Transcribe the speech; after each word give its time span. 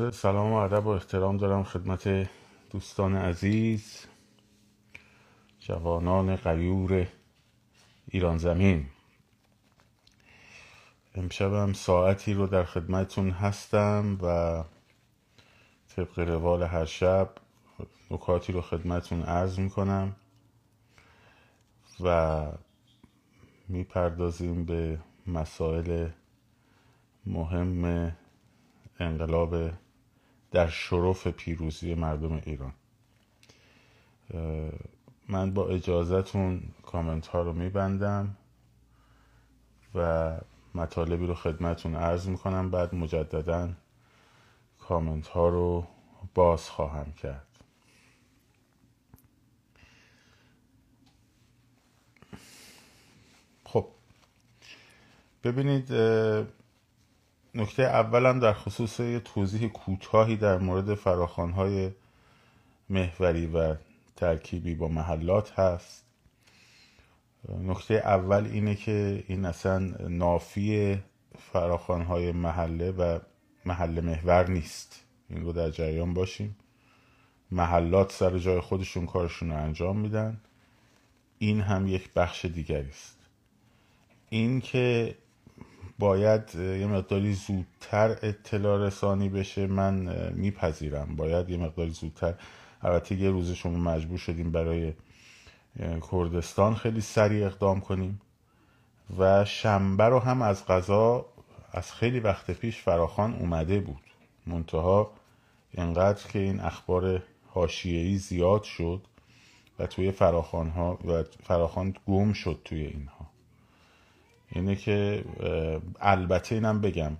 عرض 0.00 0.14
سلام 0.14 0.52
و 0.52 0.56
ادب 0.56 0.86
و 0.86 0.88
احترام 0.88 1.36
دارم 1.36 1.64
خدمت 1.64 2.30
دوستان 2.70 3.16
عزیز 3.16 4.06
جوانان 5.60 6.36
غیور 6.36 7.06
ایران 8.08 8.38
زمین. 8.38 8.86
امشبم 11.14 11.72
ساعتی 11.72 12.34
رو 12.34 12.46
در 12.46 12.64
خدمتون 12.64 13.30
هستم 13.30 14.18
و 14.22 14.64
طبق 15.96 16.18
روال 16.18 16.62
هر 16.62 16.84
شب 16.84 17.30
نکاتی 18.10 18.52
رو 18.52 18.60
خدمتون 18.60 19.22
عرض 19.22 19.58
می‌کنم 19.58 20.16
و 22.00 22.46
می‌پردازیم 23.68 24.64
به 24.64 24.98
مسائل 25.26 26.08
مهم 27.26 28.12
انقلاب 29.00 29.70
در 30.50 30.68
شرف 30.68 31.26
پیروزی 31.26 31.94
مردم 31.94 32.32
ایران. 32.32 32.72
من 35.28 35.54
با 35.54 35.68
اجازهتون 35.68 36.62
کامنت 36.82 37.26
ها 37.26 37.42
رو 37.42 37.52
میبندم 37.52 38.36
و 39.94 40.38
مطالبی 40.74 41.26
رو 41.26 41.34
خدمتون 41.34 41.94
عرض 41.94 42.28
می‌کنم. 42.28 42.70
بعد 42.70 42.94
مجددا 42.94 43.72
کامنت 44.78 45.28
ها 45.28 45.48
رو 45.48 45.86
باز 46.34 46.70
خواهم 46.70 47.12
کرد. 47.12 47.44
خب 53.64 53.86
ببینید 55.44 55.88
نکته 57.58 57.82
اولم 57.82 58.40
در 58.40 58.52
خصوص 58.52 59.00
یه 59.00 59.20
توضیح 59.20 59.68
کوتاهی 59.68 60.36
در 60.36 60.58
مورد 60.58 60.94
فراخانهای 60.94 61.90
محوری 62.90 63.46
و 63.46 63.74
ترکیبی 64.16 64.74
با 64.74 64.88
محلات 64.88 65.58
هست. 65.58 66.04
نکته 67.48 67.94
اول 67.94 68.44
اینه 68.44 68.74
که 68.74 69.24
این 69.28 69.44
اصلا 69.44 69.78
نافی 70.08 70.98
فراخانهای 71.52 72.32
محله 72.32 72.90
و 72.90 73.18
محل 73.64 74.00
محور 74.00 74.50
نیست. 74.50 75.04
این 75.30 75.42
رو 75.42 75.52
در 75.52 75.70
جریان 75.70 76.14
باشیم. 76.14 76.56
محلات 77.50 78.12
سر 78.12 78.38
جای 78.38 78.60
خودشون 78.60 79.06
کارشون 79.06 79.50
رو 79.50 79.56
انجام 79.56 79.98
میدن. 79.98 80.40
این 81.38 81.60
هم 81.60 81.86
یک 81.86 82.12
بخش 82.12 82.44
دیگری 82.44 82.88
است. 82.88 83.18
این 84.30 84.60
که 84.60 85.14
باید 85.98 86.54
یه 86.54 86.86
مقداری 86.86 87.32
زودتر 87.32 88.10
اطلاع 88.22 88.86
رسانی 88.86 89.28
بشه 89.28 89.66
من 89.66 89.94
میپذیرم. 90.34 91.16
باید 91.16 91.50
یه 91.50 91.56
مقداری 91.56 91.90
زودتر. 91.90 92.34
البته 92.82 93.14
یه 93.14 93.30
روز 93.30 93.52
شما 93.52 93.78
مجبور 93.78 94.18
شدیم 94.18 94.52
برای 94.52 94.92
کردستان 96.10 96.74
خیلی 96.74 97.00
سریع 97.00 97.46
اقدام 97.46 97.80
کنیم 97.80 98.20
و 99.18 99.44
شنبه 99.44 100.04
رو 100.04 100.18
هم 100.18 100.42
از 100.42 100.66
غذا 100.66 101.26
از 101.72 101.92
خیلی 101.92 102.20
وقت 102.20 102.50
پیش 102.50 102.78
فراخان 102.78 103.34
اومده 103.34 103.80
بود. 103.80 104.02
منتها 104.46 105.10
اینقدر 105.70 106.28
که 106.28 106.38
این 106.38 106.60
اخبار 106.60 107.22
حاشیه‌ای 107.46 108.16
زیاد 108.16 108.62
شد 108.62 109.00
و 109.78 109.86
توی 109.86 110.10
فراخان 110.10 110.68
ها 110.68 110.98
و 111.04 111.22
فراخان 111.42 111.94
گم 112.06 112.32
شد 112.32 112.60
توی 112.64 112.80
اینها. 112.80 113.17
اینه 114.50 114.76
که 114.76 115.24
البته 116.00 116.54
اینم 116.54 116.80
بگم 116.80 117.12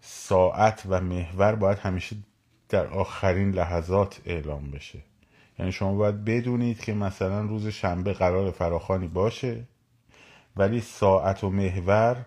ساعت 0.00 0.82
و 0.88 1.00
محور 1.00 1.54
باید 1.54 1.78
همیشه 1.78 2.16
در 2.68 2.86
آخرین 2.86 3.50
لحظات 3.50 4.20
اعلام 4.24 4.70
بشه. 4.70 4.98
یعنی 5.58 5.72
شما 5.72 5.94
باید 5.94 6.24
بدونید 6.24 6.80
که 6.80 6.94
مثلا 6.94 7.40
روز 7.40 7.68
شنبه 7.68 8.12
قرار 8.12 8.50
فراخانی 8.50 9.08
باشه 9.08 9.64
ولی 10.56 10.80
ساعت 10.80 11.44
و 11.44 11.50
محور 11.50 12.26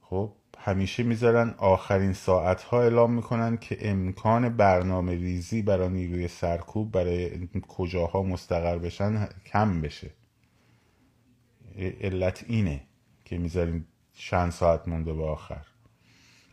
خب 0.00 0.32
همیشه 0.58 1.02
می‌ذارن 1.02 1.54
آخرین 1.58 2.12
ساعت 2.12 2.62
ها 2.62 2.82
اعلام 2.82 3.12
می‌کنن 3.12 3.56
که 3.56 3.90
امکان 3.90 4.48
برنامه 4.56 5.12
ریزی 5.12 5.62
برای 5.62 5.88
نیروی 5.88 6.28
سرکوب 6.28 6.92
برای 6.92 7.48
کجاها 7.68 8.22
مستقر 8.22 8.78
بشن 8.78 9.28
کم 9.46 9.80
بشه. 9.80 10.10
علت 12.00 12.44
اینه. 12.48 12.80
که 13.28 13.38
می‌ذاریم 13.38 13.86
چند 14.14 14.52
ساعت 14.52 14.88
مونده 14.88 15.12
به 15.12 15.24
آخر. 15.24 15.66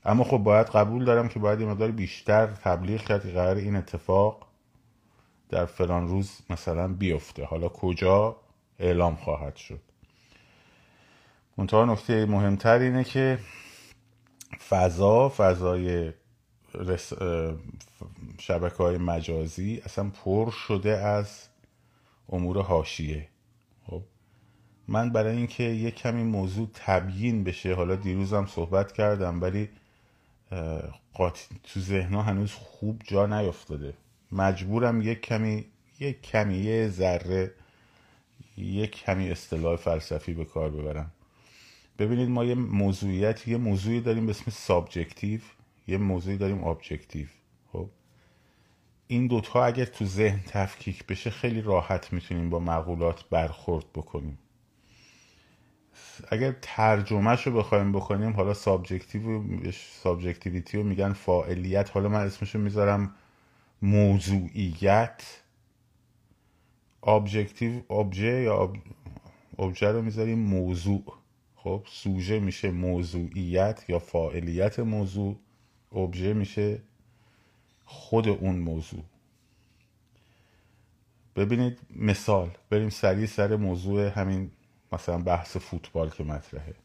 اما 0.06 0.24
خب 0.24 0.38
باید 0.38 0.68
قبول 0.68 1.06
دارم 1.06 1.28
که 1.28 1.40
باید 1.40 1.60
یه 1.60 1.66
مقدار 1.68 1.92
بیشتر 1.92 2.48
تبلیغ 2.48 3.02
کرد 3.02 3.24
که 3.24 3.32
قرار 3.32 3.56
این 3.56 3.76
اتفاق 3.76 4.48
در 5.50 5.66
فلان 5.66 6.08
روز 6.08 6.42
مثلا 6.50 6.88
بیفته. 6.88 7.46
حالا 7.46 7.70
کجا 7.70 8.36
اعلام 8.80 9.16
خواهد 9.16 9.56
شد. 9.56 9.82
منتها 11.58 11.86
نکته 11.86 12.26
مهمتر 12.26 12.80
اینه 12.80 13.04
که 13.04 13.40
فضا 14.70 15.30
فضای 15.30 16.14
رس... 16.74 17.14
شبکه 18.40 18.76
های 18.78 18.98
مجازی 18.98 19.82
اصلا 19.86 20.10
پر 20.10 20.52
شده 20.52 20.98
از 20.98 21.48
امور 22.30 22.62
حاشیه. 22.62 23.30
خب 23.88 24.04
من 24.88 25.10
برای 25.10 25.38
اینکه 25.38 25.64
یه 25.64 25.92
کمی 25.92 26.24
موضوع 26.24 26.70
تبیین 26.74 27.44
بشه 27.44 27.74
حالا 27.74 27.96
دیروزم 27.96 28.46
صحبت 28.46 28.92
کردم 28.92 29.42
ولی 29.42 29.70
تو 31.64 31.80
ذهنها 31.80 32.22
هنوز 32.22 32.52
خوب 32.52 33.02
جا 33.04 33.26
نیفتاده. 33.26 33.94
مجبورم 34.32 35.02
یک 35.02 35.22
کمی 35.22 35.66
یک 36.00 36.22
کمی 36.22 36.58
یه 36.58 36.88
ذره 36.88 37.52
یک 38.58 38.92
کمی 38.92 39.32
اصطلاح 39.32 39.76
فلسفی 39.76 40.34
به 40.34 40.46
کار 40.46 40.70
ببرم. 40.70 41.12
ببینید 42.00 42.30
ما 42.30 42.46
یه 42.46 42.56
موضوعیت 42.56 43.48
یه 43.48 43.58
موضوعی 43.58 44.02
داریم 44.02 44.26
به 44.26 44.30
اسم 44.30 44.52
subjective 44.52 45.40
یه 45.88 45.98
موضوعی 45.98 46.38
داریم 46.38 46.64
objective. 46.64 47.28
خب؟ 47.74 47.90
این 49.08 49.28
دوتا 49.28 49.66
اگر 49.66 49.86
تو 49.86 50.06
ذهن 50.06 50.40
تفکیک 50.48 51.06
بشه 51.06 51.30
خیلی 51.30 51.62
راحت 51.62 52.14
می‌تونیم 52.14 52.50
با 52.50 52.60
مقولات 52.60 53.30
برخورد 53.30 53.86
بکنیم. 53.96 54.38
اگر 56.32 56.56
ترجمهش 56.62 57.48
رو 57.48 57.58
بخوایم 57.58 57.92
بکنیم 57.92 58.34
حالا 58.34 58.54
subjective 58.54 59.42
subjectivity 60.04 60.78
رو 60.78 60.84
میگن 60.84 61.14
فاعلیت. 61.14 61.90
حالا 61.90 62.10
من 62.10 62.20
اسمشو 62.26 62.60
می‌ذارم 62.60 63.16
موضوعیت. 63.82 65.24
objective 67.04 67.94
ابژه 67.94 68.42
یا 68.42 68.74
ابژه 69.60 69.88
رو 69.88 70.02
می‌ذاریم 70.02 70.40
موضوع. 70.40 71.04
خب 71.56 71.84
سوژه 71.88 72.40
میشه 72.40 72.72
موضوعیت 72.72 73.86
یا 73.90 74.00
فاعلیت 74.00 74.80
موضوع. 74.80 75.36
ابژه 75.92 76.34
میشه 76.34 76.82
خود 77.86 78.28
اون 78.28 78.56
موضوع. 78.56 79.04
ببینید 81.36 81.80
مثال. 81.96 82.50
بریم 82.70 82.90
سریع 82.90 83.26
سر 83.26 83.56
موضوع 83.56 84.08
همین 84.08 84.52
مثلا 84.96 85.18
بحث 85.18 85.58
فوتبال 85.58 86.10
که 86.10 86.24
مطرحه. 86.24 86.76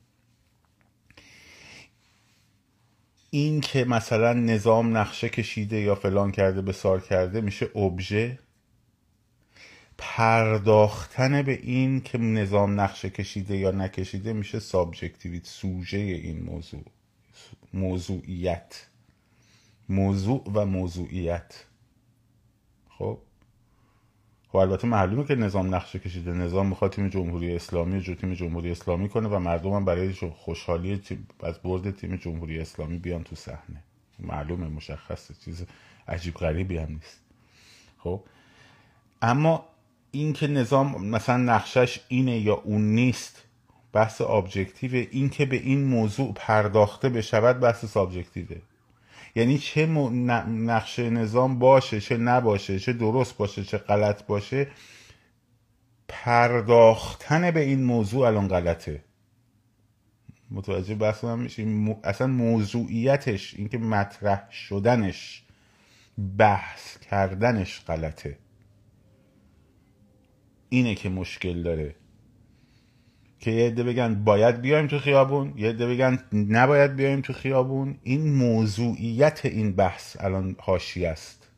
این 3.31 3.61
که 3.61 3.85
مثلا 3.85 4.33
نظام 4.33 4.97
نقشه 4.97 5.29
کشیده 5.29 5.81
یا 5.81 5.95
فلان 5.95 6.33
کرده 6.33 6.63
به 6.63 6.73
سار 6.73 7.01
کرده 7.01 7.41
میشه 7.41 7.77
ابژه. 7.77 8.39
پرداختن 9.99 11.43
به 11.43 11.53
این 11.53 12.01
که 12.01 12.19
نظام 12.19 12.81
نقشه 12.81 13.11
کشیده 13.11 13.57
یا 13.57 13.71
نکشیده 13.71 14.33
میشه 14.33 14.61
سابجکتیویت 14.61 15.47
سوژه 15.47 15.99
این 15.99 16.43
موضوع. 16.43 16.85
موضوعیت. 17.73 18.87
موضوع 19.89 20.51
و 20.55 20.67
موضوعیت. 20.67 21.65
خب؟ 22.89 23.19
خب 24.53 24.57
البته 24.57 24.89
معلومه 24.89 25.25
که 25.25 25.35
نظام 25.35 25.75
نقشه 25.75 25.99
کشیده. 25.99 26.33
نظام 26.33 26.67
می‌خواد 26.67 26.93
تیم 26.93 27.09
جمهوری 27.09 27.57
اسلامی 27.57 28.01
جو 28.01 28.15
تیم 28.15 28.35
جمهوری 28.35 28.71
اسلامی 28.71 29.09
کنه 29.09 29.29
و 29.29 29.39
مردم 29.39 29.71
هم 29.71 29.85
برای 29.85 30.13
خوشحالی 30.13 31.03
از 31.43 31.63
برد 31.63 31.91
تیم 31.91 32.17
جمهوری 32.17 32.61
اسلامی 32.61 32.99
بیان 32.99 33.23
تو 33.23 33.37
صحنه. 33.37 33.83
معلومه 34.19 34.69
مشخصه. 34.69 35.35
چیز 35.45 35.67
عجیب 36.09 36.35
غریبی 36.35 36.79
هم 36.79 36.93
نیست. 36.93 37.21
خب؟ 37.99 38.21
اما 39.23 39.65
این 40.11 40.33
که 40.33 40.47
نظام 40.47 41.07
مثلا 41.07 41.37
نقشش 41.37 42.01
اینه 42.09 42.39
یا 42.39 42.55
اون 42.55 42.95
نیست 42.95 43.43
بحث 43.93 44.21
objective 44.21 45.07
این 45.11 45.31
که 45.31 45.47
به 45.47 45.57
این 45.57 45.85
موضوع 45.85 46.33
پرداخته 46.35 47.09
بشود 47.09 47.61
بحث 47.61 47.85
subjective 47.85 48.50
ه 48.50 48.57
یعنی 49.35 49.59
چه 49.59 49.87
نقشه 49.87 51.11
نظام 51.11 51.59
باشه 51.59 52.01
چه 52.01 52.17
نباشه 52.17 52.79
چه 52.79 52.93
درست 52.93 53.37
باشه 53.37 53.65
چه 53.65 53.79
غلط 53.79 54.27
باشه 54.27 54.67
پرداختن 56.09 57.51
به 57.51 57.61
این 57.61 57.85
موضوع 57.85 58.27
الان 58.27 58.49
غلطه. 58.49 59.05
متوجه 60.51 60.95
بحث 60.95 61.25
من 61.25 61.39
میشین 61.39 61.91
اصلا 62.05 62.27
موضوعیتش 62.27 63.55
اینکه 63.55 63.79
مطرح 63.79 64.51
شدنش 64.51 65.43
بحث 66.39 66.99
کردنش 66.99 67.85
غلطه. 67.87 68.39
اینه 70.69 70.95
که 70.95 71.09
مشکل 71.09 71.63
داره. 71.63 71.95
که 73.41 73.51
یه 73.51 73.67
عده 73.67 73.83
بگن 73.83 74.25
باید 74.25 74.61
بیایم 74.61 74.87
تو 74.87 74.99
خیابون 74.99 75.53
یه 75.57 75.69
عده 75.69 75.87
بگن 75.87 76.19
نباید 76.33 76.97
بیایم 76.97 77.21
تو 77.21 77.33
خیابون. 77.33 77.99
این 78.03 78.33
موضوعیت 78.33 79.41
این 79.45 79.73
بحث 79.73 80.17
الان 80.21 80.57
هاشی 80.63 81.07
است. 81.07 81.49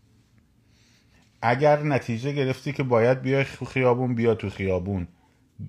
اگر 1.42 1.82
نتیجه 1.82 2.32
گرفتی 2.32 2.72
که 2.72 2.82
باید 2.82 3.22
بیای 3.22 3.44
تو 3.44 3.64
خیابون 3.64 4.14
بیا 4.14 4.34
تو 4.34 4.50
خیابون. 4.50 5.08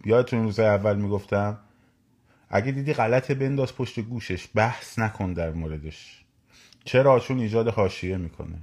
یادتون 0.05 0.43
روز 0.43 0.59
اول 0.59 0.95
می‌گفتم 0.95 1.59
اگه 2.49 2.71
دیدی 2.71 2.93
غلطه 2.93 3.33
بنداز 3.33 3.75
پشت 3.75 3.99
گوشش 3.99 4.47
بحث 4.55 4.99
نکن 4.99 5.33
در 5.33 5.51
موردش. 5.51 6.25
چرا 6.85 7.19
چون 7.19 7.39
ایجاد 7.39 7.67
حاشیه 7.67 8.17
می‌کنه؟ 8.17 8.57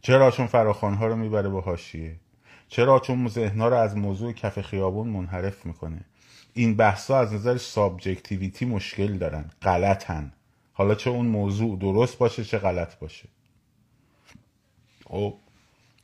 چرا 0.00 0.30
چون 0.30 0.46
فراخوانها 0.46 1.06
رو 1.06 1.16
می‌بره 1.16 1.48
با 1.48 1.60
حاشیه؟ 1.60 2.16
چرا؟ 2.72 2.98
چون 2.98 3.28
ذهنها 3.28 3.68
رو 3.68 3.76
از 3.76 3.96
موضوع 3.96 4.32
کف 4.32 4.60
خیابون 4.60 5.08
منحرف 5.08 5.66
می‌کنه. 5.66 6.04
این 6.52 6.76
بحثا 6.76 7.18
از 7.18 7.32
نظر 7.32 7.56
سابجکتیویتی 7.56 8.64
مشکل 8.64 9.18
دارن. 9.18 9.50
غلطن. 9.62 10.32
حالا 10.72 10.94
چه 10.94 11.10
اون 11.10 11.26
موضوع 11.26 11.78
درست 11.78 12.18
باشه 12.18 12.44
چه 12.44 12.58
غلط 12.58 12.98
باشه. 12.98 13.28
خب 15.06 15.34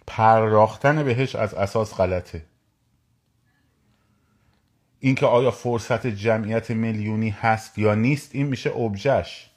پرداختن 0.06 1.04
بهش 1.04 1.34
از 1.34 1.54
اساس 1.54 1.94
غلطه. 1.94 2.44
اینکه 5.00 5.26
آیا 5.26 5.50
فرصت 5.50 6.06
جمعیت 6.06 6.70
میلیونی 6.70 7.30
هست 7.30 7.78
یا 7.78 7.94
نیست 7.94 8.34
این 8.34 8.46
میشه 8.46 8.76
ابجش 8.76 9.47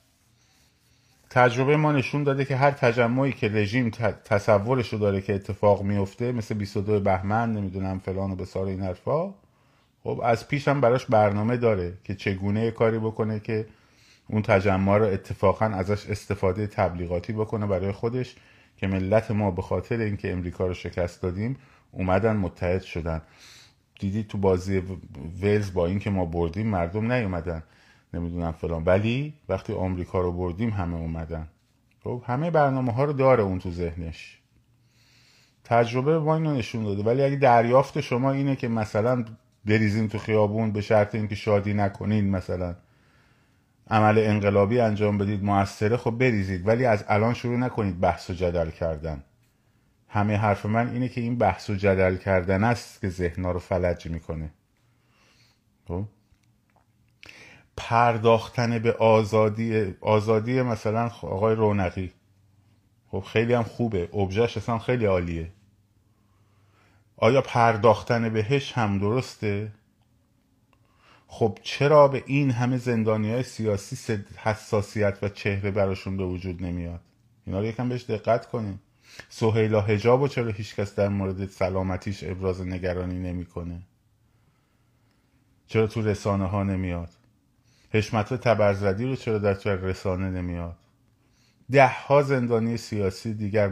تجربه 1.33 1.77
ما 1.77 1.91
نشون 1.91 2.23
داده 2.23 2.45
که 2.45 2.55
هر 2.55 2.71
تجمعی 2.71 3.31
که 3.31 3.49
رژیم 3.49 3.89
تصورشو 4.25 4.97
داره 4.97 5.21
که 5.21 5.35
اتفاق 5.35 5.83
میفته 5.83 6.31
مثل 6.31 6.55
22 6.55 6.99
بهمن 6.99 7.53
نمی‌دونم 7.53 7.99
فلان 7.99 8.31
و 8.31 8.35
بسار 8.35 8.65
این 8.65 8.81
حرفا 8.81 9.33
خب 10.03 10.21
از 10.23 10.47
پیش 10.47 10.67
هم 10.67 10.81
براش 10.81 11.05
برنامه 11.05 11.57
داره 11.57 11.93
که 12.03 12.15
چگونه 12.15 12.71
کاری 12.71 12.99
بکنه 12.99 13.39
که 13.39 13.65
اون 14.27 14.41
تجمع 14.41 14.97
رو 14.97 15.05
اتفاقا 15.05 15.65
ازش 15.65 16.09
استفاده 16.09 16.67
تبلیغاتی 16.67 17.33
بکنه 17.33 17.67
برای 17.67 17.91
خودش 17.91 18.35
که 18.77 18.87
ملت 18.87 19.31
ما 19.31 19.51
به 19.51 19.61
خاطر 19.61 19.97
اینکه 19.99 20.31
امریکا 20.31 20.67
رو 20.67 20.73
شکست 20.73 21.21
دادیم 21.21 21.57
اومدن 21.91 22.35
متحد 22.35 22.81
شدن. 22.81 23.21
دیدی 23.99 24.23
تو 24.23 24.37
بازی 24.37 24.83
ولز 25.41 25.73
با 25.73 25.87
اینکه 25.87 26.09
ما 26.09 26.25
بردیم 26.25 26.67
مردم 26.67 27.11
نیومدن. 27.11 27.63
نمی‌دونم 28.13 28.51
فلان. 28.51 28.83
ولی 28.83 29.33
وقتی 29.49 29.73
آمریکا 29.73 30.21
رو 30.21 30.31
بردیم 30.31 30.69
همه 30.69 30.95
اومدن. 30.95 31.47
خب 32.03 32.23
همه 32.25 32.51
برنامه 32.51 32.91
ها 32.93 33.03
رو 33.03 33.13
داره 33.13 33.43
اون 33.43 33.59
تو 33.59 33.71
ذهنش. 33.71 34.37
تجربه 35.63 36.19
ما 36.19 36.35
اینو 36.35 36.55
نشون 36.55 36.83
داده. 36.83 37.03
ولی 37.03 37.23
اگه 37.23 37.35
دریافت 37.35 38.01
شما 38.01 38.31
اینه 38.31 38.55
که 38.55 38.67
مثلا 38.67 39.25
بریزیم 39.65 40.07
تو 40.07 40.17
خیابون 40.17 40.71
به 40.71 40.81
شرط 40.81 41.15
اینکه 41.15 41.35
شادی 41.35 41.73
نکنین 41.73 42.29
مثلا 42.29 42.75
عمل 43.89 44.17
انقلابی 44.17 44.79
انجام 44.79 45.17
بدید 45.17 45.43
موثره 45.43 45.97
خب 45.97 46.11
بریزید. 46.11 46.67
ولی 46.67 46.85
از 46.85 47.05
الان 47.07 47.33
شروع 47.33 47.57
نکنید 47.57 47.99
بحث 47.99 48.29
و 48.29 48.33
جدل 48.33 48.69
کردن. 48.69 49.23
همه 50.07 50.35
حرف 50.37 50.65
من 50.65 50.89
اینه 50.89 51.09
که 51.09 51.21
این 51.21 51.37
بحث 51.37 51.69
و 51.69 51.75
جدل 51.75 52.17
کردن 52.17 52.63
است 52.63 53.01
که 53.01 53.09
ذهنها 53.09 53.51
رو 53.51 53.59
فلج 53.59 54.07
می‌کنه. 54.07 54.49
خب؟ 55.87 56.05
پرداختن 57.77 58.79
به 58.79 58.93
آزادی 58.93 59.95
آزادی 60.01 60.61
مثلا 60.61 61.05
آقای 61.21 61.55
رونقی. 61.55 62.11
خب 63.07 63.19
خیلی 63.19 63.53
هم 63.53 63.63
خوبه. 63.63 64.09
ابژش 64.13 64.57
اصلا 64.57 64.79
خیلی 64.79 65.05
عالیه. 65.05 65.51
آیا 67.17 67.41
پرداختن 67.41 68.29
بهش 68.29 68.73
هم 68.73 68.99
درسته؟ 68.99 69.71
خب 71.27 71.57
چرا 71.63 72.07
به 72.07 72.23
این 72.25 72.51
همه 72.51 72.77
زندانی 72.77 73.31
های 73.31 73.43
سیاسی 73.43 74.23
حساسیت 74.37 75.17
و 75.21 75.29
چهره 75.29 75.71
براشون 75.71 76.17
به 76.17 76.23
وجود 76.23 76.63
نمیاد؟ 76.63 76.99
اینا 77.45 77.59
رو 77.59 77.65
یکم 77.65 77.89
بهش 77.89 78.03
دقت 78.03 78.45
کنیم. 78.45 78.79
سهیلا 79.29 79.81
هجاب 79.81 80.21
و 80.21 80.27
چرا 80.27 80.51
هیچکس 80.51 80.95
در 80.95 81.07
مورد 81.07 81.49
سلامتیش 81.49 82.23
ابراز 82.23 82.61
نگرانی 82.61 83.19
نمی‌کنه؟ 83.19 83.81
چرا 85.67 85.87
تو 85.87 86.01
رسانه 86.01 86.45
ها 86.45 86.63
نمیاد؟ 86.63 87.09
حشمت 87.91 88.33
تبرزدی 88.33 89.05
رو 89.05 89.15
چرا 89.15 89.37
در 89.37 89.75
رسانه 89.75 90.29
نمیاد؟ 90.29 90.77
ده 91.71 91.87
ها 91.87 92.21
زندانی 92.21 92.77
سیاسی 92.77 93.33
دیگر 93.33 93.71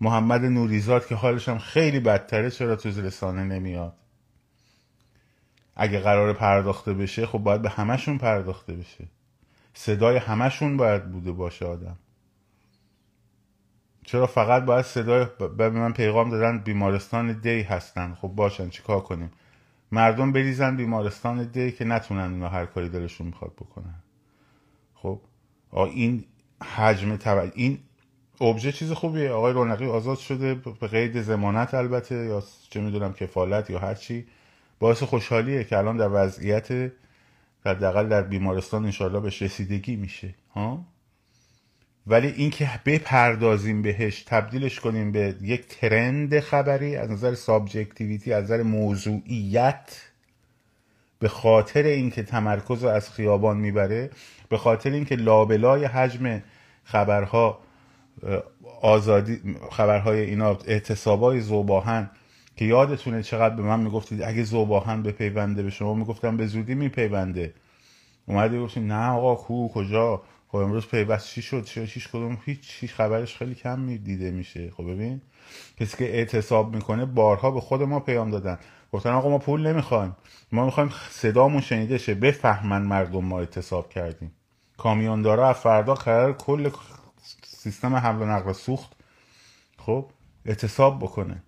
محمد 0.00 0.44
نوریزاد 0.44 1.06
که 1.06 1.14
حالش 1.14 1.48
هم 1.48 1.58
خیلی 1.58 2.00
بدتره 2.00 2.50
چرا 2.50 2.76
تو 2.76 2.88
رسانه 2.88 3.44
نمیاد؟ 3.44 3.94
اگه 5.76 6.00
قرار 6.00 6.32
پرداخته 6.32 6.94
بشه 6.94 7.26
خب 7.26 7.38
باید 7.38 7.62
به 7.62 7.70
همشون 7.70 8.18
پرداخته 8.18 8.72
بشه. 8.72 9.04
صدای 9.74 10.16
همشون 10.16 10.76
باید 10.76 11.10
بوده 11.10 11.32
باشه 11.32 11.66
آدم. 11.66 11.98
چرا 14.04 14.26
فقط 14.26 14.64
باید 14.64 14.84
صدای 14.84 15.26
به 15.58 15.70
من 15.70 15.92
پیغام 15.92 16.30
دادن 16.30 16.58
بیمارستان 16.58 17.32
دی 17.32 17.62
هستن. 17.62 18.14
خب 18.14 18.28
باشن 18.28 18.68
چیکار 18.68 19.00
کنیم؟ 19.00 19.30
مردم 19.92 20.32
بریزن 20.32 20.76
بیمارستان 20.76 21.44
دی 21.44 21.72
که 21.72 21.84
نتونن 21.84 22.32
اونا 22.32 22.48
هر 22.48 22.66
کاری 22.66 22.88
دلشون 22.88 23.26
می‌خواد 23.26 23.52
بکنن. 23.52 23.94
خب؟ 24.94 25.20
این 25.72 26.24
حجم 26.76 27.16
تبع 27.16 27.50
این 27.54 27.78
ابژه 28.40 28.72
چیز 28.72 28.92
خوبیه. 28.92 29.30
آقای 29.30 29.52
رونقی 29.52 29.86
آزاد 29.86 30.18
شده 30.18 30.54
به 30.54 30.86
قید 30.86 31.22
ضمانت 31.22 31.74
البته 31.74 32.14
یا 32.14 32.42
چه 32.70 32.80
می‌دونم 32.80 33.12
کفالت 33.12 33.70
یا 33.70 33.78
هر 33.78 33.94
چی. 33.94 34.26
باعث 34.78 35.02
خوشحالیه 35.02 35.64
که 35.64 35.78
الان 35.78 35.96
در 35.96 36.08
وضعیت 36.12 36.92
حداقل 37.66 38.08
در 38.08 38.22
بیمارستان 38.22 38.84
انشالله 38.84 39.20
بهش 39.20 39.28
رسیدگی 39.40 39.96
میشه. 39.96 40.34
ها؟ 40.54 40.84
ولی 42.06 42.28
اینکه 42.28 42.70
بپردازیم 42.86 43.82
بهش 43.82 44.22
تبدیلش 44.22 44.80
کنیم 44.80 45.12
به 45.12 45.34
یک 45.42 45.66
ترند 45.66 46.40
خبری 46.40 46.96
از 46.96 47.10
نظر 47.10 47.34
subjectivity 47.34 48.32
از 48.32 48.44
نظر 48.44 48.62
موضوعیت 48.62 50.02
به 51.18 51.28
خاطر 51.28 51.82
اینکه 51.82 52.22
تمرکز 52.22 52.84
رو 52.84 52.88
از 52.88 53.10
خیابان 53.10 53.56
می‌بره 53.56 54.10
به 54.48 54.58
خاطر 54.58 54.90
اینکه 54.90 55.16
لابلای 55.16 55.84
حجم 55.84 56.42
خبرها 56.84 57.58
آزادی 58.80 59.40
خبرهای 59.70 60.20
اینا 60.20 60.58
اعتصابای 60.66 61.40
زوباهن 61.40 62.10
که 62.56 62.64
یادتونه 62.64 63.22
چقدر 63.22 63.54
به 63.54 63.62
من 63.62 63.80
می‌گفتید 63.80 64.22
اگه 64.22 64.42
زوباهن 64.42 65.02
بپیونده 65.02 65.62
به 65.62 65.70
شما 65.70 65.94
می‌گفتم 65.94 66.36
به 66.36 66.46
زودی 66.46 66.74
میپیونده. 66.74 67.54
اومدی 68.26 68.58
گفتید 68.58 68.82
نه 68.82 69.08
آقا 69.08 69.34
کو 69.34 69.68
کجا؟ 69.68 70.22
خب 70.52 70.58
امروز 70.58 70.86
پیوست 70.86 71.28
چی 71.28 71.42
شد 71.42 71.64
چی 71.64 71.86
چیش 71.86 72.08
کدوم 72.08 72.38
هیچ 72.44 72.76
هیچ 72.80 72.92
خبرش 72.92 73.36
خیلی 73.36 73.54
کم 73.54 73.96
دیده 73.96 74.30
میشه. 74.30 74.70
خب 74.70 74.82
ببین 74.82 75.20
کسی 75.80 75.96
که 75.96 76.04
اعتصاب 76.04 76.74
می‌کنه 76.74 77.04
بارها 77.04 77.50
به 77.50 77.60
خود 77.60 77.82
ما 77.82 78.00
پیام 78.00 78.30
دادن. 78.30 78.58
گفتن 78.92 79.10
آقا 79.10 79.28
ما 79.28 79.38
پول 79.38 79.66
نمی‌خوایم. 79.66 80.16
ما 80.52 80.64
می‌خوایم 80.64 80.92
صدامون 81.10 81.60
شنیده 81.60 81.98
شه. 81.98 82.14
بفهمن 82.14 82.82
مردم 82.82 83.24
ما 83.24 83.40
اعتصاب 83.40 83.88
کردیم. 83.88 84.32
کامیوندارا 84.76 85.48
از 85.48 85.56
فردا 85.56 85.94
قرار 85.94 86.32
کل 86.32 86.70
سیستم 87.42 87.94
حمل 87.94 88.22
و 88.22 88.26
نقل 88.26 88.52
سوخت 88.52 88.92
خب 89.78 90.10
اعتصاب 90.46 90.98
بکنه. 90.98 91.42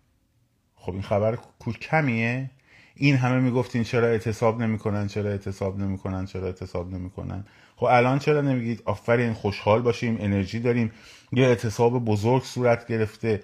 خب 0.75 0.93
این 0.93 1.03
خبر 1.03 1.39
کمیه؟ 1.81 2.51
این 2.95 3.17
همه 3.17 3.41
می‌گفتین 3.41 3.83
چرا 3.85 4.07
اعتصاب 4.07 4.63
نمی‌کنن 4.63 5.07
چرا 5.07 5.31
اعتصاب 5.31 5.79
نمی‌کنن 5.79 6.27
چرا 6.27 6.47
اعتصاب 6.47 6.95
نمی‌کنن. 6.95 7.45
خب 7.77 7.85
الان 7.85 8.19
چرا 8.19 8.41
نمیگید 8.41 8.83
آفرین 8.85 9.33
خوشحال 9.33 9.83
باشیم 9.83 10.17
انرژی 10.21 10.61
داریم 10.61 10.93
یه 11.33 11.47
اعتصاب 11.47 12.05
بزرگ 12.05 12.43
صورت 12.43 12.87
گرفته 12.87 13.43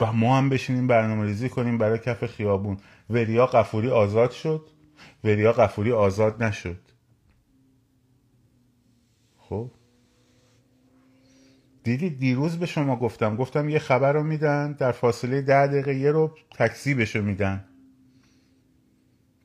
و 0.00 0.12
ما 0.12 0.38
هم 0.38 0.48
بشینیم 0.48 0.86
برنامه 0.86 1.24
ریزی 1.24 1.48
کنیم 1.48 1.78
برای 1.78 1.98
کف 1.98 2.26
خیابون؟ 2.26 2.76
وریا 3.10 3.46
قفوری 3.46 3.90
آزاد 3.90 4.30
شد؟ 4.30 4.66
وریا 5.24 5.52
قفوری 5.52 5.92
آزاد 5.92 6.42
نشد. 6.42 6.80
خب. 9.38 9.70
دیدی 11.82 12.10
دیروز 12.10 12.58
به 12.58 12.66
شما 12.66 12.96
گفتم 12.96 13.36
گفتم 13.36 13.68
یه 13.68 13.78
خبر 13.78 14.12
رو 14.12 14.22
میدن 14.22 14.72
در 14.72 14.92
فاصله 14.92 15.40
ده 15.40 15.66
دقیقه 15.66 15.94
یه 15.94 16.10
رو 16.10 16.34
تکذیبش 16.56 17.16
میدن. 17.16 17.64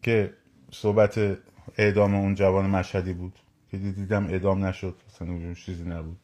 که 0.01 0.33
صحبت 0.71 1.38
اعدام 1.77 2.15
اون 2.15 2.36
جوان 2.36 2.69
مشهدی 2.69 3.13
بود. 3.13 3.39
که 3.71 3.77
دیدم 3.77 4.25
اعدام 4.27 4.65
نشد 4.65 4.95
اصلا 5.09 5.53
چیزی 5.53 5.83
نبود. 5.83 6.17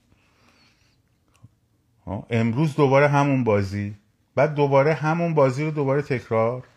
امروز 2.30 2.76
دوباره 2.76 3.08
همون 3.08 3.44
بازی. 3.44 3.96
بعد 4.36 4.54
دوباره 4.56 4.94
همون 4.94 5.34
بازی 5.34 5.64
رو 5.64 5.72
دوباره 5.72 6.02
تکرار. 6.02 6.68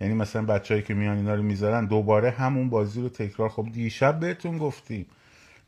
یعنی 0.00 0.14
مثلا 0.14 0.42
بچههایی 0.42 0.86
که 0.86 0.94
میان 0.94 1.16
اینا 1.16 1.34
رو 1.34 1.42
می‌ذارن 1.42 1.86
دوباره 1.86 2.30
همون 2.30 2.70
بازی 2.70 3.00
رو 3.02 3.08
تکرار. 3.08 3.48
خب 3.48 3.68
دیشب 3.72 4.20
بهتون 4.20 4.58
گفتیم. 4.58 5.06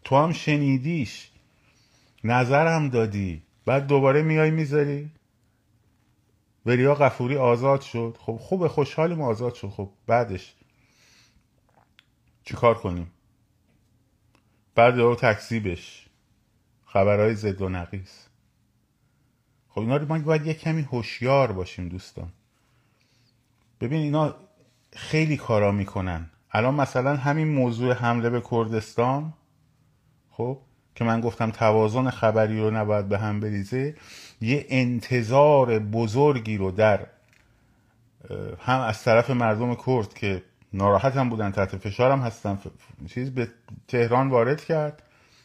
تو 0.04 0.16
هم 0.16 0.32
شنیدیش. 0.32 1.30
نظرم 2.24 2.88
دادی. 2.88 3.42
بعد 3.64 3.86
دوباره 3.86 4.22
میای 4.22 4.50
می‌ذاری. 4.50 5.10
وریا 6.66 6.94
قفوری 6.94 7.36
آزاد 7.36 7.80
شد. 7.80 8.16
خب 8.20 8.36
خوبه 8.36 8.68
خوشحالیم 8.68 9.20
آزاد 9.20 9.54
شد. 9.54 9.68
خب 9.68 9.90
بعدش 10.06 10.54
چیکار 12.44 12.74
کنیم؟ 12.74 13.10
بعد 14.78 14.98
رو 14.98 15.14
تکذیبش. 15.14 16.06
خبرهای 16.86 17.34
زد 17.34 17.62
و 17.62 17.68
نقیس 17.68 18.26
خب 19.68 19.80
اینا 19.80 19.96
رو 19.96 20.06
ما 20.08 20.18
باید 20.18 20.46
یه 20.46 20.54
کمی 20.54 20.82
هوشیار 20.82 21.52
باشیم 21.52 21.88
دوستان. 21.88 22.28
ببین 23.80 24.02
اینا 24.02 24.34
خیلی 24.92 25.36
کارا 25.36 25.72
می‌کنن. 25.72 26.30
الان 26.52 26.74
مثلا 26.74 27.16
همین 27.16 27.48
موضوع 27.48 27.92
حمله 27.92 28.30
به 28.30 28.42
کردستان 28.50 29.32
خب 30.30 30.58
که 30.94 31.04
من 31.04 31.20
گفتم 31.20 31.50
توازن 31.50 32.10
خبری 32.10 32.60
رو 32.60 32.70
نباید 32.70 33.08
به 33.08 33.18
هم 33.18 33.40
بریزه 33.40 33.96
یه 34.40 34.66
انتظار 34.68 35.78
بزرگی 35.78 36.56
رو 36.56 36.70
در 36.70 37.06
هم 38.60 38.80
از 38.80 39.02
طرف 39.02 39.30
مردم 39.30 39.74
کرد 39.74 40.14
که 40.14 40.42
ناراحت 40.72 41.16
هم 41.16 41.28
بودن 41.28 41.50
تحت 41.50 41.76
فشار 41.76 42.10
هم 42.10 42.20
هستن 42.20 42.58
چیز 43.06 43.30
به 43.30 43.48
تهران 43.88 44.28
وارد 44.28 44.64
کرد 44.64 45.02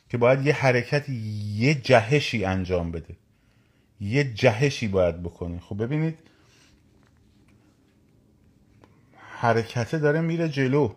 که 0.09 0.17
باید 0.17 0.45
یه 0.45 0.53
حرکت 0.53 1.09
یه 1.09 1.75
جهشی 1.75 2.45
انجام 2.45 2.91
بده. 2.91 3.15
یه 3.99 4.33
جهشی 4.33 4.87
باید 4.87 5.23
بکنه. 5.23 5.59
خب 5.59 5.83
ببینید 5.83 6.19
حرکته 9.17 9.97
داره 9.97 10.21
میره 10.21 10.49
جلو. 10.49 10.93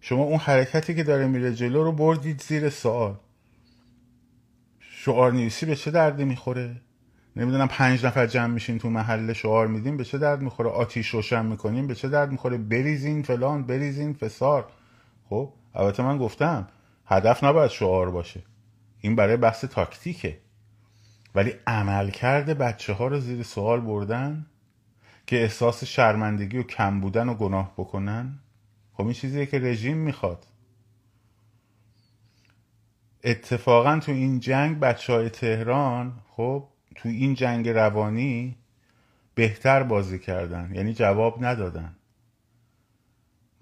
شما 0.00 0.22
اون 0.22 0.38
حرکتی 0.38 0.94
که 0.94 1.02
داره 1.02 1.26
میره 1.26 1.54
جلو 1.54 1.84
رو 1.84 1.92
بردید 1.92 2.42
زیر 2.42 2.70
سوال. 2.70 3.16
شعار 4.80 5.32
نویسی 5.32 5.66
به 5.66 5.76
چه 5.76 5.90
دردی 5.90 6.24
می‌خوره؟ 6.24 6.80
نمی‌دونم 7.36 7.68
پنج 7.68 8.06
نفر 8.06 8.26
جمع 8.26 8.54
میشین 8.54 8.78
تو 8.78 8.90
محل 8.90 9.32
شعار 9.32 9.66
میدیم 9.66 9.96
به 9.96 10.04
چه 10.04 10.18
درد 10.18 10.42
می‌خوره؟ 10.42 10.70
آتیش 10.70 11.08
روشن 11.08 11.46
می‌کنیم 11.46 11.86
به 11.86 11.94
چه 11.94 12.08
درد 12.08 12.32
می‌خوره؟ 12.32 12.58
بریزین 12.58 13.22
فلان 13.22 13.62
بریزین 13.62 14.12
فسار. 14.12 14.66
خب 15.28 15.52
البته 15.74 16.02
من 16.02 16.18
گفتم 16.18 16.68
هدف 17.06 17.44
نباید 17.44 17.70
شعار 17.70 18.10
باشه. 18.10 18.42
این 19.00 19.16
برای 19.16 19.36
بحث 19.36 19.64
تاکتیکه. 19.64 20.38
ولی 21.34 21.54
عمل 21.66 22.10
کرده 22.10 22.54
بچه 22.54 22.92
ها 22.92 23.06
رو 23.06 23.20
زیر 23.20 23.42
سوال 23.42 23.80
بردن 23.80 24.46
که 25.26 25.42
احساس 25.42 25.84
شرمندگی 25.84 26.58
و 26.58 26.62
کم 26.62 27.00
بودن 27.00 27.28
و 27.28 27.34
گناه 27.34 27.72
بکنن 27.76 28.38
خب 28.92 29.04
این 29.04 29.12
چیزیه 29.12 29.46
که 29.46 29.58
رژیم 29.58 29.96
می‌خواد. 29.96 30.46
اتفاقا 33.24 33.98
تو 33.98 34.12
این 34.12 34.40
جنگ 34.40 34.80
بچه 34.80 35.12
های 35.12 35.30
تهران 35.30 36.12
خب 36.28 36.68
تو 36.94 37.08
این 37.08 37.34
جنگ 37.34 37.68
روانی 37.68 38.56
بهتر 39.34 39.82
بازی 39.82 40.18
کردن. 40.18 40.70
یعنی 40.74 40.94
جواب 40.94 41.44
ندادن. 41.44 41.96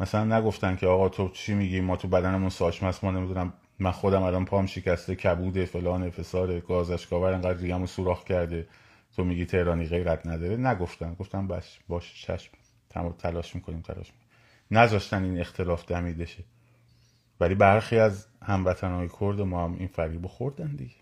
مثلا 0.00 0.38
نگفتن 0.38 0.76
که 0.76 0.86
آقا 0.86 1.08
تو 1.08 1.28
چی 1.28 1.54
میگی؟ 1.54 1.80
ما 1.80 1.96
تو 1.96 2.08
بدنمون 2.08 2.50
ساچمه 2.50 2.94
ما 3.02 3.10
نمی‌دونم 3.10 3.52
من 3.78 3.90
خودم 3.90 4.22
الان 4.22 4.44
پام 4.44 4.66
شکسته 4.66 5.14
کبود 5.14 5.64
فلان 5.64 6.10
فسار 6.10 6.60
گازشکاور 6.60 7.32
انقدر 7.32 7.58
ریگمو 7.58 7.86
سوراخ 7.86 8.24
کرده. 8.24 8.66
تو 9.16 9.24
میگی 9.24 9.46
تهرانی 9.46 9.86
غیرت 9.86 10.26
نداره؟ 10.26 10.56
نگفتن. 10.56 11.14
گفتم 11.14 11.46
باش 11.46 11.78
باش 11.88 12.26
چشم. 12.26 12.52
تلاش 13.18 13.54
می‌کنیم 13.54 13.80
تلاش 13.80 14.06
می‌کنیم. 14.06 14.30
نذاشتن 14.70 15.24
این 15.24 15.40
اختلاف 15.40 15.86
دمیده 15.86 16.26
شه. 16.26 16.44
ولی 17.40 17.54
برخی 17.54 17.98
از 17.98 18.26
هموطنهای 18.42 19.08
کرد 19.20 19.40
ما 19.40 19.64
هم 19.64 19.74
این 19.78 19.88
فریبو 19.88 20.28
خوردن 20.28 20.76
دیگه. 20.76 20.99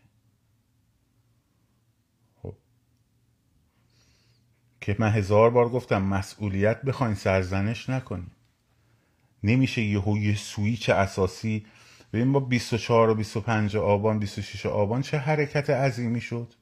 که 4.80 4.97
من 4.99 5.11
هزار 5.11 5.50
بار 5.50 5.68
گفتم 5.68 6.02
مسئولیت 6.02 6.82
بخواین 6.82 7.14
سرزنش 7.14 7.90
نکنیم 7.90 8.30
نمیشه 9.42 9.82
یهو 9.82 10.18
یه 10.18 10.35
سویچ 10.37 10.90
اساسی 10.90 11.66
ببین 12.12 12.32
با 12.32 12.40
24 12.40 13.11
و 13.11 13.14
25 13.14 13.76
آبان 13.76 14.18
26 14.18 14.66
آبان 14.66 15.02
چه 15.02 15.18
حرکت 15.18 15.70
عظیمی 15.70 16.20
شد. 16.20 16.54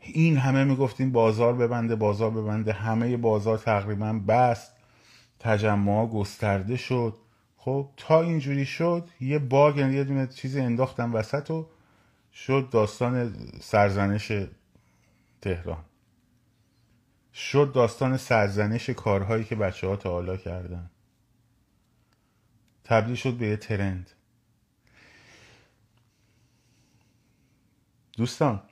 این 0.00 0.36
همه 0.36 0.64
می‌گفتیم 0.64 1.12
بازار 1.12 1.54
ببنده 1.54 1.96
بازار 1.96 2.30
ببنده 2.30 2.72
همه 2.72 3.16
بازار 3.16 3.58
تقریبا 3.58 4.12
بست 4.28 4.72
تجمع 5.38 6.06
گسترده 6.06 6.76
شد. 6.76 7.16
خب 7.56 7.88
تا 7.96 8.22
اینجوری 8.22 8.66
شد 8.66 9.08
یه 9.20 9.38
باگ 9.38 9.76
یعنی 9.76 9.94
یه 9.94 10.04
دونه 10.04 10.26
چیزی 10.26 10.60
انداختم 10.60 11.14
وسط 11.14 11.50
و 11.50 11.66
شد 12.32 12.68
داستان 12.70 13.34
سرزنش 13.60 14.32
تهران. 15.40 15.84
شد 17.34 17.72
داستان 17.74 18.16
سرزنش 18.16 18.90
کارهایی 18.90 19.44
که 19.44 19.56
بچه 19.56 19.86
ها 19.86 19.96
تا 19.96 20.10
حالا 20.10 20.36
کردن. 20.36 20.90
تبدیل 22.84 23.14
شد 23.14 23.34
به 23.34 23.46
یه 23.46 23.56
ترند. 23.56 24.10
دوستان 28.16 28.62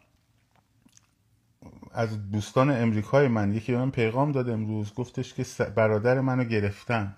از 1.92 2.30
دوستان 2.30 2.70
امریکای 2.70 3.28
من 3.28 3.54
یکی 3.54 3.72
من 3.72 3.90
پیغام 3.90 4.32
داد 4.32 4.50
امروز 4.50 4.94
گفتش 4.94 5.34
که 5.34 5.64
برادر 5.64 6.20
منو 6.20 6.44
گرفتن. 6.44 7.16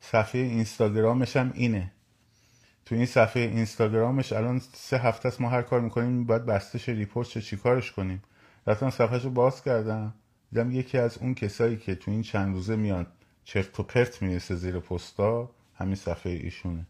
صفحه 0.00 0.40
اینستاگرامش 0.40 1.36
هم 1.36 1.52
اینه. 1.54 1.92
تو 2.84 2.94
این 2.94 3.06
صفحه 3.06 3.42
اینستاگرامش 3.42 4.32
الان 4.32 4.58
سه 4.58 4.98
هفته 4.98 5.28
است 5.28 5.40
ما 5.40 5.48
هر 5.48 5.62
کار 5.62 5.80
می‌کنیم 5.80 6.24
باید 6.24 6.46
بستش 6.46 6.88
ریپورت 6.88 7.28
چه 7.28 7.40
چیکارش 7.40 7.92
کنیم؟ 7.92 8.22
رفتم 8.66 8.90
صفحهش 8.90 9.24
رو 9.24 9.30
باز 9.30 9.62
کردم. 9.62 10.14
دیدم 10.50 10.70
یکی 10.70 10.98
از 10.98 11.18
اون 11.18 11.34
کسایی 11.34 11.76
که 11.76 11.94
تو 11.94 12.10
این 12.10 12.22
چند 12.22 12.54
روزه 12.54 12.76
میان 12.76 13.06
چرت 13.44 13.80
و 13.80 13.82
پرت 13.82 14.22
می‌رسه 14.22 14.54
زیر 14.54 14.78
پستا 14.78 15.50
همین 15.74 15.94
صفحه 15.94 16.32
ایشونه. 16.32 16.86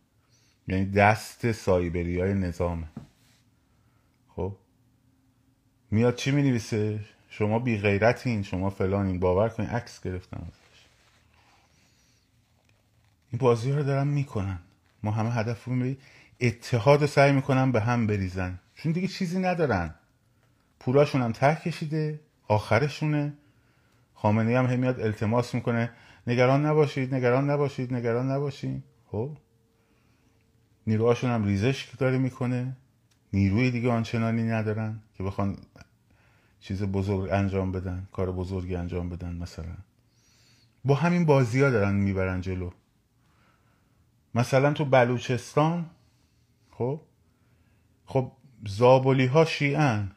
یعنی 0.68 0.86
دست 0.86 1.52
سایبری 1.52 2.20
های 2.20 2.34
نظامه. 2.34 2.88
خب؟ 4.36 4.56
میاد 5.90 6.14
چی 6.14 6.30
می 6.30 6.60
شما 7.28 7.58
بی 7.58 7.78
غیرتین 7.78 8.42
شما 8.42 8.70
فلانین 8.70 9.20
باور 9.20 9.48
کنین 9.48 9.68
عکس 9.68 10.02
گرفتن 10.02 10.36
ازش. 10.36 10.86
این 13.30 13.38
بازی 13.38 13.72
رو 13.72 13.82
دارن 13.82 14.08
می‌کنن. 14.08 14.58
ما 15.02 15.10
همه 15.10 15.32
هدف 15.32 15.64
رو 15.64 15.94
اتحاد 16.40 17.06
سعی 17.06 17.32
می‌کنن 17.32 17.72
به 17.72 17.80
هم 17.80 18.06
بریزن. 18.06 18.58
چون 18.74 18.92
دیگه 18.92 19.08
چیزی 19.08 19.38
ندارن. 19.38 19.94
پولاشون 20.86 21.22
هم 21.22 21.32
ته 21.32 21.54
کشیده 21.54 22.20
آخرشونه. 22.48 23.32
خامنه 24.14 24.58
هم 24.58 24.66
همیاد 24.66 25.00
التماس 25.00 25.54
می‌کنه 25.54 25.90
نگران 26.26 26.66
نباشید 26.66 27.14
نگران 27.14 27.50
نباشید 27.50 27.94
نگران 27.94 28.30
نباشید. 28.30 28.84
خب. 29.06 29.36
نیروهاشون 30.86 31.30
هم 31.30 31.44
ریزش 31.44 31.88
داره 31.98 32.18
می‌کنه. 32.18 32.76
نیروی 33.32 33.70
دیگه 33.70 33.90
آنچنانی 33.90 34.42
ندارن 34.42 35.00
که 35.14 35.22
بخوان 35.22 35.56
چیز 36.60 36.82
بزرگ 36.82 37.30
انجام 37.32 37.72
بدن 37.72 38.08
کار 38.12 38.32
بزرگی 38.32 38.76
انجام 38.76 39.08
بدن 39.08 39.36
مثلا. 39.36 39.76
با 40.84 40.94
همین 40.94 41.24
بازی 41.24 41.62
ها 41.62 41.70
دارن 41.70 41.94
می‌برن 41.94 42.40
جلو. 42.40 42.70
مثلا 44.34 44.72
تو 44.72 44.84
بلوچستان 44.84 45.90
خب. 46.70 47.00
خب 48.06 48.32
زابلی 48.66 49.26
ها 49.26 49.44
شیعن. 49.44 50.15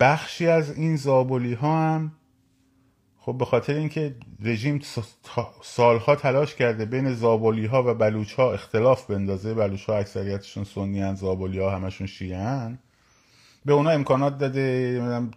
بخشی 0.00 0.46
از 0.46 0.76
این 0.76 0.96
زابلی 0.96 1.54
ها 1.54 1.94
هم 1.94 2.12
خب 3.18 3.38
به 3.38 3.44
خاطر 3.44 3.74
اینکه 3.74 4.16
رژیم 4.40 4.80
سالها 5.62 6.16
تلاش 6.16 6.54
کرده 6.54 6.84
بین 6.84 7.14
زابلی 7.14 7.66
ها 7.66 7.82
و 7.90 7.94
بلوچ 7.94 8.32
ها 8.32 8.52
اختلاف 8.52 9.10
بندازه 9.10 9.54
بلوچ 9.54 9.84
ها 9.84 9.96
اکثریتشون 9.96 10.64
سنی 10.64 11.00
هن 11.00 11.14
زابلی 11.14 11.58
ها 11.58 11.70
همشون 11.70 12.06
شیعه 12.06 12.78
به 13.64 13.72
اونا 13.72 13.90
امکانات 13.90 14.38
داده. 14.38 15.28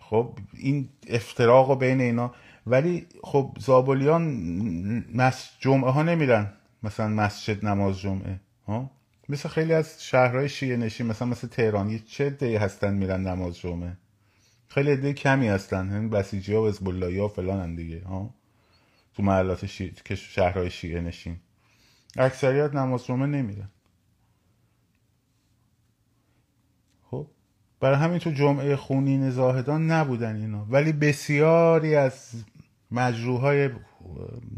خب 0.00 0.38
این 0.54 0.88
افتراق 1.08 1.70
و 1.70 1.74
بین 1.74 2.00
اینا. 2.00 2.34
ولی 2.66 3.06
خب 3.22 3.56
زابلیان 3.58 4.24
مس 5.14 5.50
جمعه 5.60 5.90
ها 5.90 6.02
نمیرن. 6.02 6.52
مثلا 6.82 7.08
مسجد 7.08 7.66
نماز 7.66 7.98
جمعه 7.98 8.40
ها؟ 8.66 8.90
مثل 9.30 9.48
خیلی 9.48 9.72
از 9.72 10.04
شهرهای 10.04 10.48
شیعه 10.48 10.76
نشین 10.76 11.06
مثلا 11.06 11.28
مثل 11.28 11.48
تهران 11.48 11.98
چه 11.98 12.30
دی 12.30 12.56
هستن 12.56 12.94
میرن 12.94 13.26
نماز 13.26 13.58
جمعه؟ 13.58 13.96
خیلی 14.68 14.90
عده 14.90 15.12
کمی 15.12 15.48
هستن 15.48 15.88
همین 15.88 16.10
بسیجی 16.10 16.54
ها 16.54 16.62
و 16.62 16.64
ازبالایی 16.64 17.18
ها 17.18 17.28
فلان 17.28 17.60
هم 17.60 17.76
دیگه 17.76 18.04
ها؟ 18.04 18.34
تو 19.14 19.22
محلات. 19.22 19.66
که 20.04 20.14
شهرهای 20.14 20.70
شیعه 20.70 21.00
نشین. 21.00 21.36
اکثریت 22.16 22.74
نماز 22.74 23.04
جمعه 23.06 23.26
نمیرن. 23.26 23.68
خب 27.10 27.26
برای 27.80 27.96
همین 27.96 28.18
تو 28.18 28.30
جمعه 28.30 28.76
خونین 28.76 29.30
زاهدان 29.30 29.90
نبودن 29.90 30.36
اینا. 30.36 30.66
ولی 30.70 30.92
بسیاری 30.92 31.94
از 31.94 32.44
مجروح 32.90 33.40
های 33.40 33.70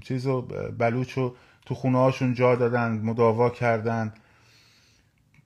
چیز 0.03 0.27
و 0.27 0.43
بلوچ 0.79 1.19
و 1.19 1.35
تو 1.67 1.75
خونه 1.75 1.99
هاشون 1.99 2.35
جا 2.35 2.55
دادن 2.55 2.93
مداوا 2.93 3.51
کردن. 3.51 4.15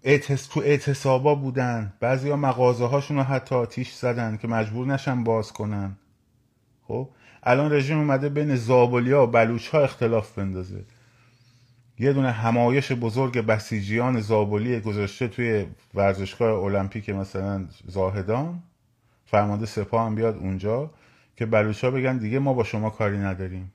اعتص... 0.06 0.48
تو 0.48 0.60
اعتصابا 0.60 1.34
بودن. 1.34 1.92
بعضی 2.00 2.30
ها 2.30 2.36
مغازه 2.36 2.86
هاشون 2.86 3.16
رو 3.16 3.22
حتی 3.22 3.54
آتیش 3.54 3.92
زدن 3.92 4.36
که 4.36 4.48
مجبور 4.48 4.86
نشن 4.86 5.24
باز 5.24 5.52
کنن. 5.52 5.96
خب؟ 6.88 7.08
الان 7.42 7.72
رژیم 7.72 7.98
اومده 7.98 8.28
بین 8.28 8.56
زابلیا 8.56 9.22
و 9.22 9.26
بلوچ 9.26 9.68
ها 9.68 9.80
اختلاف 9.80 10.38
بندازه. 10.38 10.84
یه 11.98 12.12
دونه 12.12 12.30
همایش 12.30 12.92
بزرگ 12.92 13.38
بسیجیان 13.38 14.20
زابلی 14.20 14.80
گذاشته 14.80 15.28
توی 15.28 15.66
ورزشگاه 15.94 16.64
المپیک 16.64 17.10
مثلا 17.10 17.66
زاهدان. 17.86 18.62
فرمانده 19.24 19.66
سپاه 19.66 20.06
هم 20.06 20.14
بیاد 20.14 20.36
اونجا 20.36 20.90
که 21.36 21.46
بلوچا 21.46 21.90
بگن 21.90 22.18
دیگه 22.18 22.38
ما 22.38 22.52
با 22.52 22.64
شما 22.64 22.90
کاری 22.90 23.18
نداریم. 23.18 23.72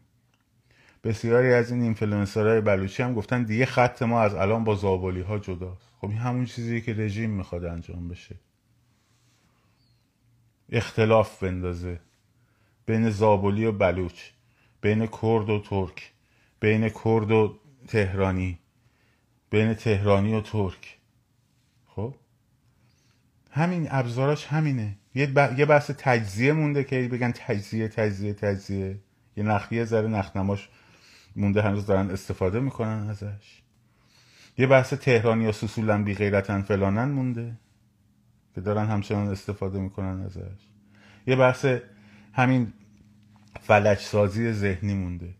بسیاری 1.03 1.53
از 1.53 1.71
این 1.71 1.81
اینفلوئنسرهای 1.81 2.61
بلوچی 2.61 3.03
هم 3.03 3.13
گفتن 3.13 3.43
دیگه 3.43 3.65
خط 3.65 4.01
ما 4.01 4.21
از 4.21 4.35
الان 4.35 4.63
با 4.63 4.75
زابلی 4.75 5.21
ها 5.21 5.39
جداست. 5.39 5.91
خب 6.01 6.09
این 6.09 6.17
همون 6.17 6.45
چیزیه 6.45 6.81
که 6.81 6.93
رژیم 6.93 7.29
می‌خواد 7.29 7.65
انجام 7.65 8.07
بشه. 8.07 8.35
اختلاف 10.69 11.43
بندازه 11.43 11.99
بین 12.85 13.09
زابلی 13.09 13.65
و 13.65 13.71
بلوچ 13.71 14.21
بین 14.81 15.07
کرد 15.07 15.49
و 15.49 15.59
ترک 15.59 16.11
بین 16.59 16.89
کرد 16.89 17.31
و 17.31 17.59
تهرانی 17.87 18.59
بین 19.49 19.73
تهرانی 19.73 20.33
و 20.33 20.41
ترک. 20.41 20.97
خب؟ 21.87 22.15
همین 23.51 23.87
ابزاراش 23.91 24.45
همینه. 24.45 24.97
یه, 25.15 25.27
ب... 25.27 25.59
یه 25.59 25.65
بحث 25.65 25.91
تجزیه 25.91 26.53
مونده 26.53 26.83
که 26.83 27.09
بگن 27.11 27.31
تجزیه 27.31 27.87
تجزیه 27.87 28.33
تجزیه. 28.33 28.99
یه 29.37 29.43
نخیه 29.43 29.85
ذره 29.85 30.07
نخنماش 30.07 30.69
مونده 31.35 31.61
هنوز 31.61 31.85
دارن 31.85 32.09
استفاده 32.09 32.59
می‌کنن 32.59 33.09
ازش. 33.09 33.61
یه 34.57 34.67
بحث 34.67 34.93
تهرانی 34.93 35.43
یا 35.43 35.51
سسولن 35.51 36.03
بی 36.03 36.13
غیرتن 36.13 36.61
فلانن 36.61 37.11
مونده. 37.11 37.57
که 38.55 38.61
دارن 38.61 38.87
همچنان 38.87 39.27
استفاده 39.27 39.79
می‌کنن 39.79 40.21
ازش. 40.21 40.67
یه 41.27 41.35
بحث 41.35 41.65
همین 42.33 42.73
فلج 43.61 43.97
سازی 43.97 44.51
ذهنی 44.51 44.93
مونده. 44.93 45.35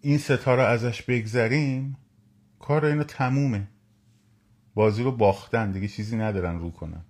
این 0.00 0.18
ستاره 0.18 0.62
ازش 0.62 1.02
بگذریم 1.02 1.96
کار 2.58 2.84
اینو 2.84 3.04
تمومه. 3.04 3.68
بازی 4.74 5.02
رو 5.02 5.12
باختن 5.12 5.72
دیگه 5.72 5.88
چیزی 5.88 6.16
ندارن 6.16 6.58
رو 6.58 6.70
کنن. 6.70 7.04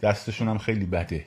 دستشون 0.00 0.48
هم 0.48 0.58
خیلی 0.58 0.86
بده. 0.86 1.26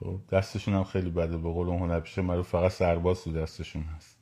خب 0.00 0.20
دستشون 0.32 0.74
هم 0.74 0.84
خیلی 0.84 1.10
بده. 1.10 1.36
به 1.36 1.52
قول 1.52 1.68
اون 1.68 1.78
هنرپیشه 1.78 2.22
مرو 2.22 2.42
فقط 2.42 2.72
سرباز 2.72 3.24
تو 3.24 3.32
دستشون 3.32 3.82
هست. 3.82 4.17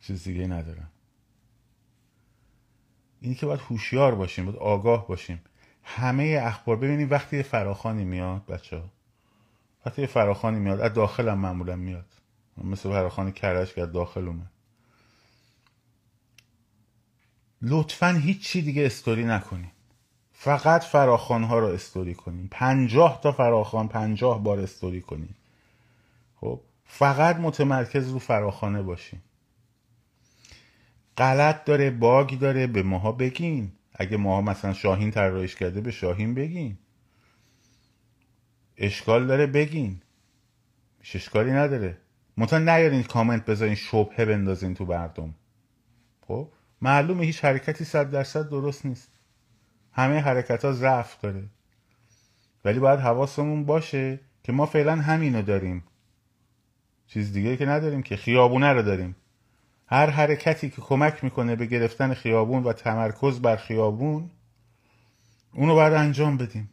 چیز 0.00 0.24
دیگه 0.24 0.46
ندارن 0.46 0.88
این 3.20 3.34
که 3.34 3.46
باید 3.46 3.60
هوشیار 3.60 4.14
باشیم 4.14 4.44
باید 4.44 4.58
آگاه 4.58 5.08
باشیم. 5.08 5.40
همه 5.82 6.40
اخبار 6.42 6.76
ببینیم 6.76 7.10
وقتی 7.10 7.36
یه 7.36 7.42
فراخانی 7.42 8.04
میاد 8.04 8.46
بچه 8.46 8.76
ها. 8.76 8.90
وقتی 9.86 10.02
یه 10.02 10.08
فراخانی 10.08 10.58
میاد 10.58 10.80
از 10.80 10.94
داخل 10.94 11.28
هم 11.28 11.38
معمولا 11.38 11.76
میاد. 11.76 12.06
مثل 12.64 12.90
فراخان 12.90 13.32
کرش 13.32 13.74
که 13.74 13.82
از 13.82 13.92
داخل 13.92 14.28
اومد. 14.28 14.50
لطفا 17.62 18.10
هیچی 18.12 18.62
دیگه 18.62 18.86
استوری 18.86 19.24
نکنیم. 19.24 19.72
فقط 20.32 20.84
فراخان 20.84 21.44
ها 21.44 21.58
رو 21.58 21.66
استوری 21.66 22.14
کنیم. 22.14 22.48
پنجاه 22.50 23.20
تا 23.22 23.32
فراخان 23.32 23.88
پنجاه 23.88 24.42
بار 24.42 24.58
استوری 24.58 25.00
کنیم. 25.00 25.36
خب 26.40 26.60
فقط 26.84 27.36
متمرکز 27.36 28.10
رو 28.10 28.18
فراخانه 28.18 28.82
باشیم. 28.82 29.22
غلط 31.20 31.64
داره 31.64 31.90
باگ 31.90 32.38
داره 32.38 32.66
به 32.66 32.82
ماها 32.82 33.12
بگین. 33.12 33.72
اگه 33.94 34.16
ماها 34.16 34.40
مثلا 34.40 34.72
شاهین 34.72 35.10
طراحیش 35.10 35.56
کرده 35.56 35.80
به 35.80 35.90
شاهین 35.90 36.34
بگین. 36.34 36.78
اشکال 38.76 39.26
داره 39.26 39.46
بگین. 39.46 40.02
اشکالی 41.14 41.52
نداره. 41.52 41.98
منتها 42.36 42.58
نیارین 42.58 43.02
کامنت 43.02 43.44
بذارین 43.44 43.74
شبهه 43.74 44.24
بندازین 44.24 44.74
تو 44.74 44.84
مردم. 44.84 45.34
خب؟ 46.20 46.48
معلومه 46.82 47.24
هیچ 47.24 47.44
حرکتی 47.44 47.84
صد 47.84 48.10
درصد 48.10 48.48
درست 48.48 48.86
نیست. 48.86 49.08
همه 49.92 50.20
حرکت 50.20 50.64
ها 50.64 50.72
ضعف 50.72 51.20
داره. 51.20 51.44
ولی 52.64 52.78
باید 52.78 53.00
حواسمون 53.00 53.64
باشه 53.64 54.20
که 54.42 54.52
ما 54.52 54.66
فعلا 54.66 54.96
همینو 54.96 55.42
داریم. 55.42 55.84
چیز 57.06 57.32
دیگه 57.32 57.56
که 57.56 57.66
نداریم 57.66 58.02
که 58.02 58.16
خیابونه 58.16 58.72
رو 58.72 58.82
داریم. 58.82 59.16
هر 59.90 60.10
حرکتی 60.10 60.70
که 60.70 60.82
کمک 60.82 61.24
می‌کنه 61.24 61.56
به 61.56 61.66
گرفتن 61.66 62.14
خیابون 62.14 62.62
و 62.62 62.72
تمرکز 62.72 63.40
بر 63.40 63.56
خیابون 63.56 64.30
اونو 65.54 65.74
باید 65.74 65.92
انجام 65.92 66.36
بدیم. 66.36 66.70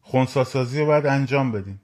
خونساسازی 0.00 0.80
رو 0.80 0.86
باید 0.86 1.06
انجام 1.06 1.52
بدیم. 1.52 1.80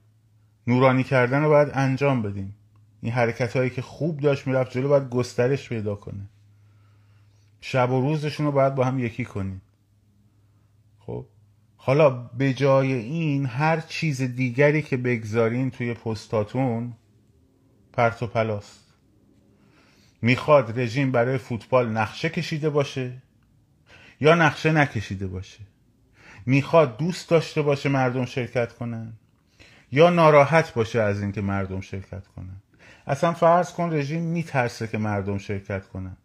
نورانی 0.67 1.03
کردن 1.03 1.43
رو 1.43 1.49
باید 1.49 1.69
انجام 1.73 2.21
بدیم. 2.21 2.55
این 3.01 3.13
حرکت 3.13 3.57
هایی 3.57 3.69
که 3.69 3.81
خوب 3.81 4.19
داشت 4.19 4.47
می‌رفت 4.47 4.71
جلو 4.71 4.89
باید 4.89 5.09
گسترش 5.09 5.69
پیدا 5.69 5.95
کنه. 5.95 6.29
شب 7.61 7.91
و 7.91 8.01
روزشون 8.01 8.45
رو 8.45 8.51
باید 8.51 8.75
با 8.75 8.85
هم 8.85 8.99
یکی 8.99 9.25
کنیم. 9.25 9.61
خب 10.99 11.25
حالا 11.75 12.09
به 12.09 12.53
جای 12.53 12.93
این 12.93 13.45
هر 13.45 13.79
چیز 13.79 14.21
دیگری 14.21 14.81
که 14.81 14.97
بگذارین 14.97 15.71
توی 15.71 15.93
پستاتون 15.93 16.93
پرت 17.93 18.23
و 18.23 18.27
پلاست. 18.27 18.86
می‌خواد 20.21 20.79
رژیم 20.79 21.11
برای 21.11 21.37
فوتبال 21.37 21.89
نقشه 21.89 22.29
کشیده 22.29 22.69
باشه 22.69 23.11
یا 24.21 24.35
نقشه 24.35 24.71
نکشیده 24.71 25.27
باشه؟ 25.27 25.59
می‌خواد 26.45 26.97
دوست 26.97 27.29
داشته 27.29 27.61
باشه 27.61 27.89
مردم 27.89 28.25
شرکت 28.25 28.73
کنن 28.73 29.13
یا 29.91 30.09
ناراحت 30.09 30.73
باشه 30.73 31.01
از 31.01 31.21
اینکه 31.21 31.41
مردم 31.41 31.81
شرکت 31.81 32.27
کنن؟ 32.27 32.61
اصلا 33.07 33.33
فرض 33.33 33.73
کن 33.73 33.93
رژیم 33.93 34.21
میترسه 34.21 34.87
که 34.87 34.97
مردم 34.97 35.37
شرکت 35.37 35.87
کنن. 35.87 36.17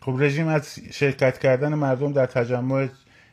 خب 0.00 0.16
رژیم 0.18 0.48
از 0.48 0.78
شرکت 0.92 1.38
کردن 1.38 1.74
مردم 1.74 2.12
در 2.12 2.26
تجمع 2.26 2.88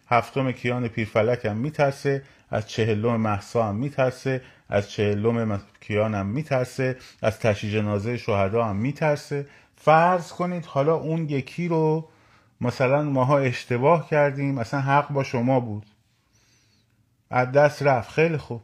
هفتم 0.07 0.51
کیان 0.51 0.87
پیرفلک 0.87 1.45
هم 1.45 1.57
میترسه 1.57 2.23
از 2.49 2.67
چهلم 2.67 3.15
محسا 3.15 3.69
هم 3.69 3.75
میترسه 3.75 4.41
از 4.69 4.91
چهلم 4.91 5.61
کیان 5.81 6.15
هم 6.15 6.25
میترسه 6.25 6.97
از 7.21 7.39
تشییع 7.39 7.73
جنازه 7.73 8.17
شهدا 8.17 8.65
هم 8.65 8.75
میترسه 8.75 9.45
فرض 9.85 10.31
کنید 10.31 10.65
حالا 10.65 10.95
اون 10.95 11.29
یکی 11.29 11.67
رو 11.67 12.09
مثلا 12.61 13.03
ماها 13.03 13.39
اشتباه 13.39 14.09
کردیم 14.09 14.57
اصلا 14.57 14.79
حق 14.79 15.11
با 15.11 15.23
شما 15.23 15.59
بود. 15.59 15.85
از 17.29 17.51
دست 17.51 17.83
رفت. 17.83 18.11
خیلی 18.11 18.37
خوب. 18.37 18.61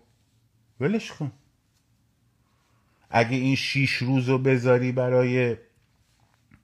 ولش 0.79 1.11
کن. 1.11 1.31
اگه 3.09 3.37
این 3.37 3.55
شیش 3.55 3.93
روز 3.93 4.29
رو 4.29 4.37
بذاری 4.37 4.91
برای 4.91 5.57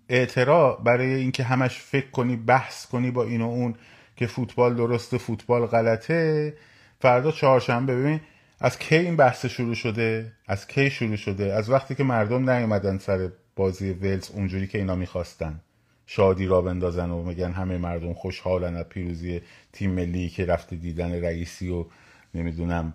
اعتراع 0.10 0.82
برای 0.84 1.14
اینکه 1.14 1.44
همش 1.44 1.80
فکر 1.80 2.10
کنی 2.10 2.36
بحث 2.36 2.86
کنی 2.86 3.12
با 3.12 3.24
این 3.24 3.42
و 3.42 3.46
اون 3.46 3.76
که 4.16 4.28
فوتبال 4.28 4.76
درسته 4.76 5.18
فوتبال 5.18 5.66
غلطه 5.66 6.54
فردا 7.00 7.32
چهارشنبه 7.32 7.96
ببین 7.96 8.22
از 8.60 8.80
کی 8.80 8.96
این 8.96 9.16
بحث 9.16 9.46
شروع 9.46 9.76
شده؟ 9.76 10.34
از 10.48 10.68
کی 10.68 10.90
شروع 10.90 11.16
شده؟ 11.16 11.54
از 11.54 11.70
وقتی 11.70 11.96
که 11.96 12.04
مردم 12.04 12.50
نیومدن 12.50 12.98
سر 12.98 13.30
بازی 13.58 13.92
ولز 13.92 14.32
اونجوری 14.32 14.68
که 14.68 14.78
اینا 14.78 14.96
می‌خواستن. 14.96 15.60
شادی 16.06 16.46
را 16.46 16.62
بندازن 16.62 17.10
و 17.10 17.24
میگن 17.24 17.52
همه 17.52 17.78
مردم 17.78 18.14
خوشحالن 18.14 18.76
از 18.76 18.86
پیروزی 18.86 19.42
تیم 19.74 19.92
ملی 19.92 20.30
که 20.30 20.46
رفته 20.46 20.76
دیدن 20.76 21.12
رئیسی 21.12 21.70
و 21.70 21.86
نمی‌دونم 22.34 22.94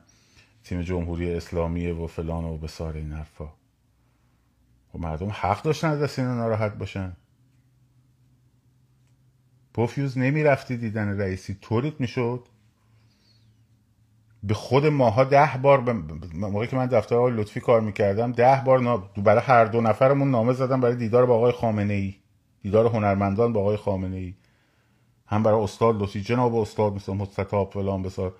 تیم 0.65 0.83
جمهوری 0.83 1.35
اسلامی 1.35 1.87
و 1.87 2.07
فلان 2.07 2.45
و 2.45 2.59
بسار 2.59 2.97
این 2.97 3.13
حرفا. 3.13 3.49
و 4.95 4.99
مردم 4.99 5.29
حق 5.29 5.63
داشتن 5.63 5.89
از 5.89 6.01
دست 6.01 6.19
اینا 6.19 6.35
ناراحت 6.35 6.75
باشن. 6.75 7.13
پوفیوز 9.75 10.19
نمی‌رفتی 10.19 10.77
دیدن 10.77 11.21
رئیسی 11.21 11.55
طوریت 11.61 12.01
می‌شد؟ 12.01 12.49
به 14.43 14.55
خود 14.55 14.87
ماها 14.87 15.25
ده 15.25 15.51
بار 15.63 15.81
ب... 15.81 15.91
موقعی 16.35 16.67
که 16.67 16.77
من 16.77 16.87
دفتر 16.87 17.15
آقای 17.15 17.33
لطفی 17.33 17.61
کار 17.61 17.81
می‌کردم 17.81 18.33
ده 18.33 18.63
بار 18.65 18.81
نا... 18.81 18.97
برای 18.97 19.43
هر 19.43 19.65
دو 19.65 19.81
نفرمون 19.81 20.31
نامه 20.31 20.53
زدم 20.53 20.81
برای 20.81 20.97
دیدار 20.97 21.27
با 21.27 21.35
آقای 21.35 21.53
خامنه 21.53 21.95
ای 21.95 22.15
دیدار 22.63 22.87
هنرمندان 22.87 23.53
با 23.53 23.61
آقای 23.61 23.77
خامنه 23.77 24.17
ای 24.17 24.35
هم 25.27 25.43
برای 25.43 25.63
استاد 25.63 26.03
لطفی 26.03 26.21
جناب 26.21 26.55
استاد 26.55 26.93
مثل 26.93 27.13
مستطاب 27.13 27.73
فلان 27.73 28.03
بسار. 28.03 28.35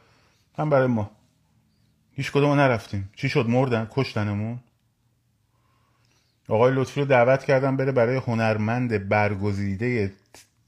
هم 0.59 0.71
برای 0.71 0.87
ما. 0.87 1.11
هیچ 2.13 2.33
کدوم 2.33 2.51
نرفتیم. 2.51 3.11
چی 3.17 3.29
شد؟ 3.29 3.47
مردن؟ 3.49 3.89
کشتنمون؟ 3.91 4.59
آقای 6.49 6.73
لطفی 6.75 7.01
رو 7.01 7.07
دعوت 7.07 7.45
کردم 7.45 7.77
بره 7.77 7.93
برای 7.93 8.17
هنرمند 8.17 9.09
برگزیده 9.09 10.13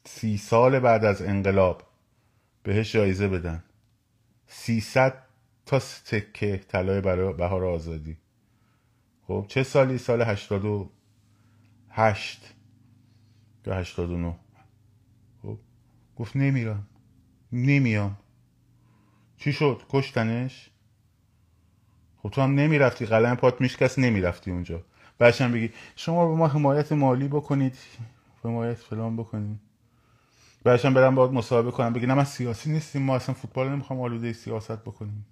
سی 0.05 0.37
سال 0.37 0.79
بعد 0.79 1.05
از 1.05 1.23
انقلاب. 1.23 1.83
بهش 2.63 2.93
جایزه 2.93 3.29
بدن. 3.29 3.63
سیصد 4.47 5.24
تا 5.67 5.79
تکه 5.79 6.57
طلای 6.69 7.01
برای 7.01 7.33
بهار 7.33 7.65
آزادی. 7.65 8.17
خب 9.27 9.45
چه 9.49 9.63
سالی؟ 9.63 9.99
سال 9.99 10.23
هشتاد 10.23 10.65
و 10.65 10.91
هشت 11.91 12.55
یا 13.67 13.75
هشتاد 13.75 14.11
و 14.11 14.17
نو 14.17 14.35
خب 15.43 15.59
گفت 16.17 16.37
نمیرم. 16.37 16.87
نمیام. 17.53 18.17
چی 19.37 19.53
شد؟ 19.53 19.83
کشتنش؟ 19.89 20.71
خب 22.17 22.31
تو 22.31 22.41
هم 22.43 22.55
نمی‌رفتی. 22.55 23.07
قلم 23.07 23.35
پات 23.35 23.61
میشکست 23.61 23.99
نمی‌رفتی 23.99 24.51
اونجا. 24.51 24.83
هم 25.21 25.53
بگی 25.53 25.71
شما 25.97 26.29
به 26.29 26.35
ما 26.35 26.49
حمایت 26.49 26.93
مالی 26.93 27.29
بکنید. 27.29 27.77
حمایت 28.45 28.79
فلان 28.79 29.17
بکنید. 29.17 29.61
هم 30.67 30.95
برم 30.95 31.15
باید 31.15 31.33
مصاحبه 31.33 31.71
کنم. 31.71 31.93
بگی 31.93 32.07
نه 32.07 32.15
من 32.15 32.25
سیاسی 32.25 32.71
نیستیم. 32.71 33.03
ما 33.03 33.17
اصلا 33.17 33.35
فوتبال 33.35 33.69
نمی‌خوام 33.69 34.01
آلوده 34.01 34.33
سیاست 34.33 34.79
بکنیم. 34.83 35.27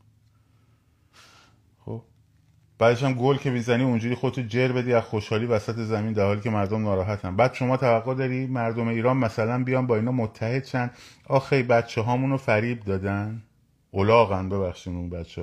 بعدش 2.82 3.02
هم 3.02 3.12
گل 3.12 3.36
که 3.36 3.50
می‌زنی 3.50 3.84
اونجوری 3.84 4.14
خودتو 4.14 4.42
جر 4.42 4.72
بدی 4.72 4.92
از 4.92 5.02
خوشحالی 5.02 5.46
وسط 5.46 5.74
زمین 5.74 6.12
در 6.12 6.24
حالی 6.24 6.40
که 6.40 6.50
مردم 6.50 6.82
ناراحتن. 6.82 7.36
بعد 7.36 7.54
شما 7.54 7.76
توقع 7.76 8.14
داری 8.14 8.46
مردم 8.46 8.88
ایران 8.88 9.16
مثلا 9.16 9.64
بیان 9.64 9.86
با 9.86 9.96
اینا 9.96 10.12
متحد 10.12 10.64
شن؟ 10.64 10.90
آخه 11.26 11.62
بچه 11.62 12.00
هامونو 12.00 12.36
فریب 12.36 12.84
دادن. 12.84 13.42
اولاغن 13.90 14.48
ببخشین 14.48 14.96
اون 14.96 15.10
بچه 15.10 15.42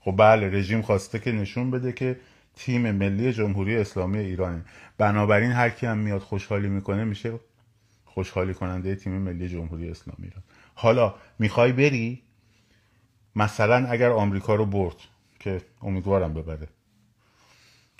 خب 0.00 0.14
بله 0.18 0.50
رژیم 0.50 0.82
خواسته 0.82 1.18
که 1.18 1.32
نشون 1.32 1.70
بده 1.70 1.92
که 1.92 2.16
تیم 2.56 2.90
ملی 2.90 3.32
جمهوری 3.32 3.76
اسلامی 3.76 4.18
ایرانه. 4.18 4.64
بنابراین 4.98 5.52
هر 5.52 5.70
کی 5.70 5.86
هم 5.86 5.98
میاد 5.98 6.20
خوشحالی 6.20 6.68
می‌کنه 6.68 7.04
میشه 7.04 7.32
خوشحالی 8.04 8.54
کننده 8.54 8.94
تیم 8.94 9.12
ملی 9.12 9.48
جمهوری 9.48 9.90
اسلامی 9.90 10.24
ایران. 10.24 10.42
حالا 10.74 11.14
می‌خوای 11.38 11.72
بری؟ 11.72 12.22
مثلا 13.36 13.86
اگر 13.88 14.10
آمریکا 14.10 14.54
رو 14.54 14.66
برد 14.66 14.96
که 15.40 15.60
امیدوارم 15.82 16.34
ببره. 16.34 16.68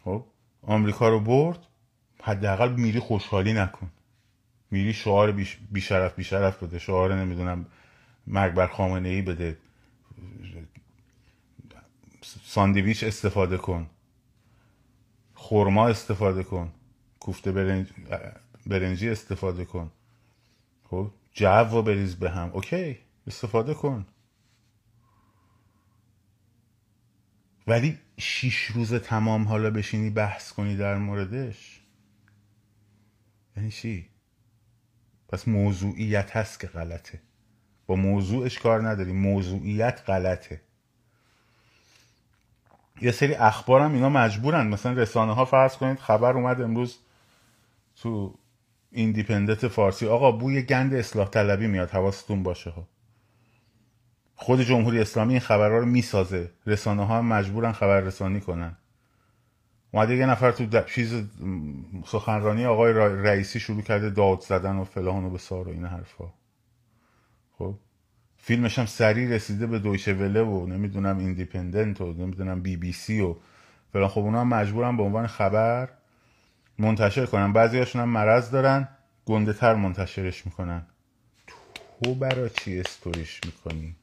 خب 0.05 0.25
آمریکا 0.63 1.09
رو 1.09 1.21
برد 1.21 1.59
حداقل 2.23 2.73
میری 2.73 3.01
خوشحالی 3.01 3.53
نکن. 3.53 3.91
میری 4.71 4.93
شعار 4.93 5.33
بیشرف 5.71 6.15
بیشرف 6.15 6.63
بده 6.63 6.79
شعار 6.79 7.15
نمی‌دونم 7.15 7.67
مرگ 8.27 8.55
بر 8.55 8.67
خامنه 8.67 9.09
ای 9.09 9.23
بده. 9.23 9.59
ساندویچ 12.43 13.05
استفاده 13.05 13.57
کن. 13.57 13.91
خورما 15.35 15.89
استفاده 15.89 16.43
کن. 16.43 16.73
کوفته 17.21 17.53
برنج... 17.53 17.87
برنجی 18.67 19.11
استفاده 19.11 19.65
کن. 19.65 19.91
خب 20.91 21.11
جو 21.33 21.47
و 21.49 21.83
بریز 21.83 22.17
به 22.17 22.31
هم. 22.31 22.51
اوکی 22.53 22.99
استفاده 23.27 23.75
کن. 23.75 24.07
ولی 27.67 27.99
شیش 28.19 28.65
روز 28.65 28.95
تمام 28.95 29.49
حالا 29.49 29.71
بشینی 29.71 30.11
بحث 30.11 30.53
کنی 30.53 30.77
در 30.77 30.99
موردش؟ 30.99 31.81
یعنی 33.57 33.71
چی؟ 33.71 34.09
پس 35.29 35.49
موضوعیت 35.49 36.37
هست 36.37 36.61
که 36.61 36.67
غلطه. 36.67 37.21
با 37.87 37.97
موضوعش 37.97 38.59
کار 38.59 38.89
نداری 38.89 39.13
موضوعیت 39.13 40.03
غلطه. 40.07 40.61
یه 43.01 43.13
سری 43.13 43.35
اخبار 43.35 43.81
اینا 43.83 44.09
مجبورن. 44.09 44.67
مثلا 44.67 44.93
رسانه 44.93 45.35
ها 45.35 45.45
فرض 45.45 45.77
کنید 45.77 45.99
خبر 45.99 46.33
اومد 46.33 46.61
امروز 46.61 46.99
تو 47.97 48.35
ایندیپندنت 48.93 49.69
فارسی. 49.69 50.07
آقا 50.07 50.33
بوی 50.33 50.63
گند 50.63 50.95
اصلاح 50.95 51.29
طلبی 51.29 51.67
میاد 51.67 51.91
حواستون 51.91 52.43
باشه 52.43 52.71
ها. 52.71 52.89
خود 54.43 54.61
جمهوری 54.61 55.01
اسلامی 55.01 55.33
این 55.33 55.41
خبرها 55.41 55.79
رو 55.79 55.87
می‌سازه. 55.87 56.51
رسانه 56.67 57.07
ها 57.07 57.23
مجبورن 57.23 57.73
خبر 57.73 58.01
رسانی 58.01 58.41
کنن. 58.41 58.77
اومده 59.91 60.17
یه 60.17 60.27
نفر 60.27 60.51
تو 60.51 60.83
چیز 60.83 61.23
سخنرانی 62.07 62.67
آقای 62.67 62.93
رئیسی 62.93 63.61
شروع 63.61 63.83
کرده 63.83 64.11
داد 64.11 64.41
زدن 64.41 64.77
و 64.77 64.85
فلان 64.85 65.25
و 65.25 65.31
بسار 65.31 65.69
و 65.69 65.71
این 65.71 65.85
حرفا. 65.85 66.33
خب؟ 67.59 67.75
فیلمش 68.37 68.79
هم 68.79 68.87
سریع 68.87 69.29
رسیده 69.29 69.67
به 69.67 69.79
دویچه 69.79 70.15
وله 70.15 70.43
و 70.43 70.67
نمی‌دونم 70.67 71.19
ایندیپندنت 71.19 72.01
و 72.01 72.13
نمی‌دونم 72.13 72.63
بی 72.63 72.77
بی 72.77 72.93
سی 72.93 73.21
و 73.21 73.37
فلان. 73.93 74.09
خب 74.09 74.21
اونا 74.21 74.41
هم 74.41 74.49
مجبورن 74.49 74.97
به 74.97 75.03
عنوان 75.03 75.27
خبر 75.27 75.89
منتشر 76.79 77.27
کنن. 77.27 77.53
بعضی 77.53 77.79
هاشون 77.79 78.03
هم 78.03 78.09
مرض 78.09 78.51
دارن 78.51 78.89
گنده 79.27 79.53
تر 79.53 79.75
منتشرش 79.75 80.47
می‌کنن. 80.47 80.87
تو 82.05 82.15
برا 82.15 82.49
چی 82.49 82.81
استوریش 82.81 83.41
می‌کنی؟ 83.47 83.97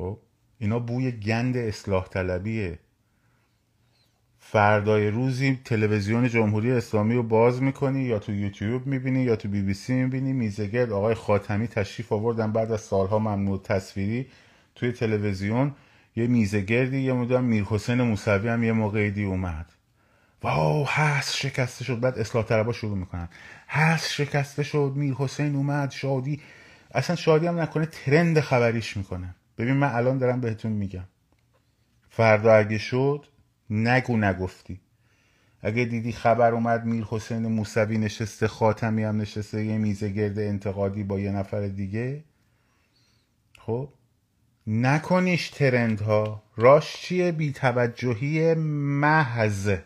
خب 0.00 0.18
اینا 0.58 0.78
بوی 0.78 1.12
گند 1.12 1.56
اصلاح 1.56 2.08
طلبیه. 2.08 2.78
فردای 4.38 5.10
روزی 5.10 5.58
تلویزیون 5.64 6.28
جمهوری 6.28 6.72
اسلامی 6.72 7.14
رو 7.14 7.22
باز 7.22 7.62
می‌کنی 7.62 8.02
یا 8.02 8.18
تو 8.18 8.32
یوتیوب 8.32 8.86
می‌بینی 8.86 9.22
یا 9.22 9.36
تو 9.36 9.48
بی 9.48 9.62
بی 9.62 9.74
سی 9.74 9.92
می‌بینی. 9.94 10.32
میزگرد 10.32 10.92
آقای 10.92 11.14
خاتمی 11.14 11.66
تشریف 11.68 12.12
آوردن 12.12 12.52
بعد 12.52 12.72
از 12.72 12.80
سالها 12.80 13.18
ممنوع 13.18 13.62
تصویری 13.62 14.26
توی 14.74 14.92
تلویزیون. 14.92 15.74
یه 16.16 16.26
میزگردی 16.26 17.00
یه 17.00 17.12
مدام 17.12 17.44
میر 17.44 17.64
حسین 17.64 18.02
موسوی 18.02 18.48
هم 18.48 18.64
یه 18.64 18.72
موقعی 18.72 19.24
اومد. 19.24 19.66
واو 20.42 20.86
هست 20.88 21.36
شکسته 21.36 21.84
شد. 21.84 22.00
بعد 22.00 22.18
اصلاح 22.18 22.44
طلبا 22.44 22.72
شروع 22.72 22.98
می‌کنن. 22.98 23.28
هست 23.68 24.10
شکسته 24.12 24.62
شد 24.62 24.92
میر 24.96 25.14
حسین 25.14 25.56
اومد 25.56 25.90
شادی. 25.90 26.40
اصلا 26.94 27.16
شادی 27.16 27.46
هم 27.46 27.60
نکنه 27.60 27.86
ترند 27.86 28.40
خبریش 28.40 28.96
می‌کنه. 28.96 29.34
ببین 29.60 29.74
من 29.74 29.94
الان 29.94 30.18
دارم 30.18 30.40
بهتون 30.40 30.72
میگم. 30.72 31.04
فردا 32.10 32.54
اگه 32.54 32.78
شد 32.78 33.26
نگو 33.70 34.16
نگفتی. 34.16 34.80
اگه 35.62 35.84
دیدی 35.84 36.12
خبر 36.12 36.52
اومد 36.52 36.84
میر 36.84 37.04
حسین 37.04 37.46
موسوی 37.46 37.98
نشسته 37.98 38.48
خاتمی 38.48 39.04
هم 39.04 39.20
نشسته 39.20 39.64
یه 39.64 39.78
میزه 39.78 40.08
گرد 40.08 40.38
انتقادی 40.38 41.04
با 41.04 41.20
یه 41.20 41.30
نفر 41.30 41.66
دیگه 41.66 42.24
خب؟ 43.58 43.88
نکنیش 44.66 45.50
ترند 45.50 46.00
ها 46.00 46.42
راش 46.56 46.96
چیه؟ 46.96 47.32
بیتوجهی 47.32 48.54
محض. 48.54 49.76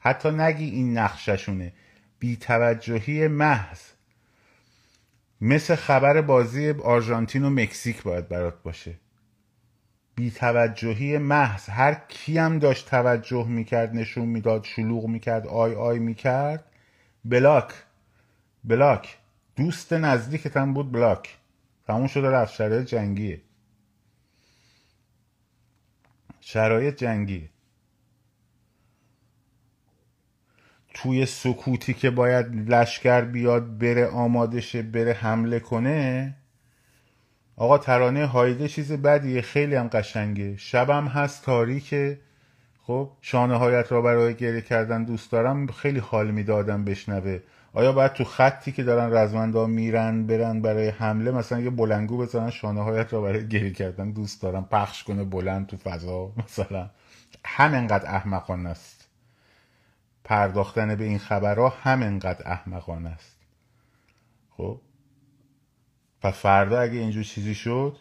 حتی 0.00 0.30
نگی 0.30 0.64
این 0.64 0.98
نقششونه. 0.98 1.72
بیتوجهی 2.18 3.28
محض. 3.28 3.80
مثل 5.40 5.74
خبر 5.74 6.20
بازی 6.20 6.70
آرژانتین 6.70 7.44
و 7.44 7.50
مکزیک 7.50 8.02
باید 8.02 8.28
برات 8.28 8.62
باشه. 8.62 8.94
بیتوجهی 10.18 11.18
محض. 11.18 11.68
هر 11.68 11.94
کیم 12.08 12.58
داشت 12.58 12.90
توجه 12.90 13.46
می‌کرد 13.46 13.94
نشون 13.94 14.24
می‌داد 14.24 14.64
شلوغ 14.64 15.06
می‌کرد 15.06 15.46
آی 15.46 15.74
آی 15.74 15.98
می‌کرد. 15.98 16.64
بلاک. 17.24 17.72
بلاک. 18.64 19.18
دوست 19.56 19.92
نزدیکتم 19.92 20.74
بود 20.74 20.92
بلاک. 20.92 21.38
تموم 21.86 22.06
شده 22.06 22.30
رفت. 22.30 22.54
شرایط 22.54 22.86
جنگیه. 22.88 23.42
شرایط 26.40 26.96
جنگیه. 26.96 27.50
توی 30.94 31.26
سکوتی 31.26 31.94
که 31.94 32.10
باید 32.10 32.70
لشکر 32.72 33.20
بیاد 33.20 33.78
بره 33.78 34.06
آماده 34.06 34.60
شه 34.60 34.82
بره 34.82 35.12
حمله 35.12 35.60
کنه 35.60 36.34
آقا 37.58 37.78
ترانه 37.78 38.26
هایده 38.26 38.68
چیز 38.68 38.92
بدیه 38.92 39.40
خیلی 39.40 39.74
هم 39.74 39.88
قشنگه. 39.88 40.56
شبم 40.56 41.06
هست 41.06 41.44
تاریکه. 41.44 42.18
خب 42.82 43.10
شانه 43.20 43.56
هایت 43.56 43.92
را 43.92 44.02
برای 44.02 44.34
گریه 44.34 44.60
کردن 44.60 45.04
دوست 45.04 45.32
دارم 45.32 45.66
خیلی 45.66 45.98
حال 45.98 46.30
می‌دادم 46.30 46.84
بشنوه. 46.84 47.38
آیا 47.72 47.92
باید 47.92 48.12
تو 48.12 48.24
خطی 48.24 48.72
که 48.72 48.82
دارن 48.82 49.16
رزمندا 49.16 49.66
میرن 49.66 50.26
برن 50.26 50.62
برای 50.62 50.88
حمله 50.88 51.30
مثلا 51.30 51.60
یه 51.60 51.70
بلنگو 51.70 52.18
بزنن 52.18 52.50
شانه 52.50 52.82
هایت 52.82 53.12
را 53.12 53.20
برای 53.20 53.48
گریه 53.48 53.70
کردن 53.72 54.10
دوست 54.10 54.42
دارم 54.42 54.64
پخش 54.64 55.04
کنه 55.04 55.24
بلند 55.24 55.66
تو 55.66 55.76
فضا؟ 55.76 56.32
مثلا 56.44 56.90
همینقدر 57.44 58.14
احمقانه 58.14 58.68
است. 58.68 59.08
پرداختن 60.24 60.94
به 60.94 61.04
این 61.04 61.18
خبرها 61.18 61.68
همینقدر 61.68 62.42
احمقانه 62.52 63.08
است. 63.08 63.36
خب؟ 64.56 64.80
و 66.24 66.30
فردا 66.30 66.80
اگه 66.80 66.98
اینجور 66.98 67.24
چیزی 67.24 67.54
شد 67.54 67.96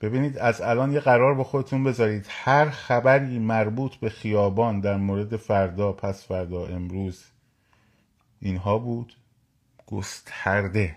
ببینید 0.00 0.38
از 0.38 0.60
الان 0.60 0.92
یه 0.92 1.00
قرار 1.00 1.34
با 1.34 1.44
خودتون 1.44 1.84
بذارید. 1.84 2.26
هر 2.28 2.70
خبری 2.70 3.38
مربوط 3.38 3.94
به 3.96 4.10
خیابان 4.10 4.80
در 4.80 4.96
مورد 4.96 5.36
فردا 5.36 5.92
پس 5.92 6.26
فردا 6.26 6.66
امروز 6.66 7.24
اینها 8.40 8.78
بود. 8.78 9.16
گسترده. 9.86 10.96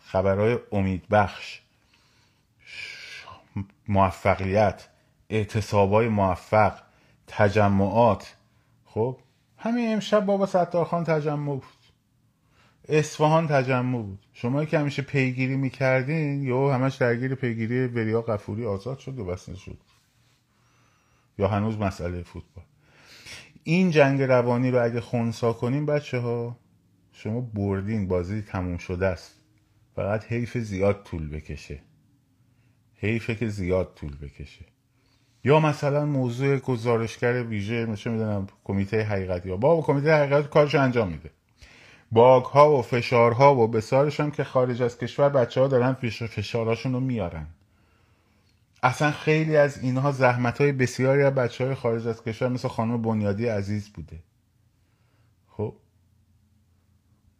خبرهای 0.00 0.58
امیدبخش. 0.72 1.60
موفقیت. 3.88 4.88
اعتصابای 5.30 6.08
موفق. 6.08 6.78
تجمعات. 7.26 8.34
خب 8.86 9.18
همین 9.58 9.92
امشب 9.92 10.24
بابا 10.26 10.46
ستارخان 10.46 11.04
تجمع 11.04 11.54
بود. 11.54 11.81
اصفهان 12.88 13.46
تجمع 13.46 14.02
بود. 14.02 14.18
شما 14.32 14.64
که 14.64 14.78
همیشه 14.78 15.02
پیگیری 15.02 15.56
می‌کردین 15.56 16.42
یا 16.42 16.74
همش 16.74 16.96
درگیر 16.96 17.34
پیگیری 17.34 17.86
وریا 17.86 18.22
قفوری 18.22 18.66
آزاد 18.66 18.98
شد 18.98 19.18
و 19.18 19.24
بس 19.24 19.50
شد. 19.50 19.78
یا 21.38 21.48
هنوز 21.48 21.78
مسئله 21.78 22.22
فوتبال. 22.22 22.64
این 23.64 23.90
جنگ 23.90 24.22
روانی 24.22 24.70
رو 24.70 24.84
اگه 24.84 25.00
خونسا 25.00 25.52
کنیم 25.52 25.86
بچه 25.86 26.18
ها 26.18 26.56
شما 27.12 27.40
بردین 27.40 28.08
بازی 28.08 28.42
تموم 28.42 28.78
شده 28.78 29.06
است. 29.06 29.34
فقط 29.96 30.24
حیف 30.24 30.58
زیاد 30.58 31.02
طول 31.02 31.28
بکشه. 31.28 31.78
حیفه 32.96 33.34
که 33.34 33.48
زیاد 33.48 33.92
طول 33.96 34.16
بکشه. 34.16 34.64
یا 35.44 35.60
مثلا 35.60 36.06
موضوع 36.06 36.58
گزارشگر 36.58 37.44
ویژه 37.44 37.86
مثل 37.86 38.10
می‌دونم 38.10 38.46
کمیته 38.64 39.02
حقیقت 39.02 39.46
یا 39.46 39.56
با 39.56 39.82
کمیته 39.82 40.14
حقیقت 40.14 40.50
کارش 40.50 40.74
انجام 40.74 41.08
میده. 41.08 41.30
باگ 42.12 42.44
ها 42.44 42.72
و 42.72 42.82
فشارها 42.82 43.56
و 43.56 43.68
بسارش 43.68 44.20
هم 44.20 44.30
که 44.30 44.44
خارج 44.44 44.82
از 44.82 44.98
کشور 44.98 45.28
بچه 45.28 45.60
ها 45.60 45.68
دارن 45.68 45.92
فشارهاشون 45.92 46.92
رو 46.92 47.00
میارن. 47.00 47.46
اصلا 48.82 49.10
خیلی 49.10 49.56
از 49.56 49.82
اینها 49.82 50.12
زحمت 50.12 50.60
های 50.60 50.72
بسیاری 50.72 51.22
از 51.22 51.34
بچه 51.34 51.64
های 51.64 51.74
خارج 51.74 52.06
از 52.06 52.24
کشور 52.24 52.48
مثل 52.48 52.68
خانم 52.68 53.02
بنیادی 53.02 53.46
عزیز 53.46 53.88
بوده. 53.88 54.18
خب؟ 55.48 55.74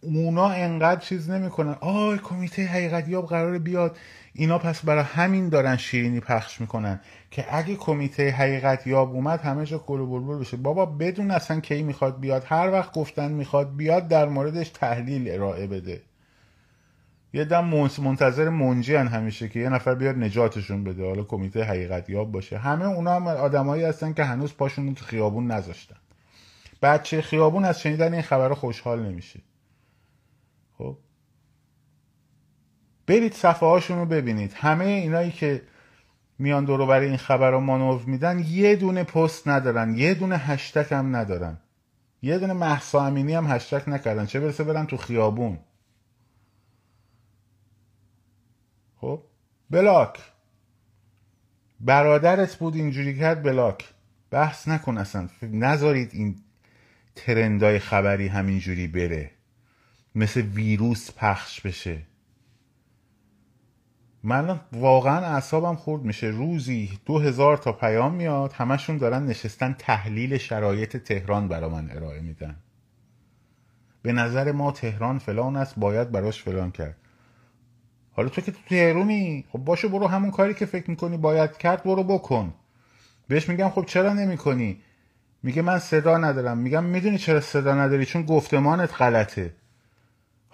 اونا 0.00 0.48
انقدر 0.48 1.00
چیز 1.00 1.30
نمی‌کنن. 1.30 1.76
آی 1.80 2.18
کمیته 2.18 2.64
حقیقت 2.64 3.08
یاب 3.08 3.26
قرار 3.26 3.58
بیاد. 3.58 3.96
اینا 4.34 4.58
پس 4.58 4.84
برای 4.84 5.04
همین 5.04 5.48
دارن 5.48 5.76
شیرینی 5.76 6.20
پخش 6.20 6.60
می‌کنن 6.60 7.00
که 7.30 7.56
اگه 7.56 7.76
کمیته 7.76 8.30
حقیقت 8.30 8.86
یاب 8.86 9.14
اومد 9.14 9.40
همه 9.40 9.66
جا 9.66 9.78
کلو 9.78 10.06
بلبل 10.06 10.38
بشه. 10.38 10.56
بابا 10.56 10.86
بدون 10.86 11.30
اصلا 11.30 11.60
کی 11.60 11.82
می‌خواد 11.82 12.20
بیاد 12.20 12.44
هر 12.46 12.70
وقت 12.70 12.94
گفتن 12.94 13.32
می‌خواد 13.32 13.76
بیاد 13.76 14.08
در 14.08 14.28
موردش 14.28 14.68
تحلیل 14.68 15.30
ارائه 15.30 15.66
بده. 15.66 16.02
یه 17.34 17.44
دم 17.44 17.64
منتظر 17.98 18.48
منجی 18.48 18.94
هن 18.94 19.06
همیشه 19.06 19.48
که 19.48 19.60
یه 19.60 19.68
نفر 19.68 19.94
بیاد 19.94 20.16
نجاتشون 20.16 20.84
بده. 20.84 21.06
حالا 21.06 21.22
کمیته 21.22 21.62
حقیقت 21.64 22.10
یاب 22.10 22.32
باشه. 22.32 22.58
همه 22.58 22.84
اونا 22.84 23.14
هم 23.14 23.26
آدمایی 23.26 23.84
هستن 23.84 24.12
که 24.12 24.24
هنوز 24.24 24.54
پاشون 24.56 24.94
تو 24.94 25.04
خیابون 25.04 25.46
نذاشتن. 25.46 25.96
بچه 26.82 27.22
خیابون 27.22 27.64
از 27.64 27.80
شنیدن 27.80 28.12
این 28.12 28.22
خبر 28.22 28.54
خوشحال 28.54 29.02
نمیشه. 29.02 29.40
خب؟ 30.78 30.96
برید 33.06 33.32
صفحه 33.32 33.68
هاشون 33.68 33.98
رو 33.98 34.06
ببینید. 34.06 34.52
همه 34.52 34.84
اینایی 34.84 35.30
که 35.30 35.62
میان 36.38 36.64
دورو 36.64 36.86
برای 36.86 37.06
این 37.06 37.16
خبر 37.16 37.50
رو 37.50 37.60
مانور 37.60 38.02
میدن 38.06 38.38
یه 38.38 38.76
دونه 38.76 39.04
پست 39.04 39.48
ندارن 39.48 39.94
یه 39.94 40.14
دونه 40.14 40.36
هشتک 40.36 40.92
هم 40.92 41.16
ندارن. 41.16 41.58
یه 42.22 42.38
دونه 42.38 42.52
محسا 42.52 43.06
امینی 43.06 43.34
هم 43.34 43.46
هشتک 43.46 43.88
نکردن. 43.88 44.26
چه 44.26 44.40
برسه 44.40 44.64
برن 44.64 44.86
تو 44.86 44.96
خیابون. 44.96 45.58
خب؟ 48.96 49.22
بلاک. 49.70 50.18
برادرت 51.80 52.54
بود 52.56 52.74
اینجوری 52.74 53.18
کرد 53.18 53.42
بلاک. 53.42 53.94
بحث 54.30 54.68
نکن 54.68 54.98
اصلا. 54.98 55.28
نذارید 55.42 56.10
این 56.12 56.36
ترندای 57.14 57.78
خبری 57.78 58.28
همینجوری 58.28 58.86
بره. 58.86 59.30
مثل 60.14 60.40
ویروس 60.40 61.10
پخش 61.16 61.60
بشه. 61.60 62.02
من 64.24 64.61
واقعا 64.72 65.26
اعصابم 65.26 65.74
خورد 65.74 66.02
میشه. 66.02 66.26
روزی 66.26 66.98
دو 67.06 67.18
هزار 67.18 67.56
تا 67.56 67.72
پیام 67.72 68.14
میاد 68.14 68.52
همشون 68.52 68.98
دارن 68.98 69.26
نشستن 69.26 69.72
تحلیل 69.78 70.38
شرایط 70.38 70.96
تهران 70.96 71.48
برا 71.48 71.68
من 71.68 71.90
ارائه 71.90 72.20
میدن. 72.20 72.56
به 74.02 74.12
نظر 74.12 74.52
ما 74.52 74.72
تهران 74.72 75.18
فلان 75.18 75.56
است 75.56 75.74
باید 75.76 76.12
براش 76.12 76.42
فلان 76.42 76.70
کرد. 76.70 76.96
حالا 78.12 78.28
تو 78.28 78.40
که 78.40 78.52
تو 78.52 78.58
تهرومی 78.68 79.44
خب 79.52 79.58
باشه 79.58 79.88
برو 79.88 80.06
همون 80.06 80.30
کاری 80.30 80.54
که 80.54 80.66
فکر 80.66 80.90
می‌کنی 80.90 81.16
باید 81.16 81.56
کرد 81.56 81.82
برو 81.82 82.04
بکن. 82.04 82.54
بهش 83.28 83.48
میگم 83.48 83.68
خب 83.68 83.85
چرا 83.85 84.12
نمی‌کنی؟ 84.12 84.80
میگه 85.42 85.62
من 85.62 85.78
صدا 85.78 86.18
ندارم. 86.18 86.58
میگم 86.58 86.85
می‌دونی 86.85 87.18
چرا 87.18 87.40
صدا 87.40 87.74
نداری؟ 87.74 88.04
چون 88.04 88.22
گفتمانت 88.22 89.02
غلطه. 89.02 89.54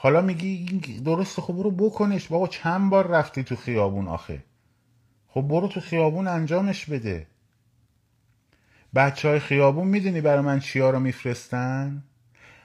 حالا 0.00 0.20
میگی 0.20 0.48
این 0.48 1.02
درسته 1.02 1.42
خب 1.42 1.52
برو 1.52 1.70
بکنش. 1.70 2.28
بابا 2.28 2.48
چند 2.48 2.90
بار 2.90 3.06
رفتی 3.06 3.42
تو 3.42 3.56
خیابون 3.56 4.08
آخه؟ 4.08 4.44
خب 5.28 5.40
برو 5.40 5.68
تو 5.68 5.80
خیابون 5.80 6.28
انجامش 6.28 6.86
بده. 6.86 7.26
بچه 8.94 9.28
های 9.28 9.38
خیابون 9.38 9.88
می‌دونی 9.88 10.20
برای 10.20 10.40
من 10.40 10.60
چیا 10.60 10.90
رو 10.90 11.00
میفرستن؟ 11.00 12.02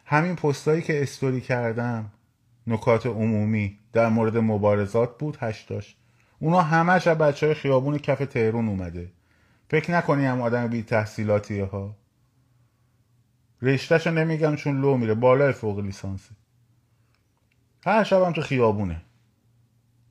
همین 0.06 0.36
پستایی 0.36 0.82
که 0.82 1.02
استوری 1.02 1.41
کردم 1.41 2.12
نکات 2.67 3.06
عمومی 3.06 3.80
در 3.93 4.10
مورد 4.10 4.38
مبارزات 4.38 5.17
بود 5.17 5.38
هشتاش 5.39 5.96
اونا 6.39 6.62
همش 6.62 7.08
از 7.08 7.17
بچه 7.17 7.46
های 7.46 7.56
خیابون 7.56 7.98
کف 7.98 8.19
تهرون 8.26 8.67
اومده. 8.67 9.12
فکر 9.69 9.91
نکنی 9.91 10.26
هم 10.26 10.41
آدم 10.41 10.67
بی 10.67 10.84
تحصیلاتیه 10.84 11.65
ها. 11.65 11.96
رشتهشو 13.62 14.12
نمیگم 14.12 14.56
چون 14.56 14.82
لو 14.82 14.98
میره 14.98 15.13
بالای 15.13 15.54
فوق 15.54 15.80
لیسانسه. 15.80 16.32
هر 17.86 18.04
شب 18.04 18.22
هم 18.22 18.34
تو 18.34 18.41
خیابونه. 18.41 19.02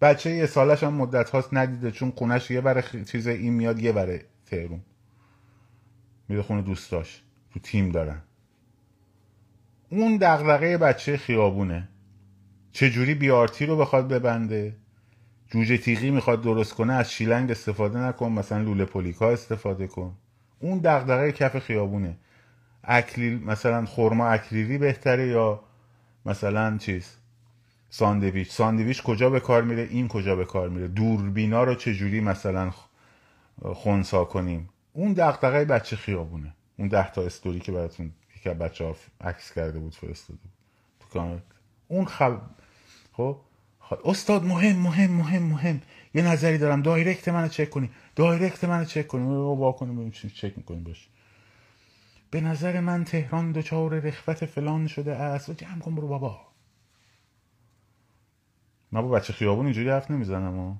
بچه 0.00 0.30
یه 0.30 0.46
سالش 0.46 0.82
هم 0.84 0.94
مدت 0.94 1.30
هاست 1.30 1.54
ندیده 1.54 1.90
چون 1.90 2.10
خونش 2.16 2.50
یه 2.50 2.60
بره 2.60 3.04
چیز 3.04 3.26
این 3.26 3.52
میاد 3.52 3.78
یه 3.78 3.92
بره 3.92 4.24
تهرون. 4.46 4.80
میره 6.28 6.42
خونه 6.42 6.62
دوستاش. 6.62 7.22
تو 7.54 7.60
تیم 7.60 7.90
دارن. 7.90 8.22
اون 9.90 10.16
دغدغه 10.16 10.78
بچه 10.78 11.16
خیابونه. 11.16 11.88
چجوری 12.72 13.14
بیارتی 13.14 13.66
رو 13.66 13.76
بخواد 13.76 14.08
ببنده؟ 14.08 14.76
جوجه 15.50 15.78
تیغی 15.78 16.10
می‌خواد 16.10 16.42
درست 16.42 16.74
کنه 16.74 16.92
از 16.92 17.12
شیلنگ 17.12 17.50
استفاده 17.50 17.98
نکن 17.98 18.32
مثلا 18.32 18.58
لوله 18.58 18.84
پولیکا 18.84 19.30
استفاده 19.30 19.86
کن. 19.86 20.14
اون 20.60 20.78
دغدغه 20.78 21.32
کف 21.32 21.58
خیابونه. 21.58 22.16
اکلیل 22.84 23.44
مثلا 23.44 23.86
خورما 23.86 24.28
اکلیلی 24.28 24.78
بهتره 24.78 25.26
یا 25.26 25.60
مثلا 26.26 26.78
چیز؟ 26.78 27.16
ساندویچ. 27.94 28.50
ساندویچ 28.50 29.02
کجا 29.02 29.30
به 29.30 29.40
کار 29.40 29.62
میره؟ 29.62 29.82
این 29.82 30.08
کجا 30.08 30.36
به 30.36 30.44
کار 30.44 30.68
میره؟ 30.68 30.88
دوربینا 30.88 31.64
رو 31.64 31.74
چجوری 31.74 32.20
مثلا 32.20 32.70
خونسا 33.62 34.24
کنیم؟ 34.24 34.68
اون 34.92 35.12
دغدغه 35.12 35.64
بچه 35.64 35.96
خیابونه. 35.96 36.54
اون 36.78 36.88
ده 36.88 37.10
تا 37.10 37.22
استوری 37.22 37.60
که 37.60 37.72
براتون 37.72 38.12
یکی 38.36 38.48
بچه 38.48 38.84
ها 38.84 38.96
عکس 39.20 39.52
کرده 39.52 39.78
بود 39.78 39.94
فرستاده 39.94 40.38
بود. 40.42 41.42
اون 41.88 42.04
خب؟ 42.04 42.40
خب 43.80 43.98
استاد 44.04 44.44
مهم 44.44 44.76
مهم 44.76 45.10
مهم 45.10 45.42
مهم. 45.42 45.82
یه 46.14 46.22
نظری 46.22 46.58
دارم. 46.58 46.82
دایرکت 46.82 47.28
منو 47.28 47.48
چک 47.48 47.70
کنی. 47.70 47.90
دایرکت 48.16 48.64
منو 48.64 48.84
چک 48.84 49.06
کنی. 49.06 49.24
رو 49.24 49.56
با 49.56 49.72
کنیم 49.72 49.92
ببینیم 49.94 50.12
چک 50.12 50.52
می‌کنیم 50.56 50.84
باش. 50.84 51.08
به 52.30 52.40
نظر 52.40 52.80
من 52.80 53.04
تهران 53.04 53.52
دچار 53.52 53.98
رخوت 53.98 54.44
فلان 54.44 54.86
شده 54.86 55.14
است. 55.14 55.50
جمع 55.50 55.78
کن 55.78 55.94
برو 55.94 56.08
بابا. 56.08 56.51
من 58.92 59.02
با 59.02 59.08
بچه 59.08 59.32
خیابون 59.32 59.64
اینجوری 59.64 59.88
حرف 59.90 60.10
نمی‌زنم 60.10 60.58
و 60.58 60.76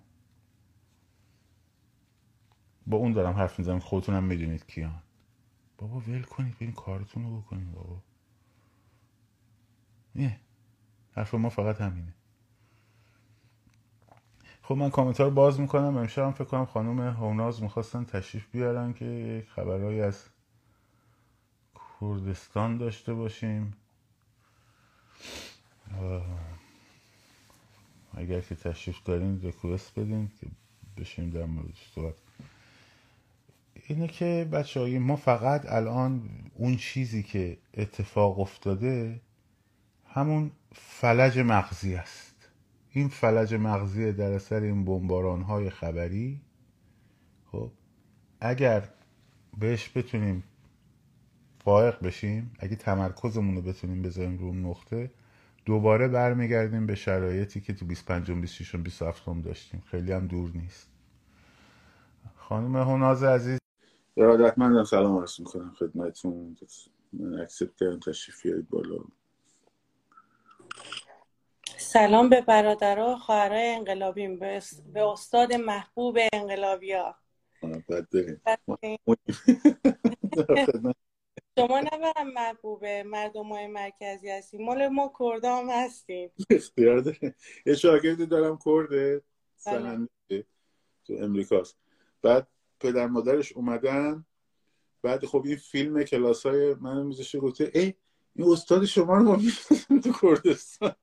با 2.87 2.97
اون 2.97 3.13
دارم 3.13 3.35
حرف 3.35 3.59
می‌زنم 3.59 3.79
خودتونم 3.79 4.25
می‌دونید 4.25 4.67
کیان. 4.67 5.03
بابا 5.79 6.01
ول 6.01 6.23
کنید 6.23 6.57
این 6.59 6.73
کارتون 6.73 7.25
رو 7.25 7.41
بکنید 7.41 7.73
بابا. 7.73 8.03
نه 10.15 10.41
حرف 11.13 11.35
ما 11.35 11.49
فقط 11.49 11.81
همینه. 11.81 12.15
خب 14.63 14.75
من 14.75 14.91
کامنت 14.91 15.21
رو 15.21 15.31
باز 15.31 15.61
می‌کنم 15.61 15.97
امشب 15.97 16.23
هم 16.23 16.33
فکر 16.33 16.45
کنم 16.45 16.67
خانم 16.67 17.01
هوناز 17.01 17.63
می‌خواستن 17.63 18.05
تشریف 18.05 18.47
بیارن 18.51 18.93
که 18.93 19.05
یک 19.05 19.51
خبرهایی 19.51 20.01
از 20.01 20.29
کردستان 22.01 22.77
داشته 22.77 23.15
باشیم. 23.15 23.77
اگر 28.15 28.41
که 28.41 28.55
تشریف 28.55 29.03
دارین 29.05 29.41
ریکوست 29.41 29.99
بدین 29.99 30.31
که 30.41 30.47
بشیم 30.97 31.31
در 31.31 31.45
موردش 31.45 31.91
صحبت. 31.95 32.15
اینه 33.89 34.09
که 34.09 34.49
بچه 34.53 34.99
ما 34.99 35.17
فقط 35.17 35.73
الان 35.73 36.29
اون 36.55 36.77
چیزی 36.77 37.23
که 37.23 37.59
اتفاق 37.75 38.41
افتاده 38.41 39.21
همون 40.07 40.51
فلج 40.73 41.39
مغزی 41.39 41.95
است. 41.95 42.49
این 42.91 43.09
فلج 43.09 43.55
مغزی 43.55 44.13
در 44.13 44.33
اثر 44.33 44.61
این 44.61 44.85
بمباران 44.85 45.43
های 45.43 45.71
خبری 45.71 46.41
خب 47.53 47.71
اگر 48.41 48.89
بهش 49.59 49.91
بتونیم 49.95 50.45
فائق 51.65 52.01
بشیم 52.05 52.51
اگه 52.59 52.77
تمرکزمون 52.77 53.55
رو 53.57 53.63
بتونیم 53.63 54.03
بذاریم 54.03 54.39
رو 54.39 54.55
نقطه 54.55 55.11
دوباره 55.65 56.09
برمیگردیم 56.09 56.87
به 56.87 56.95
شرایطی 56.95 57.61
که 57.61 57.73
تو 57.73 57.87
25 57.87 58.31
26 58.31 58.77
27 58.77 59.29
هم 59.29 59.41
داشتیم. 59.41 59.83
خیلی 59.87 60.13
هم 60.13 60.27
دور 60.27 60.51
نیست. 60.55 60.91
خانم 62.37 62.77
هناز 62.77 63.23
عزیز. 63.23 63.59
ارادتمندم 64.17 64.85
سلام 64.85 65.19
عرض 65.19 65.41
می‌کنم 65.41 65.75
خدمتتون. 65.79 66.57
من 67.13 67.41
اکسپت 67.41 67.77
کردم 67.81 68.01
تشریف 68.01 68.43
بیارید 68.43 68.69
بالا. 68.69 68.99
سلام 71.77 72.29
به 72.29 72.41
برادرها 72.41 73.17
خواهرای 73.17 73.75
انقلابیم. 73.75 74.39
به 74.93 75.03
استاد 75.13 75.53
محبوب 75.53 76.19
انقلابیا. 76.33 77.15
بعد 77.89 78.09
بریم 78.13 78.41
شما 78.67 78.79
محبوبه 82.33 83.03
مردم 83.03 83.49
های 83.49 83.67
مرکزی 83.67 84.31
هستیم. 84.31 84.65
مال 84.65 84.89
ما 84.89 85.13
کرده 85.19 85.49
هم 85.49 85.71
هستیم. 85.71 86.31
اختیار 86.51 86.99
داره 86.99 87.35
یه 87.67 87.75
شاگردی 87.75 88.27
دارم 88.27 88.59
کرده 88.65 89.11
بله. 89.19 89.23
سننده 89.57 90.47
تو 91.05 91.15
امریکاست. 91.21 91.77
بعد 92.23 92.49
پدر 92.81 93.07
مادرش 93.07 93.53
اومدن. 93.53 94.27
بعد 95.03 95.27
خب 95.27 95.43
این 95.47 95.57
فیلم 95.57 96.03
کلاس 96.03 96.47
های 96.47 96.75
من 96.75 97.07
میذاشه 97.07 97.39
گفته 97.39 97.71
ای 97.75 97.95
این 98.37 98.53
استاد 98.53 98.85
شما 98.85 99.17
رو 99.17 99.23
ما 99.23 99.39
تو 100.01 100.13
کردستان. 100.23 100.95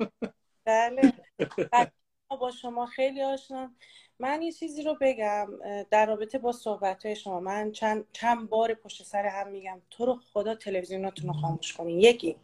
بله. 0.66 1.14
با 2.38 2.52
شما 2.52 2.86
خیلی 2.86 3.22
آشنا. 3.22 3.72
من 4.20 4.42
یه 4.42 4.52
چیزی 4.52 4.84
رو 4.84 4.98
بگم 5.02 5.50
در 5.92 6.06
رابطه 6.06 6.38
با 6.38 6.52
صحبت 6.52 7.06
های 7.06 7.16
شما. 7.16 7.40
من 7.40 7.72
چند 7.72 8.06
چند 8.12 8.50
بار 8.50 8.74
پشت 8.74 9.04
سر 9.04 9.26
هم 9.26 9.48
میگم 9.48 9.82
تو 9.90 10.06
رو 10.06 10.20
خدا 10.34 10.56
تلویزیوناتون 10.56 11.28
رو 11.28 11.34
خاموش 11.34 11.74
کنین. 11.74 12.00
یکی 12.00 12.36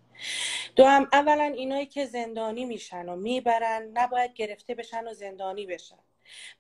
دو 0.76 0.86
هم 0.86 1.10
اولا 1.14 1.44
اینایی 1.44 1.86
که 1.86 2.06
زندانی 2.06 2.66
میشن 2.66 3.10
و 3.10 3.16
می‌برن 3.16 3.92
نباید 3.94 4.34
گرفته 4.34 4.76
بشن 4.76 5.08
و 5.08 5.14
زندانی 5.14 5.66
بشن. 5.66 6.00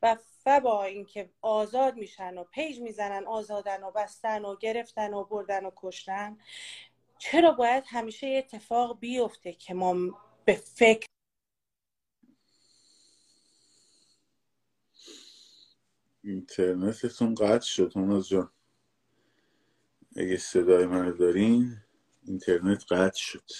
و 0.01 0.17
فبا 0.43 0.83
اینکه 0.83 1.29
آزاد 1.41 1.95
میشن 1.95 2.37
و 2.37 2.43
پیج 2.43 2.79
می‌زنن 2.79 3.25
آزادن 3.25 3.83
و 3.83 3.91
بستن 3.91 4.45
و 4.45 4.55
گرفتن 4.55 5.13
و 5.13 5.23
بردن 5.23 5.65
و 5.65 5.71
کشتن. 5.75 6.37
چرا 7.17 7.51
باید 7.51 7.83
همیشه 7.87 8.27
اتفاق 8.27 8.99
بیفته 8.99 9.53
که 9.53 9.73
ما 9.73 9.95
به 10.45 10.53
فکر 10.53 11.07
اینترنتتون 16.25 17.35
قطع 17.35 17.65
شد 17.65 17.97
هنوز 17.97 18.27
جان. 18.27 18.49
اگه 20.15 20.37
صدای 20.37 20.85
منو 20.85 21.11
دارین 21.11 21.77
اینترنت 22.23 22.91
قطع 22.91 23.17
شد. 23.17 23.51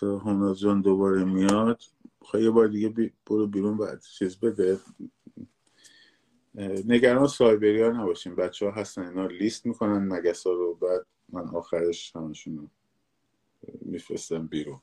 تا 0.00 0.18
هنوز 0.18 0.60
جان 0.60 0.80
دوباره 0.80 1.24
میاد. 1.24 1.82
خواهی 2.20 2.44
یه 2.44 2.50
بار 2.50 2.68
دیگه 2.68 3.12
برو 3.26 3.46
بیرون 3.46 3.76
بعد 3.76 4.02
چیز 4.02 4.40
بده. 4.40 4.78
نگران 6.84 7.26
سایبری 7.26 7.82
ها 7.82 7.88
نباشین. 7.90 8.34
بچه 8.34 8.66
ها 8.66 8.72
هستن 8.72 9.08
اینا 9.08 9.26
لیست 9.26 9.66
می‌کنن 9.66 10.08
مگس 10.08 10.46
ها 10.46 10.52
رو 10.52 10.74
بعد 10.74 11.06
من 11.28 11.48
آخرش 11.48 12.16
همشون 12.16 12.58
رو 12.58 12.70
میفرستم 13.82 14.46
بیرون. 14.46 14.80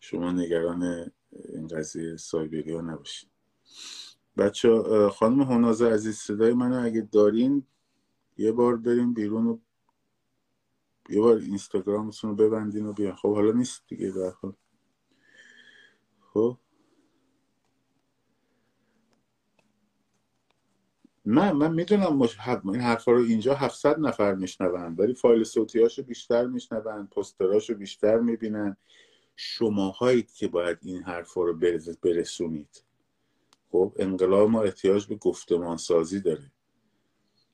شما 0.00 0.32
نگران 0.32 1.10
این 1.32 1.66
قضیه 1.68 2.16
سایبری 2.16 2.72
ها 2.74 2.80
نباشین 2.80 3.30
بچه 4.36 4.82
خانم 5.08 5.40
هنازه 5.42 5.90
عزیز 5.90 6.16
صدای 6.16 6.52
منو 6.52 6.84
اگه 6.84 7.00
دارین 7.00 7.66
یه 8.36 8.52
بار 8.52 8.76
بریم 8.76 9.14
بیرون 9.14 9.46
و 9.46 9.58
یه 11.08 11.20
بار 11.20 11.36
اینستاگرامتون 11.36 12.30
رو 12.30 12.36
ببندین 12.36 12.86
و 12.86 12.92
بیان 12.92 13.14
خب 13.14 13.34
حالا 13.34 13.52
نیست 13.52 13.82
دیگه 13.88 14.10
در 14.10 14.30
خب. 16.32 16.58
من 21.24 21.52
من 21.52 21.74
می‌دونم 21.74 22.16
مش... 22.16 22.36
این 22.64 22.80
حرفا 22.80 23.12
رو 23.12 23.18
اینجا 23.18 23.54
700 23.54 24.00
نفر 24.00 24.34
میشنون 24.34 24.94
ولی 24.94 25.14
فایل 25.14 25.44
صوتی 25.44 25.82
هاشو 25.82 26.02
بیشتر 26.02 26.46
میشنون 26.46 27.06
پستراشو 27.06 27.74
بیشتر 27.74 28.18
می‌بینن. 28.18 28.76
شماهایید 29.40 30.32
که 30.32 30.48
باید 30.48 30.78
این 30.82 31.02
حرفا 31.02 31.42
رو 31.42 31.56
برسونید. 32.02 32.84
خب 33.72 33.92
انقلاب 33.96 34.50
ما 34.50 34.62
احتیاج 34.62 35.06
به 35.06 35.16
گفتمان 35.16 35.76
سازی 35.76 36.20
داره. 36.20 36.52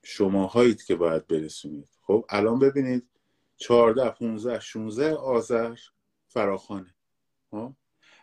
شماهایید 0.02 0.82
که 0.82 0.94
باید 0.94 1.26
برسونید. 1.26 1.88
خب 2.02 2.26
الان 2.28 2.58
ببینید 2.58 3.08
14 3.56 4.10
15 4.10 4.60
16 4.60 5.14
آذر 5.14 5.76
فراخانه. 6.26 6.94
ها 7.52 7.76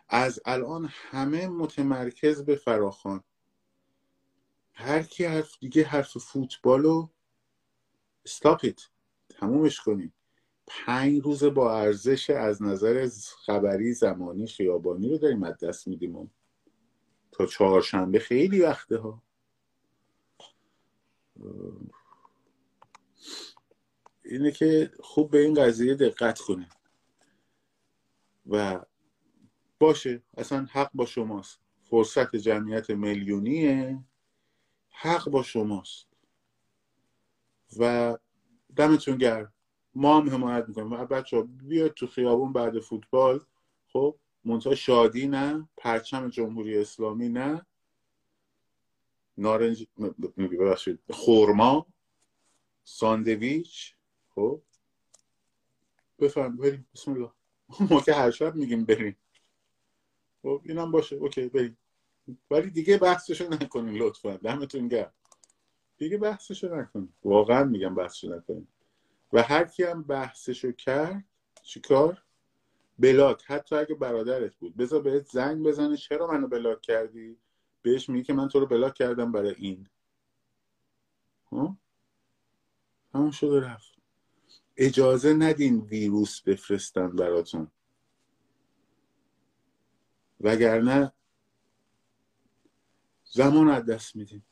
از 0.08 0.40
الان 0.44 0.88
همه 0.92 1.48
متمرکز 1.48 2.44
به 2.44 2.56
فراخان. 2.56 3.24
هر 4.74 5.02
کی 5.02 5.24
حرف 5.24 5.58
دیگه 5.60 5.84
حرف 5.84 6.18
فوتبالو 6.18 7.08
استاپ 8.26 8.60
ایت 8.62 8.80
تمومش 9.28 9.80
کنیم 9.80 10.14
پنج 10.66 11.22
روز 11.22 11.44
با 11.44 11.78
ارزش 11.78 12.30
از 12.30 12.62
نظر 12.62 13.08
خبری 13.46 13.92
زمانی 13.92 14.46
خیابانی 14.46 15.08
رو 15.08 15.18
داریم 15.18 15.42
از 15.42 15.58
دست 15.58 15.88
میدیم 15.88 16.30
تا 17.32 17.46
چهارشنبه 17.46 18.18
خیلی 18.18 18.60
وقته 18.60 18.98
ها 18.98 19.22
اینه 24.24 24.50
که 24.50 24.90
خوب 25.00 25.30
به 25.30 25.38
این 25.38 25.54
قضیه 25.54 25.94
دقت 25.94 26.38
کنیم. 26.38 26.68
و 28.46 28.80
باشه 29.78 30.22
اصلا 30.36 30.66
حق 30.70 30.90
با 30.94 31.06
شماست. 31.06 31.60
فرصت 31.82 32.36
جمعیت 32.36 32.90
میلیونیه. 32.90 34.04
حق 34.88 35.28
با 35.28 35.42
شماست. 35.42 36.06
و 37.78 38.18
دمتون 38.76 39.16
گرم. 39.16 39.51
ما 39.94 40.20
هم 40.20 40.30
حمایت 40.30 40.68
می‌کنیم. 40.68 40.92
و 40.92 41.06
بچه 41.06 41.42
بیاید 41.42 41.94
تو 41.94 42.06
خیابون 42.06 42.52
بعد 42.52 42.80
فوتبال. 42.80 43.40
خب 43.92 44.16
منتها 44.44 44.74
شادی 44.74 45.26
نه 45.26 45.68
پرچم 45.76 46.28
جمهوری 46.28 46.78
اسلامی 46.78 47.28
نه. 47.28 47.66
نارنج 49.38 49.86
ببخشید 50.36 51.00
خورما 51.10 51.86
ساندویچ. 52.84 53.94
خب. 54.34 54.62
بفرم 56.18 56.56
بریم. 56.56 56.86
بسم 56.94 57.12
الله. 57.12 57.30
ما 57.90 58.00
که 58.00 58.14
هر 58.14 58.30
شب 58.30 58.54
میگیم 58.54 58.84
بریم. 58.84 59.16
خب 60.42 60.60
اینم 60.64 60.90
باشه. 60.90 61.16
okay 61.16 61.48
بریم. 61.48 61.78
ولی 62.50 62.70
دیگه 62.70 62.98
بحثشو 62.98 63.48
نکنین 63.48 63.94
لطفا. 63.94 64.36
دمتون 64.36 64.88
گرم. 64.88 65.12
دیگه 65.98 66.18
بحثشو 66.18 66.76
نکنین. 66.76 67.12
واقعا 67.24 67.64
میگم 67.64 67.94
بحثشو 67.94 68.36
نکنین. 68.36 68.68
و 69.32 69.42
هر 69.42 69.64
کی 69.64 69.82
هم 69.82 70.02
بحثشو 70.02 70.72
کرد 70.72 71.24
چیکار؟ 71.62 72.22
block. 72.98 73.44
حتی 73.46 73.76
اگه 73.76 73.94
برادرت 73.94 74.54
بود. 74.56 74.76
بذار 74.76 75.02
بهت 75.02 75.26
زنگ 75.26 75.66
بزنه. 75.66 75.96
چرا 75.96 76.26
منو 76.26 76.48
block 76.48 76.80
کردی؟ 76.80 77.38
بهش 77.82 78.08
میگه 78.08 78.24
که 78.24 78.32
من 78.32 78.48
تو 78.48 78.60
رو 78.60 78.66
block 78.66 78.94
کردم 78.94 79.32
برای 79.32 79.54
این. 79.54 79.88
همون 83.14 83.30
شده 83.30 83.60
رفت. 83.60 83.92
اجازه 84.76 85.34
ندین 85.34 85.80
ویروس 85.80 86.40
بفرستن 86.40 87.08
براتون. 87.08 87.70
وگرنه 90.40 91.12
زمان 93.24 93.68
از 93.68 93.86
دست 93.86 94.16
میدیم 94.16 94.46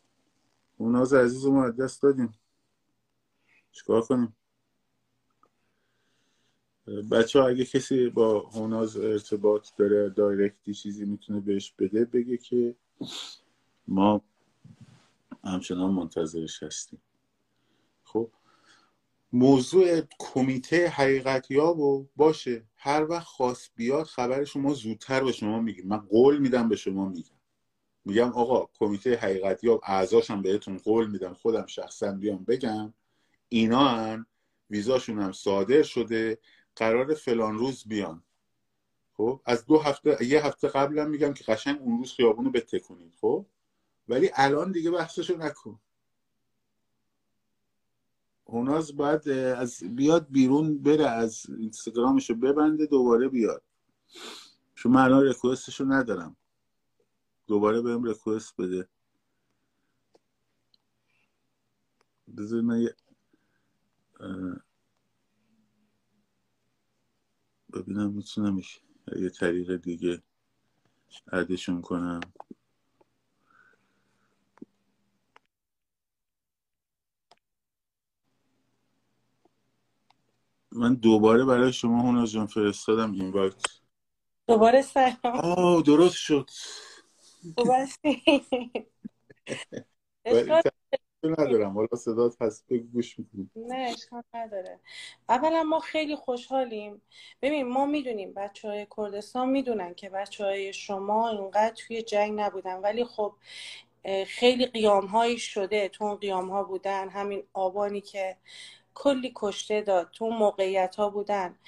اوناز 0.76 1.14
عزیز 1.14 1.44
رو 1.44 1.56
از 1.56 1.76
دست 1.76 2.02
دادیم. 2.02 2.32
چیکار 3.72 4.02
کنیم؟ 4.02 4.36
بچه 7.10 7.40
ها 7.40 7.48
اگه 7.48 7.64
کسی 7.64 8.08
با 8.08 8.40
هوناز 8.40 8.96
ارتباط 8.96 9.68
داره 9.76 10.10
دایرکتی 10.10 10.74
چیزی 10.74 11.04
می‌تونه 11.04 11.40
بهش 11.40 11.74
بده 11.78 12.04
بگه 12.04 12.36
که 12.36 12.74
ما 13.88 14.22
همچنان 15.44 15.90
منتظرش 15.90 16.62
هستیم. 16.62 17.02
خب 18.04 18.30
موضوع 19.32 20.00
کمیته 20.18 20.88
حقیقتیاب 20.88 21.78
و 21.78 22.06
باشه. 22.16 22.64
هر 22.76 23.06
وقت 23.10 23.26
خواست 23.26 23.70
بیاد 23.76 24.06
خبر 24.06 24.44
شما 24.44 24.74
زودتر 24.74 25.24
به 25.24 25.32
شما 25.32 25.60
میگیم 25.60 25.86
من 25.86 25.98
قول 25.98 26.38
میدم 26.38 26.68
به 26.68 26.76
شما 26.76 27.08
میگم. 27.08 27.36
میگم 28.04 28.32
آقا 28.32 28.68
کمیته 28.78 29.16
حقیقتیاب 29.16 29.80
اعضاشم 29.86 30.42
بهتون 30.42 30.76
قول 30.76 31.10
میدم. 31.10 31.34
خودم 31.34 31.66
شخصا 31.66 32.12
بیام 32.12 32.44
بگم. 32.44 32.94
اینا 33.48 33.88
هم 33.88 34.26
ویزاشون 34.70 35.18
هم 35.18 35.32
صادر 35.32 35.82
شده. 35.82 36.38
قرار 36.80 37.14
فلان 37.14 37.58
روز 37.58 37.84
بیان 37.86 38.22
خب؟ 39.16 39.40
از 39.44 39.66
دو 39.66 39.78
هفته 39.78 40.24
یه 40.24 40.46
هفته 40.46 40.68
قبلم 40.68 41.10
میگم 41.10 41.34
که 41.34 41.44
قشنگ 41.44 41.80
اون 41.80 41.98
روز 41.98 42.12
خیابونو 42.12 42.50
بتکنید 42.50 43.14
خب؟ 43.20 43.46
ولی 44.08 44.30
الان 44.34 44.72
دیگه 44.72 44.90
بحثشو 44.90 45.36
نکن. 45.36 45.80
هوناز 48.46 48.96
باید 48.96 49.28
از 49.28 49.82
بیاد 49.96 50.26
بیرون 50.30 50.78
بره 50.78 51.06
از 51.06 51.46
اینستاگرامشو 51.48 52.34
ببنده 52.34 52.86
دوباره 52.86 53.28
بیاد. 53.28 53.62
چون 54.74 54.92
من 54.92 55.00
الان 55.00 55.24
ریکوستشو 55.24 55.84
ندارم. 55.84 56.36
دوباره 57.46 57.80
بهم 57.80 58.04
ریکوست 58.04 58.56
بده. 58.56 58.88
بذار 62.36 62.60
من 62.60 62.80
یه 62.80 62.94
ببینم 67.74 68.12
می‌تونم 68.12 68.62
یه 69.16 69.30
طریق 69.30 69.76
دیگه 69.76 70.22
عدشون 71.32 71.82
کنم. 71.82 72.20
من 80.72 80.94
دوباره 80.94 81.44
برای 81.44 81.72
شما 81.72 82.02
هونا 82.02 82.26
جان 82.26 82.46
فرستادم 82.46 83.12
این 83.12 83.32
وقت 83.32 83.82
دوباره 84.48 84.82
سلام 84.82 85.16
آه 85.24 85.82
درست 85.82 86.16
شد. 86.16 86.50
دوباره 87.56 87.86
ندارم. 91.28 91.74
حالا 91.74 91.96
صدات 91.96 92.36
بگو 92.70 92.86
گوش 92.92 93.18
می‌کنیم 93.18 93.50
نه 93.56 93.74
اشکال 93.74 94.22
نداره. 94.34 94.80
اولا 95.28 95.62
ما 95.62 95.80
خیلی 95.80 96.16
خوشحالیم. 96.16 97.02
ببین 97.42 97.68
ما 97.68 97.86
می‌دونیم 97.86 98.34
بچه 98.34 98.68
های 98.68 98.86
کردستان 98.96 99.48
می‌دونن 99.48 99.94
که 99.94 100.08
بچه 100.08 100.44
های 100.44 100.72
شما 100.72 101.28
اینقدر 101.28 101.74
توی 101.74 102.02
جنگ 102.02 102.40
نبودن. 102.40 102.76
ولی 102.76 103.04
خب 103.04 103.34
خیلی 104.26 104.66
قیام 104.66 105.06
هایی 105.06 105.38
شده 105.38 105.88
تو 105.88 106.04
اون 106.04 106.16
قیام 106.16 106.50
ها 106.50 106.64
بودن. 106.64 107.08
همین 107.08 107.42
آبانی 107.52 108.00
که 108.00 108.36
کلی 108.94 109.32
کشته 109.36 109.80
داد 109.80 110.10
تو 110.10 110.30
موقعیت 110.30 110.96
ها 110.96 111.10
بودن. 111.10 111.58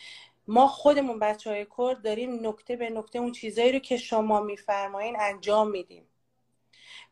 ما 0.47 0.67
خودمون 0.67 1.19
بچه 1.19 1.51
های 1.51 1.67
کرد 1.79 2.03
داریم 2.03 2.49
نکته 2.49 2.77
به 2.77 2.91
نکته 2.91 3.19
اون 3.19 3.33
چیزایی 3.33 3.73
رو 3.73 3.79
که 3.79 3.97
شما 3.97 4.41
میفرمایین 4.41 5.17
انجام 5.21 5.71
میدیم. 5.71 6.09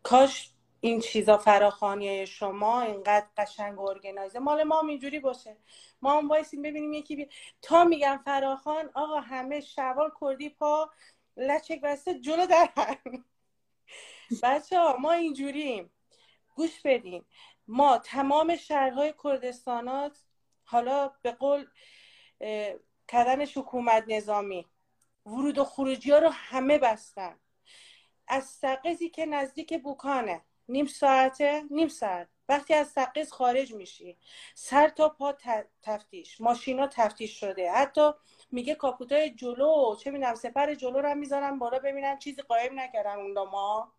کاش 0.03 0.53
این 0.81 1.01
چیزا 1.01 1.39
فراخانی 1.39 2.26
شما 2.26 2.81
اینقدر 2.83 3.26
قشنگ 3.37 3.81
و 3.81 3.89
ارگنایزه. 3.89 4.39
مال 4.39 4.62
ما 4.62 4.81
اینجوری 4.81 5.20
باشه. 5.20 5.57
ما 6.03 6.18
هم 6.18 6.28
بایستیم 6.28 6.62
ببینیم 6.62 6.93
یکی 6.93 7.16
بی... 7.16 7.28
تا 7.62 7.85
میگم 7.85 8.20
فراخان 8.24 8.91
آقا 8.95 9.20
همه 9.20 9.61
شوال 9.61 10.11
کردی 10.20 10.49
پا 10.49 10.91
لچک 11.37 11.81
بسته 11.81 12.20
جلو 12.20 12.47
در 12.47 12.68
بچه 14.43 14.78
ها 14.78 14.97
ما 14.97 15.12
اینجوریم. 15.12 15.91
گوش 16.55 16.81
بدین. 16.85 17.24
ما 17.68 17.99
تمام 17.99 18.57
شهرهای 18.57 19.14
کردستانات 19.24 20.18
حالا 20.64 21.12
به 21.22 21.33
قول 21.33 21.66
کردنش 23.09 23.57
حکومت 23.57 24.05
نظامی 24.09 24.66
ورود 25.26 25.59
و 25.59 25.64
خروجی 25.64 26.11
ها 26.11 26.18
رو 26.18 26.28
همه 26.28 26.78
بستن. 26.78 27.41
از 28.28 28.45
سقزی 28.45 29.11
که 29.11 29.26
نزدیک 29.26 29.83
بوکانه. 29.83 30.45
نیم 30.71 30.87
ساعته 30.87 31.62
نیم 31.71 31.89
ساعت. 31.89 32.29
وقتی 32.49 32.75
از 32.75 32.89
سقز 32.89 33.33
خارج 33.33 33.75
میشی 33.75 34.18
سر 34.55 34.89
تا 34.89 35.09
پا 35.09 35.35
تفتیش. 35.83 36.41
ماشینا 36.41 36.87
تفتیش 36.87 37.41
شده. 37.41 37.73
حتی 37.73 38.11
میگه 38.51 38.75
کاپوتای 38.75 39.31
جلو 39.31 39.97
چه 39.97 40.11
می‌دونم 40.11 40.35
سپر 40.35 40.75
جلو 40.75 41.01
رو 41.01 41.14
می‌ذارن 41.14 41.59
بالا 41.59 41.79
ببینن 41.79 42.18
چیزی 42.18 42.43
قایم 42.43 42.81
نکردن 42.81 43.16
اون 43.16 43.33
ما. 43.33 43.93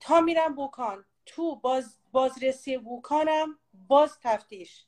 تا 0.00 0.20
میرم 0.20 0.54
بوکان 0.54 1.04
تو 1.26 1.56
باز 1.56 1.98
بازرسی 2.12 2.78
بوکانم 2.78 3.58
باز 3.88 4.18
تفتیش. 4.22 4.86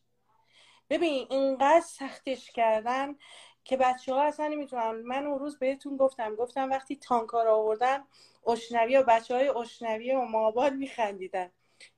ببین 0.91 1.27
اینقدر 1.31 1.81
سختش 1.81 2.51
کردن 2.51 3.17
که 3.65 3.77
بچه 3.77 4.15
ها 4.15 4.23
اصلا 4.23 4.49
نمی‌تونن. 4.49 4.91
من 4.91 5.27
اون 5.27 5.39
روز 5.39 5.59
بهتون 5.59 5.97
گفتم 5.97 6.35
گفتم 6.35 6.71
وقتی 6.71 6.97
تانکار 6.97 7.49
آوردن 7.49 8.05
اشنوی 8.47 8.97
و 8.97 9.03
بچه 9.03 9.35
های 9.35 9.49
اشنوی 9.49 10.13
و 10.13 10.21
مابال 10.21 10.77
میخندیدن. 10.77 11.51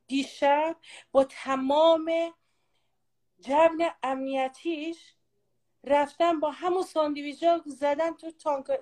دیشب 0.07 0.77
با 1.13 1.25
تمام 1.25 2.35
جبن 3.41 3.91
امنیتیش 4.03 5.15
رفتن 5.85 6.41
با 6.41 6.51
همون 6.51 6.83
ساندویجا 6.83 7.63
زدن 7.67 8.13
تو 8.15 8.31
تانکا 8.31 8.75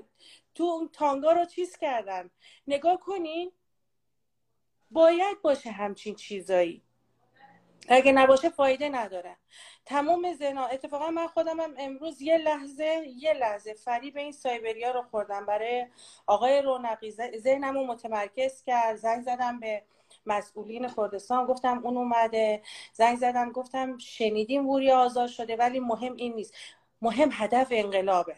تو 0.54 0.64
اون 0.64 0.88
تانگا 0.88 1.32
رو 1.32 1.44
چیز 1.44 1.76
کردن. 1.76 2.30
نگاه 2.66 3.00
کنین 3.00 3.52
باید 4.90 5.42
باشه 5.42 5.70
همچین 5.70 6.14
چیزایی. 6.14 6.82
اگه 7.88 8.12
نباشه 8.12 8.48
فایده 8.48 8.88
نداره. 8.88 9.36
تمام 9.86 10.32
زنا 10.32 10.66
اتفاقا 10.66 11.10
من 11.10 11.26
خودم 11.26 11.60
هم 11.60 11.74
امروز 11.78 12.22
یه 12.22 12.36
لحظه 12.38 13.06
یه 13.16 13.32
لحظه 13.32 13.74
فریب 13.74 14.16
این 14.16 14.32
سایبریا 14.32 14.90
رو 14.90 15.02
خوردم. 15.02 15.46
برای 15.46 15.86
آقای 16.26 16.62
رونقی. 16.62 17.10
ذهنم 17.38 17.74
رو 17.74 17.86
متمرکز 17.86 18.62
کرد. 18.62 18.96
زنگ 18.96 19.22
زدم 19.22 19.60
به 19.60 19.82
مسئولین 20.26 20.88
کردستان. 20.88 21.46
گفتم 21.46 21.80
اون 21.84 21.96
اومده. 21.96 22.62
زنگ 22.92 23.18
زدم 23.18 23.52
گفتم 23.52 23.98
شنیدیم 23.98 24.68
ووری 24.68 24.90
آزاد 24.90 25.28
شده 25.28 25.56
ولی 25.56 25.80
مهم 25.80 26.16
این 26.16 26.34
نیست. 26.34 26.54
مهم 27.02 27.28
هدف 27.32 27.68
انقلابه. 27.70 28.36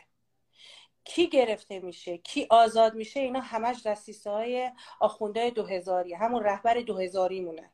کی 1.05 1.28
گرفته 1.28 1.80
میشه؟ 1.80 2.18
کی 2.18 2.46
آزاد 2.51 2.94
میشه؟ 2.94 3.20
اینا 3.20 3.40
همش 3.40 3.86
دستیسه 3.86 4.30
های 4.30 4.72
آخونده 5.01 5.51
دو 5.51 5.66
هزاری 5.66 6.14
همون 6.14 6.42
رهبر 6.44 6.74
دو 6.74 6.99
هزاری 6.99 7.40
مونه 7.40 7.70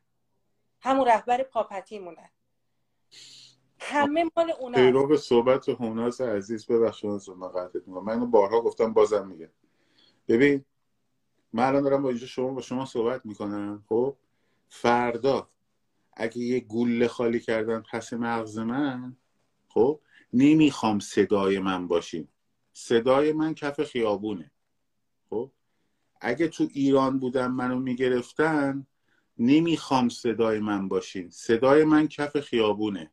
همون 0.81 1.07
رهبر 1.07 1.43
پاپتی 1.43 1.99
مونه 1.99 2.31
همه 3.85 4.25
مال 4.37 4.51
اونا 4.61 4.79
پیرو 4.79 5.07
به 5.07 5.17
صحبت 5.17 5.69
هوناز 5.69 6.21
عزیز 6.21 6.67
ببخشید 6.67 7.11
از 7.11 7.29
من 7.29 7.49
قطعت 7.49 7.89
من 7.89 8.13
اینو 8.13 8.27
بارها 8.27 8.61
گفتم 8.61 8.93
بازم 8.93 9.27
میگه. 9.27 9.51
ببین 10.29 10.65
من 11.53 11.65
الان 11.65 11.83
دارم 11.83 12.03
با 12.03 12.09
اینجا 12.09 12.27
شما 12.27 12.49
با 12.49 12.61
شما 12.61 12.85
صحبت 12.87 13.27
می‌کنم. 13.27 13.85
خب؟ 13.89 14.17
فردا 14.69 15.49
اگه 16.13 16.39
یه 16.39 16.61
گوله 16.61 17.09
خالی 17.09 17.41
کردن 17.41 17.83
پس 17.93 18.13
مغز 18.13 18.59
من 18.59 19.17
خب؟ 19.69 20.01
نمی‌خوام 20.33 20.99
صدای 20.99 21.59
من 21.59 21.89
باشیم. 21.89 22.29
صدای 22.73 23.33
من 23.33 23.55
کف 23.55 23.83
خیابونه. 23.83 24.51
خب؟ 25.31 25.51
اگه 26.21 26.49
تو 26.49 26.69
ایران 26.73 27.19
بودم 27.19 27.53
منو 27.53 27.79
می‌گرفتن 27.79 28.87
نمی‌خوام 29.39 30.09
صدای 30.09 30.59
من 30.59 30.89
باشین. 30.89 31.31
صدای 31.31 31.85
من 31.85 32.09
کف 32.09 32.41
خیابونه. 32.41 33.11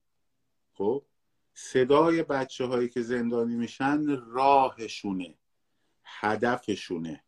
خب 0.82 1.04
صدای 1.54 2.24
بچه 2.24 2.66
هایی 2.66 2.90
که 2.90 3.02
زندانی 3.02 3.56
میشن 3.56 4.06
راهشونه 4.08 5.36
هدفشونه. 6.04 7.24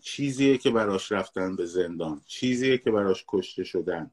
چیزیه 0.00 0.58
که 0.58 0.70
براش 0.70 1.12
رفتن 1.12 1.56
به 1.56 1.66
زندان 1.66 2.20
چیزیه 2.26 2.78
که 2.78 2.90
براش 2.90 3.24
کشته 3.28 3.64
شدن. 3.64 4.10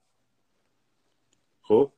خب 1.62 1.92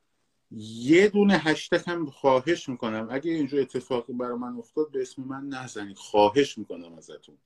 یه 0.50 1.08
دونه 1.08 1.38
هشتگ 1.38 1.90
هم 1.90 2.06
خواهش 2.06 2.68
می‌کنم. 2.68 3.08
اگه 3.10 3.32
اینجا 3.32 3.58
اتفاقی 3.58 4.12
برای 4.12 4.38
من 4.38 4.56
افتاد 4.56 4.90
به 4.90 5.02
اسم 5.02 5.22
من 5.22 5.48
نزنید. 5.48 5.96
خواهش 5.96 6.58
می‌کنم 6.58 6.94
ازتون. 6.94 7.38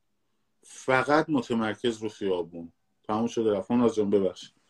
فقط 0.63 1.27
متمرکز 1.29 2.03
رو 2.03 2.09
خیابون. 2.09 2.73
تموم 3.05 3.27
شده. 3.27 3.53
رفت 3.53 3.71
از 3.71 3.95
جان 3.95 4.11
ببخشید. 4.11 4.62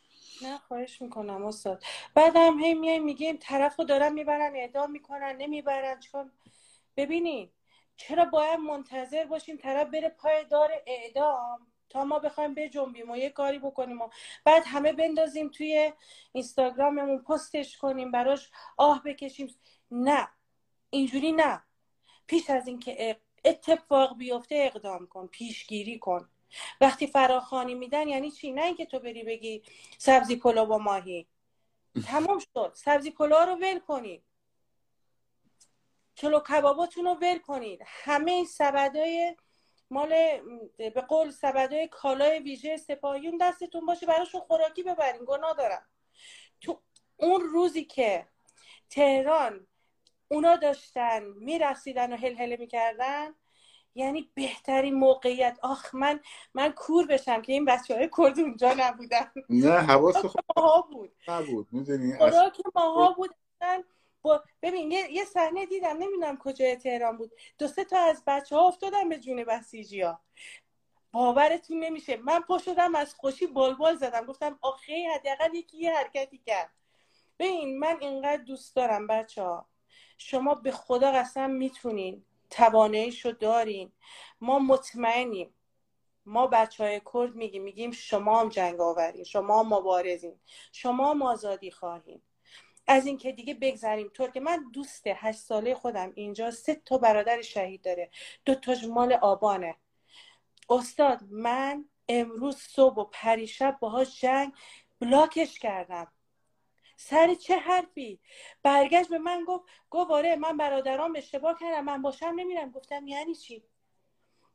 نه 0.43 0.59
خواهش 0.59 1.03
می‌کنم 1.03 1.45
استاد. 1.45 1.85
بعدم 2.15 2.59
هی 2.59 2.75
میای 2.75 2.99
میگیم 2.99 3.37
طرف 3.37 3.79
رو 3.79 3.85
دارن 3.85 4.13
می‌برن 4.13 4.57
اعدام 4.57 4.91
می‌کنن 4.91 5.37
نمی‌برن. 5.37 6.01
چون 6.01 6.33
ببینید 6.97 7.53
چرا 7.97 8.25
باید 8.25 8.61
منتظر 8.61 9.25
باشیم 9.25 9.57
طرف 9.57 9.89
بره 9.89 10.09
پای 10.09 10.45
دار 10.45 10.71
اعدام؟ 10.87 11.67
تا 11.91 12.05
ما 12.05 12.19
بخوایم 12.19 12.55
بجنبیم 12.55 13.11
و 13.11 13.17
یه 13.17 13.31
کاری 13.31 13.59
بکنیم 13.59 14.01
و 14.01 14.09
بعد 14.45 14.63
همه 14.67 14.93
بندازیم 14.93 15.49
توی 15.49 15.93
اینستاگراممون 16.33 17.19
پستش 17.19 17.79
کنیم 17.79 18.11
براش 18.11 18.51
آه 18.77 19.03
بکشیم. 19.03 19.55
نه 19.91 20.29
اینجوری 20.91 21.33
نه. 21.33 21.63
پیش 22.27 22.51
از 22.51 22.67
اینکه 22.67 23.21
اتفاق 23.45 24.17
بیفته 24.17 24.55
اقدام 24.75 25.07
کن 25.07 25.27
پیشگیری 25.27 25.99
کن. 25.99 26.29
وقتی 26.81 27.07
فراخانی 27.07 27.75
میدن 27.75 28.09
یعنی 28.09 28.31
چی؟ 28.31 28.53
نه 28.53 28.63
اینکه 28.63 28.87
تو 28.87 28.99
بری 28.99 29.23
بگی 29.23 29.63
سبزی 29.99 30.37
پلو 30.37 30.67
با 30.67 30.79
ماهی. 30.79 31.27
تمام 32.07 32.39
شد. 32.39 32.73
سبزی 32.75 33.11
پلو 33.11 33.37
رو 33.37 33.55
ول 33.55 33.79
کنید 33.79 34.25
چلو 36.15 36.41
کباباتون 36.41 37.05
رو 37.05 37.15
ول 37.15 37.39
کنید 37.39 37.81
همه 37.87 38.45
سبدای 38.45 39.37
مال 39.91 40.09
به 40.77 41.01
قول 41.09 41.31
سبدای 41.31 41.89
کالای 41.89 42.39
ویژه 42.39 42.77
سپاهیون 42.77 43.39
دستتون 43.41 43.87
باشه 43.87 44.07
براشون 44.07 44.41
خوراکی 44.41 44.83
ببرین. 44.83 45.25
گناه 45.25 45.55
دارم. 45.55 45.87
تو 46.61 46.83
اون 47.17 47.41
روزی 47.41 47.85
که 47.85 48.27
تهران 48.91 49.67
اونا 50.29 50.57
داشتن 50.57 51.23
میرقصیدن 51.25 52.13
و 52.13 52.17
هل 52.17 52.35
هله 52.35 52.57
می‌کردن 52.57 53.35
یعنی 53.95 54.31
بهترین 54.35 54.95
موقعیت. 54.95 55.59
آخ 55.63 55.95
من 55.95 56.21
من 56.55 56.73
کور 56.73 57.07
بشم 57.07 57.43
که 57.43 57.53
این 57.53 57.65
بچه 57.65 57.95
های 57.95 58.11
کرد 58.19 58.39
اونجا 58.39 58.75
نبودن. 58.79 59.33
نه 59.49 59.79
حواس 59.79 60.17
ماها 60.57 60.81
بود. 60.93 61.13
نبود 61.29 61.69
می‌دونی؟ 61.73 62.17
خوراک 62.17 62.61
ماها 62.75 63.13
بود. 63.13 63.35
با... 64.23 64.45
ببین 64.63 64.93
یه, 64.93 65.13
یه 65.13 65.25
صحنه 65.25 65.67
دیدم 65.67 65.97
نمی‌دونم 65.99 66.37
کجای 66.37 66.77
تهران 66.77 67.17
بود. 67.17 67.33
دو 67.59 67.69
سه 67.69 67.85
تا 67.85 67.99
از 67.99 68.23
بچه 68.27 68.57
ها 68.57 68.69
افتادن 68.69 69.09
به 69.09 69.19
جون 69.19 69.45
بسیجی 69.45 70.01
ها 70.01 70.21
باورتون 71.13 71.79
نمیشه. 71.79 72.17
من 72.17 72.41
پا 72.41 72.59
شدم 72.59 72.95
از 72.95 73.15
خوشی 73.15 73.47
بلبل 73.47 73.97
زدم. 73.97 74.27
گفتم 74.27 74.59
آخه 74.61 75.09
حداقل 75.15 75.55
یکی 75.55 75.79
یه 75.79 75.95
حرکتی 75.95 76.39
کرد. 76.39 76.71
ببین 77.39 77.79
من 77.79 77.97
اینقدر 78.01 78.43
دوست 78.43 78.77
دارم 78.77 79.07
بچه 79.07 79.43
ها 79.43 79.67
شما 80.19 80.55
به 80.55 80.71
خدا 80.71 81.13
قسم 81.13 81.51
می‌تونین 81.51 82.25
تواناییشو 82.53 83.31
دارین. 83.31 83.93
ما 84.41 84.59
مطمئنیم. 84.59 85.55
ما 86.27 86.47
بچه 86.47 86.85
های 86.85 87.01
کرد 87.13 87.35
میگیم 87.35 87.63
میگیم 87.63 87.91
شما 87.91 88.41
هم 88.41 88.49
جنگ 88.49 88.81
آورین 88.81 89.25
شما 89.25 89.61
هم 89.61 89.75
مبارزین 89.75 90.41
شما 90.73 91.11
هم 91.11 91.23
آزادی 91.23 91.71
خواهیم 91.71 92.23
از 92.87 93.07
اینکه 93.07 93.33
دیگه 93.33 93.55
بگذریم. 93.55 94.11
طور 94.15 94.31
که 94.31 94.41
من 94.41 94.71
دوست 94.73 95.03
هشت 95.07 95.39
ساله 95.39 95.75
خودم 95.75 96.13
اینجا 96.15 96.51
سه 96.51 96.75
تا 96.85 96.99
برادر 96.99 97.43
شهید 97.43 97.83
داره. 97.83 98.11
دو 98.45 98.55
تاش 98.55 98.85
مال 98.85 99.13
آبانه. 99.13 99.77
استاد 100.71 101.21
من 101.31 101.85
امروز 102.09 102.57
صبح 102.57 102.97
و 102.97 103.05
پریشب 103.05 103.77
باهاش 103.81 104.21
جنگ 104.21 104.53
بلاکش 105.01 105.59
کردم. 105.59 106.13
سر 107.03 107.35
چه 107.35 107.57
حرفی؟ 107.57 108.21
برگشت 108.63 109.09
به 109.09 109.19
من 109.19 109.45
گفت 109.45 109.65
گفت 109.91 110.11
آره 110.11 110.37
من 110.37 110.57
برادرام 110.57 111.13
اشتباه 111.17 111.59
کردم 111.61 111.85
من 111.85 112.03
باشم 112.03 112.33
نمیرم. 112.37 112.71
گفتم 112.71 113.07
یعنی 113.07 113.35
چی؟ 113.35 113.65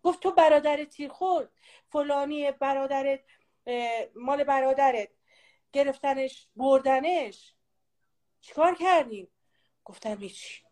گفت 0.03 0.19
تو 0.19 0.31
برادر 0.31 0.85
تیر 0.85 1.09
خورد 1.09 1.51
فلانی 1.89 2.51
برادرت 2.51 3.19
مال 4.15 4.43
برادرت 4.43 5.09
گرفتنش 5.73 6.47
بردنش. 6.55 7.53
چیکار 8.41 8.75
کردیم؟ 8.75 9.27
گفتم 9.85 10.17
هیچی 10.19 10.63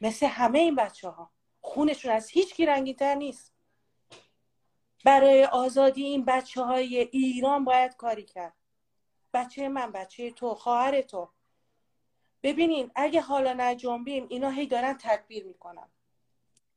مثل 0.00 0.26
همه 0.26 0.58
این 0.58 0.74
بچه 0.74 1.08
ها 1.08 1.30
خونشون 1.60 2.12
از 2.12 2.30
هیچ 2.30 2.54
کی 2.54 2.66
رنگیتر 2.66 3.14
نیست. 3.14 3.54
برای 5.04 5.44
آزادی 5.44 6.04
این 6.04 6.24
بچه 6.24 6.62
های 6.62 6.98
ایران 6.98 7.64
باید 7.64 7.96
کاری 7.96 8.24
کرد. 8.24 8.63
بچه 9.34 9.68
من 9.68 9.92
بچه 9.92 10.30
تو 10.30 10.54
خواهر 10.54 11.00
تو. 11.02 11.28
ببینین 12.42 12.90
اگه 12.94 13.20
حالا 13.20 13.54
نجنبیم 13.56 14.26
اینا 14.28 14.50
هی 14.50 14.66
دارن 14.66 14.98
تدبیر 15.00 15.44
می‌کنن. 15.44 15.88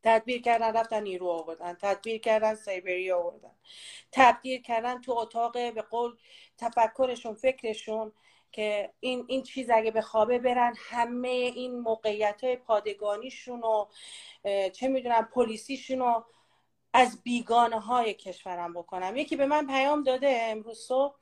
تدبیر 0.03 0.41
کردن 0.41 0.73
رفتن 0.73 1.03
نیرو 1.03 1.27
آوردن 1.27 1.73
تدبیر 1.73 2.17
کردن 2.17 2.55
سایبری 2.55 3.11
آوردن. 3.11 3.55
تبدیل 4.11 4.61
کردن 4.61 5.01
تو 5.01 5.11
اتاق 5.11 5.53
به 5.53 5.81
قول 5.81 6.15
تفکرشون 6.57 7.33
فکرشون 7.33 8.11
که 8.51 8.93
این 8.99 9.25
این 9.27 9.43
چیز 9.43 9.69
اگه 9.69 9.91
به 9.91 10.01
خوابه 10.01 10.39
برن 10.39 10.73
همه 10.77 11.27
این 11.27 11.79
موقعیت 11.79 12.43
های 12.43 12.55
پادگانیشون 12.55 13.61
و 13.63 13.85
چه 14.69 14.87
می‌دونم 14.87 15.29
پلیسیشون 15.33 15.99
رو 15.99 16.25
از 16.97 17.23
بیگانه 17.23 17.79
های 17.79 18.13
کشورم 18.13 18.73
بکنم. 18.73 19.15
یکی 19.15 19.35
به 19.35 19.45
من 19.45 19.67
پیام 19.67 20.03
داده 20.03 20.39
امروز 20.41 20.79
صبح 20.79 21.15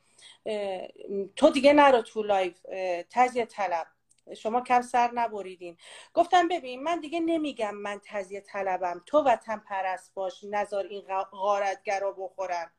تو 1.36 1.50
دیگه 1.50 1.74
نرو 1.74 2.02
تو 2.02 2.24
لایف 2.24 2.62
تزیه 3.10 3.46
طلب. 3.46 3.88
شما 4.38 4.62
کم 4.62 4.82
سر 4.82 5.12
نبریدین. 5.14 5.78
گفتم 6.14 6.48
ببین 6.48 6.84
من 6.84 7.00
دیگه 7.00 7.20
نمیگم 7.20 7.76
من 7.76 8.02
تزیه 8.06 8.42
طلبم. 8.42 9.04
تو 9.06 9.24
وطن 9.24 9.58
پرست 9.58 10.14
باش 10.14 10.44
نزار 10.50 10.84
این 10.84 11.08
غارتگرا 11.32 12.12
بخورن. 12.12 12.72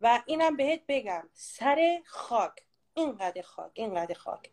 و 0.00 0.22
اینم 0.26 0.56
بهت 0.56 0.80
بگم 0.88 1.28
سر 1.32 2.00
خاک 2.06 2.52
اینقدر 2.94 3.42
خاک 3.42 3.72
اینقدر 3.74 4.14
خاک. 4.14 4.50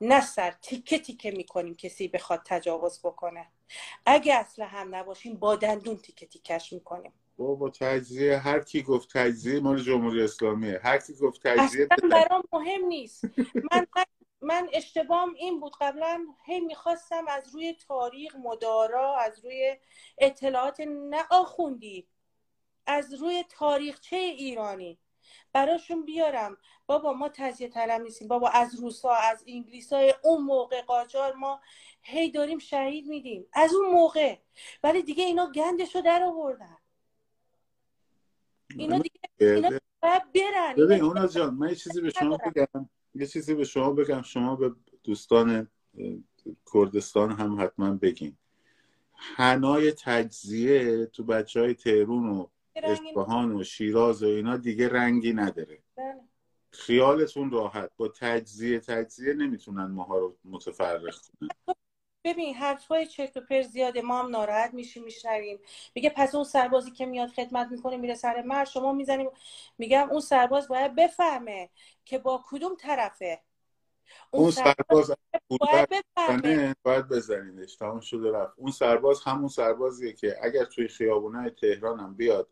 نه 0.00 0.20
سر 0.20 0.50
تیکه 0.50 0.98
تیکه 0.98 1.30
می‌کنیم 1.30 1.74
کسی 1.74 2.08
بخواد 2.08 2.42
تجاوز 2.46 3.00
بکنه. 3.04 3.46
اگه 4.06 4.34
اصلا 4.34 4.66
هم 4.66 4.94
نباشیم 4.94 5.34
با 5.34 5.56
دندون 5.56 5.96
تیکه 5.96 6.26
تیکش 6.26 6.72
می‌کنیم. 6.72 7.12
با 7.38 7.70
تجزیه 7.70 8.38
هر 8.38 8.60
کی 8.60 8.82
گفت 8.82 9.12
تجزیه 9.12 9.60
مال 9.60 9.82
جمهوری 9.82 10.22
اسلامیه. 10.22 10.80
هر 10.82 10.98
کی 10.98 11.14
گفت 11.14 11.46
تجزیه 11.46 11.88
اصلا 11.90 12.08
برام 12.08 12.42
مهم 12.52 12.84
نیست. 12.84 13.24
من 13.72 13.86
من 14.40 14.68
اشتباهم 14.72 15.34
این 15.34 15.60
بود. 15.60 15.72
قبلا 15.80 16.26
هی 16.44 16.60
می‌خواستم 16.60 17.24
از 17.28 17.54
روی 17.54 17.76
تاریخ 17.88 18.36
مدارا 18.36 19.16
از 19.16 19.44
روی 19.44 19.76
اطلاعات 20.18 20.80
نه 20.80 21.24
آخوندی 21.30 22.08
از 22.86 23.14
روی 23.14 23.44
تاریخچه 23.48 24.16
ایرانی 24.16 24.98
براشون 25.52 26.04
بیارم. 26.04 26.56
بابا 26.86 27.12
ما 27.12 27.28
تزیه 27.28 27.68
طلب 27.68 28.02
نیستیم. 28.02 28.28
بابا 28.28 28.48
از 28.48 28.80
روسا 28.80 29.10
از 29.10 29.44
انگلیس 29.46 29.92
های 29.92 30.14
اون 30.24 30.42
موقع 30.42 30.82
قاجار 30.82 31.34
ما 31.34 31.60
هی 32.02 32.30
داریم 32.30 32.58
شهید 32.58 33.06
میدیم. 33.06 33.46
از 33.52 33.74
اون 33.74 33.90
موقع. 33.90 34.36
ولی 34.82 35.02
دیگه 35.02 35.24
اینا 35.24 35.52
گندشو 35.54 36.00
در 36.00 36.22
آوردن. 36.22 36.76
اینا 38.76 38.98
دیگه 38.98 39.20
اینا 39.38 39.70
برن. 40.34 40.74
ببین 40.78 41.02
اونا 41.02 41.26
جان 41.26 41.54
من 41.54 41.68
یه 41.68 41.74
چیزی 41.74 42.00
به 42.00 42.10
شما 42.10 42.36
بگم. 42.36 42.88
یه 43.14 43.26
چیزی 43.26 43.54
به 43.54 43.64
شما 43.64 43.92
بگم. 43.92 44.22
شما 44.22 44.56
به 44.56 44.72
دوستان 45.04 45.68
کردستان 46.74 47.32
هم 47.32 47.60
حتما 47.60 47.90
بگین. 47.94 48.36
هنای 49.14 49.92
تجزیه 49.92 51.06
تو 51.06 51.24
بچه 51.24 51.60
های 51.60 51.74
تهرون 51.74 52.28
و 52.28 52.46
اصفهان 52.76 53.52
و 53.52 53.64
شیراز 53.64 54.22
و 54.22 54.26
اینا 54.26 54.56
دیگه 54.56 54.88
رنگی 54.88 55.32
نداره. 55.32 55.82
بله. 55.96 56.20
خیالتون 56.70 57.50
راحت. 57.50 57.90
با 57.96 58.08
تجزیه 58.08 58.80
تجزیه 58.80 59.34
نمی‌تونن 59.34 59.86
ماها 59.86 60.18
رو 60.18 60.36
متفرق 60.44 61.14
کنن. 61.14 61.48
ببین 62.24 62.54
حرفای 62.54 63.06
چرت 63.06 63.36
و 63.36 63.40
پر 63.40 63.62
زیاده. 63.62 64.02
ما 64.02 64.18
هم 64.22 64.28
ناراحت 64.28 64.74
میشیم 64.74 65.04
میشنویم. 65.04 65.58
میگه 65.94 66.10
پس 66.16 66.34
اون 66.34 66.44
سربازی 66.44 66.90
که 66.90 67.06
میاد 67.06 67.28
خدمت 67.28 67.68
می‌کنه 67.70 67.96
میره 67.96 68.14
سر 68.14 68.42
مرد 68.42 68.66
شما 68.66 68.92
می‌زنیم. 68.92 69.30
میگم 69.78 70.08
اون 70.10 70.20
سرباز 70.20 70.68
باید 70.68 70.94
بفهمه 70.94 71.70
که 72.04 72.18
با 72.18 72.44
کدوم 72.50 72.76
طرفه. 72.78 73.40
اون, 74.30 74.50
سرباز 74.50 75.12
باید 75.60 75.88
بفهمه. 75.88 76.74
باید 76.82 77.08
بزنیدش 77.08 77.76
تمام 77.76 78.00
شده 78.00 78.32
رفت. 78.32 78.54
اون 78.56 78.70
سرباز 78.70 79.22
همون 79.22 79.48
سربازیه 79.48 80.12
که 80.12 80.36
اگر 80.42 80.64
توی 80.64 80.88
خیابونه 80.88 81.50
تهران 81.50 82.00
هم 82.00 82.14
بیاد 82.14 82.48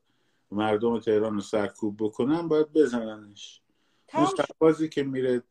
مردم 0.52 1.00
تهران 1.00 1.34
رو 1.34 1.40
سرکوب 1.40 1.96
بکنن 2.04 2.48
باید 2.48 2.72
بزننش. 2.72 3.60
اون 4.14 4.26
سربازی 4.26 4.88
که 4.88 5.02
میره 5.02 5.42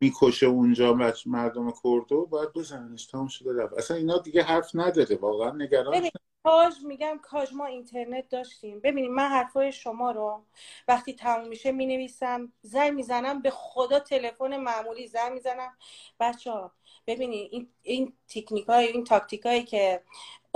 می‌کشه 0.00 0.46
اونجا 0.46 0.94
مردم 1.26 1.70
کردو 1.84 2.26
باید 2.26 2.52
بزننش. 2.52 3.06
تمام 3.06 3.28
شده 3.28 3.62
رفت. 3.62 3.74
اصلا 3.74 3.96
اینا 3.96 4.18
دیگه 4.18 4.42
حرف 4.42 4.70
نداره. 4.74 5.16
واقعا 5.16 5.50
نگران 5.50 6.10
کاج 6.44 6.74
میگم 6.84 7.18
کاج 7.22 7.54
ما 7.54 7.66
اینترنت 7.66 8.28
داشتیم. 8.28 8.80
ببینید 8.80 9.10
من 9.10 9.28
حرفای 9.28 9.72
شما 9.72 10.10
رو 10.10 10.44
وقتی 10.88 11.12
تموم 11.12 11.48
میشه 11.48 11.72
می‌نویسم 11.72 12.52
زنگ 12.62 12.92
می‌زنم 12.92 13.42
به 13.42 13.50
خدا 13.50 13.98
تلفن 13.98 14.56
معمولی 14.56 15.06
زنگ 15.06 15.32
می‌زنم. 15.32 15.76
بچه 16.20 16.50
ها 16.50 16.72
ببینید 17.06 17.48
این, 17.52 17.68
این 17.82 18.12
تکنیک 18.28 18.66
های 18.66 18.86
این 18.86 19.04
تاکتیک 19.04 19.46
هایی 19.46 19.62
که 19.64 20.02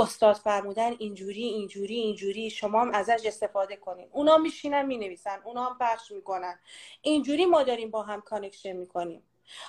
استاد 0.00 0.36
فرمودن 0.36 0.96
اینجوری 0.98 1.44
اینجوری 1.44 1.94
اینجوری 1.94 2.50
شما 2.50 2.80
هم 2.80 2.90
ازش 2.94 3.26
استفاده 3.26 3.76
کنین. 3.76 4.08
اونا 4.12 4.36
میشینن 4.36 4.86
می‌نویسن 4.86 5.40
اونا 5.44 5.64
هم 5.64 5.78
پخش 5.80 6.10
می‌کنن. 6.10 6.60
اینجوری 7.02 7.46
ما 7.46 7.62
داریم 7.62 7.90
با 7.90 8.02
هم 8.02 8.20
connection 8.20 8.72
می‌کنیم. 8.72 9.22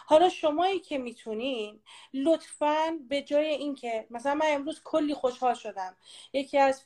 حالا 0.06 0.30
شمایی 0.30 0.80
که 0.80 0.98
می‌تونین 0.98 1.80
لطفا 2.14 3.00
به 3.10 3.22
جای 3.22 3.46
اینکه 3.48 4.08
مثلا 4.10 4.36
من 4.36 4.46
امروز 4.50 4.82
کلی 4.84 5.14
خوشحال 5.14 5.54
شدم. 5.54 5.96
یکی 6.34 6.58
از 6.58 6.82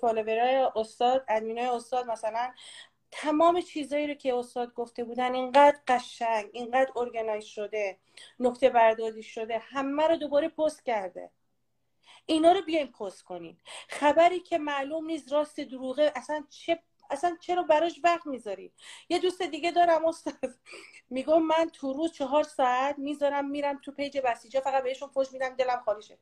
follower 0.00 0.59
ای 0.59 0.66
استاد 0.76 1.24
ادمینای 1.28 1.66
استاد 1.66 2.06
مثلا 2.06 2.52
تمام 3.10 3.60
چیزایی 3.60 4.06
رو 4.06 4.14
که 4.14 4.34
استاد 4.34 4.74
گفته 4.74 5.04
بودن 5.04 5.34
اینقدر 5.34 5.78
قشنگ 5.88 6.50
اینقدر 6.52 6.92
organize 6.96 7.44
شده 7.44 7.98
نکته 8.40 8.70
برداری 8.70 9.22
شده 9.22 9.58
همه 9.58 10.06
رو 10.06 10.16
دوباره 10.16 10.48
پست 10.48 10.84
کرده. 10.84 11.30
اینا 12.26 12.52
رو 12.52 12.62
بیاین 12.62 12.92
پست 12.92 13.22
کنین 13.22 13.56
خبری 13.88 14.40
که 14.40 14.58
معلوم 14.58 15.06
نیست 15.06 15.32
راست 15.32 15.60
دروغه 15.60 16.12
اصلا 16.16 16.44
چه 16.48 16.82
اصلا 17.10 17.36
چرا 17.40 17.62
براش 17.62 18.00
وقت 18.04 18.26
می‌ذاری؟ 18.26 18.72
یه 19.08 19.18
دوست 19.18 19.42
دیگه 19.42 19.70
دارم 19.70 20.04
استاد. 20.04 20.34
میگم 21.10 21.42
من 21.42 21.70
تو 21.72 21.92
روز 21.92 22.12
چهار 22.12 22.42
ساعت 22.42 22.98
می‌ذارم 22.98 23.50
میرم 23.50 23.78
تو 23.84 23.92
page 23.92 24.18
بسیجا 24.18 24.60
فقط 24.60 24.82
بهشون 24.82 25.08
فوش 25.08 25.32
میدم 25.32 25.54
دلم 25.54 25.82
خالیشه 25.84 26.18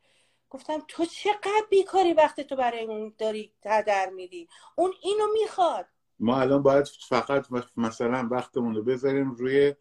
گفتم 0.51 0.83
تو 0.89 1.05
چقدر 1.05 1.67
بیکاری 1.71 2.13
وقت 2.13 2.41
تو 2.41 2.57
برای 2.57 2.85
اون 2.85 3.15
داری 3.19 3.53
تدر 3.63 4.11
میدی؟ 4.11 4.49
اون 4.77 4.93
اینو 5.03 5.27
می‌خواد. 5.33 5.87
ما 6.19 6.41
الان 6.41 6.63
باید 6.63 6.87
فقط 7.09 7.47
مثلا 7.77 8.29
وقتمون 8.31 8.75
رو 8.75 8.83
بذاریم 8.83 9.31
روی 9.31 9.75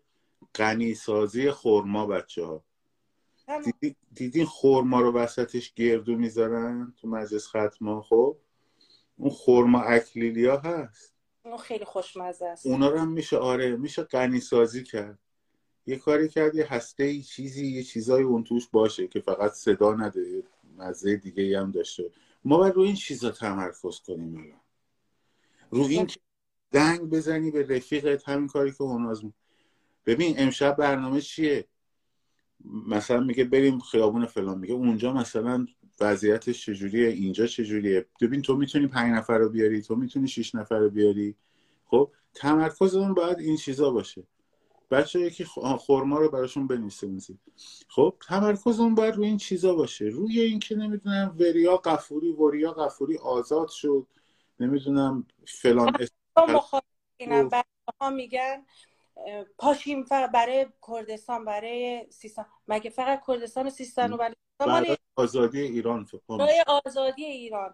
غنی 0.55 0.93
سازی 0.93 1.51
خورما 1.51 2.05
بچه 2.05 2.45
ها 2.45 2.63
دیدین 4.13 4.45
خورما 4.45 5.01
رو 5.01 5.11
وسطش 5.11 5.73
گردو 5.73 6.15
می‌ذارن 6.15 6.93
تو 6.97 7.07
مجلس 7.07 7.47
ختما 7.47 8.01
خب. 8.01 8.37
اون 9.17 9.29
خورما 9.29 9.81
اکلیلیا 9.81 10.57
هست. 10.57 11.13
اون 11.45 11.57
خیلی 11.57 11.85
خوشمزه 11.85 12.45
است. 12.45 12.65
اونا 12.65 12.89
رو 12.89 12.99
هم 12.99 13.11
میشه 13.11 13.37
آره 13.37 13.75
میشه 13.75 14.03
غنی 14.03 14.39
سازی 14.39 14.83
کرد. 14.83 15.19
یه 15.85 15.97
کاری 15.97 16.29
کرد 16.29 16.55
یه 16.55 16.73
هسته 16.73 17.03
ای 17.03 17.21
چیزی 17.21 17.67
یه 17.67 17.83
چیزای 17.83 18.23
اون 18.23 18.43
توش 18.43 18.67
باشه 18.67 19.07
که 19.07 19.19
فقط 19.19 19.51
صدا 19.51 19.93
نده 19.93 20.43
مزه 20.77 21.15
دیگه 21.15 21.43
ای 21.43 21.55
هم 21.55 21.71
داشته 21.71 22.11
ما 22.45 22.57
باید 22.57 22.73
رو 22.73 22.81
این 22.81 22.95
چیزا 22.95 23.31
تمرکز 23.31 23.99
کنیم 23.99 24.35
الان. 24.35 24.61
رو 25.71 25.83
این 25.83 26.05
که 26.05 26.19
دنگ 26.71 27.01
بزنی 27.01 27.51
به 27.51 27.67
رفیقت 27.67 28.29
همین 28.29 28.47
کاری 28.47 28.71
که 28.71 28.81
اون 28.81 29.07
از 29.07 29.21
ببین 30.05 30.35
امشب 30.37 30.75
برنامه 30.75 31.21
چیه؟ 31.21 31.67
مثلا 32.65 33.19
میگه 33.19 33.43
بریم 33.43 33.79
خیابون 33.79 34.25
فلان 34.25 34.57
میگه 34.57 34.73
اونجا 34.73 35.13
مثلا 35.13 35.65
وضعیتش 35.99 36.65
چجوریه 36.65 37.07
اینجا 37.07 37.47
چجوریه؟ 37.47 38.05
ببین 38.21 38.41
تو 38.41 38.55
می‌تونی 38.55 38.87
پنج 38.87 39.13
نفر 39.13 39.37
رو 39.37 39.49
بیاری 39.49 39.81
تو 39.81 39.95
می‌تونی 39.95 40.27
شیش 40.27 40.55
نفر 40.55 40.77
رو 40.77 40.89
بیاری. 40.89 41.35
خب 41.85 42.11
تمرکز 42.33 42.95
اون 42.95 43.13
باید 43.13 43.39
این 43.39 43.57
چیزا 43.57 43.91
باشه. 43.91 44.23
بچه 44.91 45.19
یکی 45.19 45.43
خورما 45.79 46.19
رو 46.19 46.29
براشون 46.29 46.67
بنویسه 46.67 47.07
خب 47.87 48.15
تمرکز 48.27 48.79
اون 48.79 48.95
باید 48.95 49.15
روی 49.15 49.27
این 49.27 49.37
چیزا 49.37 49.75
باشه. 49.75 50.05
روی 50.05 50.39
این 50.39 50.59
که 50.59 50.75
نمی‌دونم 50.75 51.35
وریا 51.39 51.77
قفوری 51.77 52.31
وریا 52.31 52.71
قفوری 52.71 53.17
آزاد 53.17 53.69
شد 53.69 54.07
نمی‌دونم 54.59 55.25
فلان 55.47 55.93
اینم 57.17 57.49
ها 58.01 58.09
میگن 58.09 58.65
پاشیم 59.57 60.03
برای 60.33 60.67
کردستان 60.87 61.45
برای 61.45 62.07
سیستان. 62.09 62.45
مگه 62.67 62.89
فقط 62.89 63.21
کردستان 63.27 63.67
و 63.67 63.69
سیستان 63.69 64.13
و 64.13 64.17
برای 64.59 64.97
آزادی 65.15 65.61
ایران 65.61 66.07
برای 66.29 66.63
آزادی 66.67 67.25
ایران. 67.25 67.73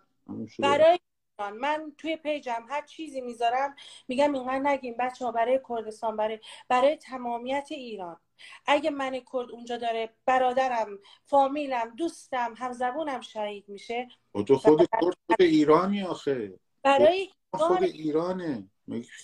برای 0.60 1.00
ایران. 1.40 1.58
من 1.58 1.94
توی 1.98 2.16
پیجم 2.16 2.66
هر 2.70 2.82
چیزی 2.86 3.22
می‌ذارم 3.22 3.76
میگم 4.08 4.36
اینقدر 4.36 4.60
نگیم 4.60 4.96
بچه 5.00 5.26
ها 5.26 5.32
برای 5.32 5.60
کردستان 5.70 6.18
برای 6.18 6.40
برای 6.68 6.96
تمامیت 6.96 7.68
ایران. 7.72 8.20
اگه 8.66 8.90
من 8.90 9.12
کرد 9.34 9.52
اونجا 9.52 9.78
داره 9.78 10.10
برادرم 10.26 11.00
فامیلم 11.24 11.96
دوستم 11.96 12.54
همزبونم 12.58 13.22
شهید 13.22 13.70
میشه 13.70 14.08
تو 14.48 14.58
خود 14.58 14.80
کرد 14.80 15.04
خود 15.04 15.16
ایرانی 15.40 16.04
آخه. 16.04 16.60
برای 16.84 17.30
خود 17.54 17.84
ایرانه. 17.84 18.70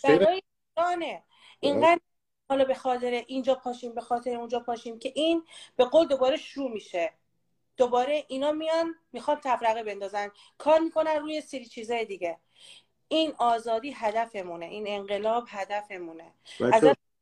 برای 0.03 0.41
ایرانه. 0.78 1.24
اینقدر 1.59 1.99
حالا 2.50 2.66
به 2.66 2.74
خاطر 2.74 3.24
اینجا 3.28 3.56
پاشیم 3.56 3.93
به 3.93 4.02
خاطر 4.02 4.36
اونجا 4.36 4.60
پاشیم 4.60 5.00
که 5.00 5.12
این 5.16 5.43
به 5.76 5.86
قول 5.86 6.08
دوباره 6.08 6.38
شروع 6.38 6.72
میشه. 6.72 7.14
دوباره 7.78 8.26
اینا 8.28 8.52
میان 8.52 8.95
می‌خوان 9.14 9.38
تفرقه 9.43 9.84
بندازن. 9.84 10.30
کار 10.58 10.80
می‌کنن 10.80 11.16
روی 11.16 11.41
سری 11.41 11.66
چیزای 11.66 12.06
دیگه. 12.06 12.38
این 13.08 13.34
آزادی 13.38 13.91
هدفمونه. 13.91 14.66
این 14.66 14.86
انقلاب 14.88 15.45
هدفمونه. 15.47 16.34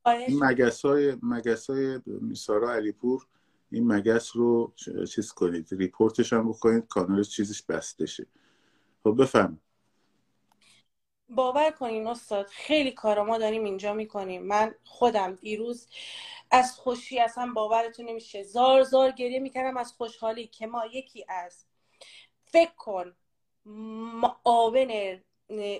این 0.06 0.44
مگس 0.44 0.84
های 0.84 1.16
مگس 1.22 1.70
های 1.70 2.00
سارا 2.34 2.72
علیپور 2.72 3.26
این 3.70 3.92
مگس 3.92 4.36
رو 4.36 4.72
چیز 5.14 5.32
کنید. 5.32 5.68
ریپورتش 5.70 6.32
هم 6.32 6.48
بکنید. 6.48 6.88
کانالش 6.88 7.28
چیزش 7.28 7.62
بسته 7.62 8.06
شه. 8.06 8.26
خب 9.04 9.22
بفهم. 9.22 9.60
باور 11.28 11.70
کنین 11.70 12.06
استاد 12.06 12.46
خیلی 12.46 12.90
کارا 12.90 13.24
ما 13.24 13.38
داریم 13.38 13.64
اینجا 13.64 13.94
می‌کنیم. 13.94 14.42
من 14.42 14.74
خودم 14.84 15.34
دیروز 15.34 15.88
از 16.50 16.72
خوشی 16.72 17.18
اصلا 17.18 17.52
باورتون 17.54 18.08
نمیشه. 18.08 18.42
زار 18.42 18.82
زار 18.82 19.10
گریه 19.10 19.38
می‌کردم 19.38 19.76
از 19.76 19.92
خوشحالی 19.92 20.46
که 20.46 20.66
ما 20.66 20.86
یکی 20.86 21.24
از 21.28 21.64
فکر 22.44 22.74
کن 22.74 23.16
معاون 23.64 25.20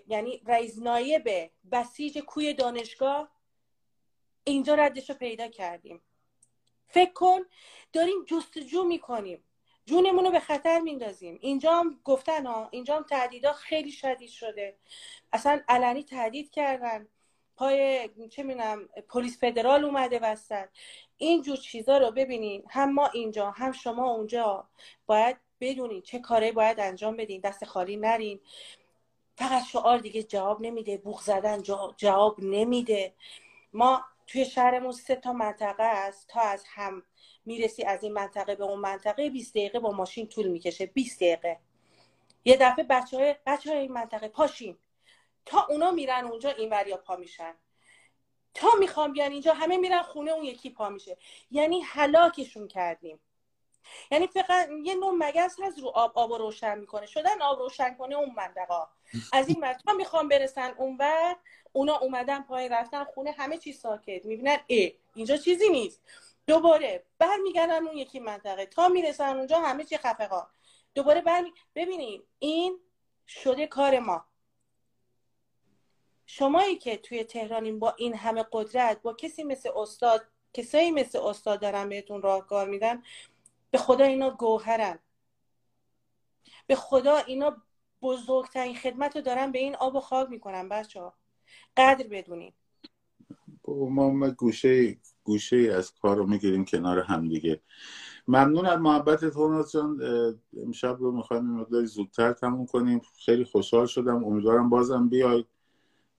یعنی 0.09 0.43
رئیس 0.47 0.79
نایب 0.79 1.51
بسیج 1.73 2.19
کوی 2.19 2.55
دانشگاه 2.55 3.33
اینجا 4.45 4.75
ردش 4.75 5.11
رو 5.11 5.17
پیدا 5.17 5.49
کردیم. 5.49 6.03
فکر 6.87 7.13
کن 7.13 7.41
داریم 7.93 8.25
جستجو 8.25 8.85
می‌کنیم. 8.85 9.45
جونمون 9.89 10.25
رو 10.25 10.31
به 10.31 10.41
خطر 10.41 10.79
میندازیم. 10.79 11.39
اینجا 11.41 11.73
هم 11.75 12.01
گفتن 12.05 12.47
ها 12.47 12.69
اینجا 12.71 12.97
هم 12.97 13.03
تهدیدا 13.03 13.53
خیلی 13.53 13.93
شدید 13.93 14.31
شده. 14.31 14.77
اصلا 15.33 15.61
علنی 15.69 16.05
تهدید 16.05 16.51
کردن. 16.51 17.09
پای 17.57 18.09
چه 18.31 18.43
می‌دونم 18.43 18.89
پلیس 19.09 19.41
فدرال 19.41 19.85
اومده 19.85 20.19
وسط 20.19 20.69
اینجور 21.17 21.57
چیزا 21.57 21.99
رو 21.99 22.11
ببینین. 22.11 22.63
هم 22.71 22.93
ما 22.93 23.07
اینجا 23.07 23.51
هم 23.51 23.73
شما 23.73 24.11
اونجا. 24.11 24.69
باید 25.07 25.37
بدونین 25.61 26.03
چه 26.03 26.19
کاری 26.19 26.53
باید 26.53 26.81
انجام 26.81 27.17
بدین. 27.17 27.41
دست 27.41 27.65
خالی 27.65 27.97
نرین. 27.97 28.41
فقط 29.37 29.63
شعار 29.65 29.99
دیگه 29.99 30.23
جواب 30.23 30.61
نمیده. 30.61 30.97
بوخ 30.97 31.23
زدن 31.23 31.63
جواب 31.97 32.37
نمیده. 32.41 33.15
ما 33.73 34.05
توی 34.27 34.45
شهرمون 34.45 34.93
سه 34.93 35.17
تا 35.17 35.33
منطقه 35.33 35.83
است. 35.83 36.29
تا 36.29 36.41
از 36.41 36.65
هم 36.67 37.03
می‌رسی 37.49 37.85
از 37.85 38.03
این 38.03 38.13
منطقه 38.13 38.55
به 38.55 38.65
اون 38.65 38.81
منطقه 38.81 39.31
20 39.31 39.51
دقیقه 39.51 39.79
با 39.79 39.91
ماشین 39.91 40.27
طول 40.29 40.49
می‌کشه 40.49 40.87
20 40.87 41.17
دقیقه. 41.17 41.59
یه 42.45 42.57
دفعه 42.57 42.85
بچه 42.85 43.17
های, 43.17 43.35
بچه 43.47 43.71
های 43.71 43.79
این 43.79 43.93
منطقه 43.93 44.29
پاشین. 44.29 44.79
تا 45.47 45.67
اونا 45.69 45.91
میرن 45.91 46.25
اونجا 46.25 46.51
این 46.51 46.71
وریا 46.71 46.97
پا 46.97 47.17
میشن. 47.17 47.55
تا 48.55 48.69
می‌خوام 48.79 49.13
بیان 49.13 49.33
اینجا 49.33 49.55
همه 49.55 49.77
میرن 49.77 50.03
خونه 50.03 50.31
اون 50.31 50.45
یکی 50.45 50.71
پا 50.71 50.89
میشه. 50.89 51.17
یعنی 51.51 51.81
هلاکشون 51.81 52.69
کردیم. 52.69 53.21
یعنی 54.11 54.27
فقط 54.27 54.69
یه 54.85 54.95
نوع 54.95 55.15
مگس 55.19 55.57
هست 55.63 55.79
رو 55.79 55.89
آب 55.89 56.13
آب 56.19 56.33
روشن 56.33 56.79
می‌کنه. 56.79 57.07
شدن 57.07 57.43
آب 57.43 57.59
روشن 57.59 57.95
کنه 57.95 58.15
اون 58.15 58.35
منطقه. 58.37 58.87
از 59.33 59.49
این 59.49 59.73
تا 59.87 59.93
می‌خوام 59.93 60.29
برسن 60.29 60.75
اونور 60.79 61.37
اونا 61.73 61.97
اومدن 61.99 62.43
پای 62.43 62.69
رفتن 62.69 63.05
خونه 63.05 63.31
همه 63.31 63.59
چی 63.59 63.73
ساکت. 63.73 64.25
می‌بینن 64.25 64.59
ای 64.67 64.95
اینجا 65.15 65.37
چیزی 65.37 65.69
نیست. 65.69 66.01
دوباره 66.49 67.05
برمیگردن 67.19 67.87
اون 67.87 67.97
یکی 67.97 68.21
منطقه. 68.21 68.67
تا 68.67 68.89
می‌رسن 68.89 69.37
اونجا 69.37 69.59
همه 69.59 69.85
چی 69.85 69.97
خفقان 69.97 70.47
دوباره 70.95 71.21
برمی... 71.21 71.53
ببینید 71.75 72.27
این 72.39 72.79
شده 73.27 73.67
کار 73.67 73.99
ما. 73.99 74.25
شمایی 76.27 76.77
که 76.77 76.97
توی 76.97 77.25
تهرانین 77.25 77.79
با 77.79 77.95
این 77.99 78.15
همه 78.15 78.45
قدرت 78.53 79.03
با 79.03 79.15
کسی 79.15 79.45
مثل 79.45 79.71
استاد 79.77 80.27
کسایی 80.53 80.91
مثل 80.91 81.19
استاد 81.19 81.61
دارن 81.61 81.89
بهتون 81.89 82.23
راهکار 82.23 82.69
میدن 82.69 83.03
به 83.71 83.79
خدا 83.79 84.05
اینا 84.05 84.31
گوهرن. 84.31 84.99
به 86.67 86.75
خدا 86.75 87.17
اینا 87.17 87.63
بزرگترین 88.03 88.77
خدمت 88.77 89.17
رو 89.17 89.23
دارن 89.23 89.53
به 89.53 89.59
این 89.59 89.77
آب 89.77 89.95
و 89.95 90.01
خاک 90.01 90.31
می‌کنن 90.31 90.69
بچه 90.69 91.01
ها 91.01 91.15
قدر 91.77 92.09
بدونین. 92.09 92.53
ما 93.69 94.31
گوشه 94.31 94.97
گوشه 95.29 95.57
از 95.57 95.93
کار 96.03 96.17
رو 96.17 96.27
می‌گیریم 96.27 96.65
کنار 96.65 96.99
هم 96.99 97.29
دیگه. 97.29 97.61
ممنون 98.29 98.67
از 98.67 98.79
محبت 98.81 99.25
توناز 99.25 99.73
جان. 99.73 100.01
امشب 100.63 100.97
رو 101.01 101.13
می‌خوایم 101.13 101.45
مقداری 101.45 101.87
زودتر 101.87 102.33
تموم 102.33 102.67
کنیم. 102.67 103.01
خیلی 103.25 103.45
خوشحال 103.45 103.87
شدم. 103.87 104.25
امیدوارم 104.25 104.71
بازم 104.71 105.09
بیاید 105.09 105.47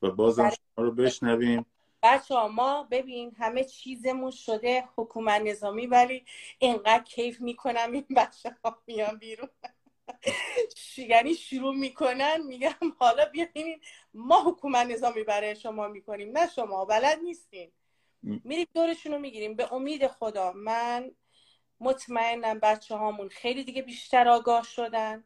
و 0.02 0.12
بازم 0.12 0.44
بله. 0.44 0.56
شما 0.56 0.86
رو 0.86 0.92
بشنویم. 0.92 1.66
بچه 2.04 2.36
ما 2.48 2.88
ببین 2.92 3.32
همه 3.38 3.64
چیزمون 3.64 4.32
شده 4.32 4.84
حکومت 4.96 5.42
نظامی 5.42 5.88
ولی 5.88 6.26
اینقدر 6.60 7.04
کیف 7.04 7.42
می‌کنم 7.42 7.92
این 7.92 8.06
بچه 8.16 8.56
ها 8.64 8.78
میان 8.88 9.18
بیرون. 9.18 9.50
یعنی 11.14 11.34
شروع 11.36 11.76
می‌کنن 11.76 12.38
میگم 12.48 12.94
حالا 13.00 13.26
بیاین 13.26 13.80
ما 14.14 14.42
حکومت 14.42 14.88
نظامی 14.88 15.24
برای 15.24 15.56
شما 15.56 15.88
می‌کنیم 15.88 16.38
نه 16.38 16.48
شما 16.56 16.86
بلد 16.86 17.20
نیستین. 17.24 17.72
میریم 18.24 18.68
دورشون 18.74 19.12
رو 19.12 19.20
می‌گیریم. 19.20 19.56
به 19.56 19.74
امید 19.74 20.08
خدا 20.08 20.52
من 20.52 21.12
مطمئنم 21.80 22.60
بچه 22.60 22.96
هامون 22.96 23.30
خیلی 23.30 23.64
دیگه 23.64 23.82
بیشتر 23.82 24.28
آگاه 24.28 24.64
شدن. 24.64 25.24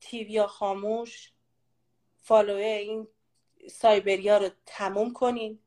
تیویا 0.00 0.46
خاموش. 0.46 1.32
فالوه 2.16 2.62
این 2.62 3.08
سایبریا 3.70 4.38
رو 4.38 4.50
تموم 4.66 5.12
کنین. 5.12 5.58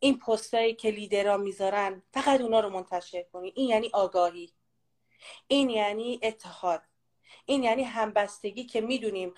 این 0.00 0.18
پستایی 0.18 0.74
که 0.74 0.90
لیدرها 0.90 1.36
می‌ذارن 1.36 2.02
فقط 2.12 2.40
اونا 2.40 2.60
رو 2.60 2.70
منتشر 2.70 3.22
کنین. 3.22 3.52
این 3.54 3.68
یعنی 3.68 3.90
آگاهی. 3.92 4.52
این 5.48 5.70
یعنی 5.70 6.20
اتحاد. 6.22 6.82
این 7.46 7.62
یعنی 7.62 7.82
همبستگی 7.82 8.64
که 8.64 8.80
می‌دونیم 8.80 9.34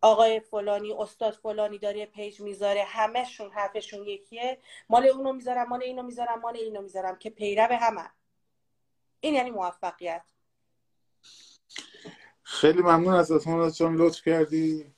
آقای 0.00 0.40
فلانی 0.40 0.92
استاد 0.92 1.32
فلانی 1.32 1.78
داره 1.78 2.06
پیج 2.06 2.40
می‌ذاره 2.40 2.84
همهشون 2.86 3.50
حرفشون 3.50 4.06
یکیه. 4.06 4.58
مال 4.88 5.06
اونو 5.06 5.32
می‌ذارم 5.32 5.68
مال 5.68 5.82
اینو 5.82 6.02
می‌ذارم 6.02 6.40
مال 6.40 6.56
اینو 6.56 6.82
می‌ذارم 6.82 7.16
که 7.18 7.30
پیرو 7.30 7.68
همه. 7.72 8.10
این 9.20 9.34
یعنی 9.34 9.50
موفقیت. 9.50 10.24
خیلی 12.42 12.82
ممنون 12.82 13.14
از 13.14 13.30
اتون 13.30 13.72
جان 13.72 13.96
لطف 13.96 14.22
کردی. 14.22 14.92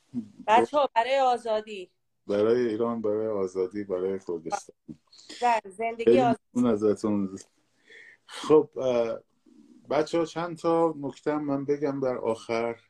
بچه 0.47 0.77
ها 0.77 0.91
برای 0.95 1.19
آزادی. 1.19 1.91
برای 2.27 2.69
ایران 2.69 3.03
برای 3.03 3.27
آزادی 3.27 3.85
برای 3.85 4.19
کردستان 4.19 4.75
زندگی 5.65 6.21
آزادی 6.21 6.69
ازتون. 6.69 7.39
خب 8.27 8.69
بچه 9.91 10.19
ها 10.19 10.25
چند 10.25 10.57
تا 10.57 10.95
نکته 10.97 11.35
من 11.35 11.65
بگم 11.65 12.01
در 12.01 12.19
آخر. 12.19 12.81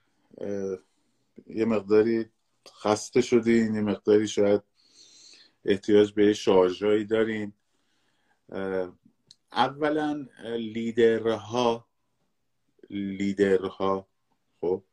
یه 1.47 1.65
مقداری 1.65 2.31
خسته 2.69 3.21
شدین 3.21 3.75
یه 3.75 3.81
مقداری 3.81 4.29
شاید 4.29 4.63
احتیاج 5.65 6.13
به 6.13 6.33
شارژایی 6.33 7.05
دارین. 7.05 7.53
اولا 9.53 10.27
لیدرها 10.43 11.89
لیدرها 12.91 14.09
خب 14.61 14.85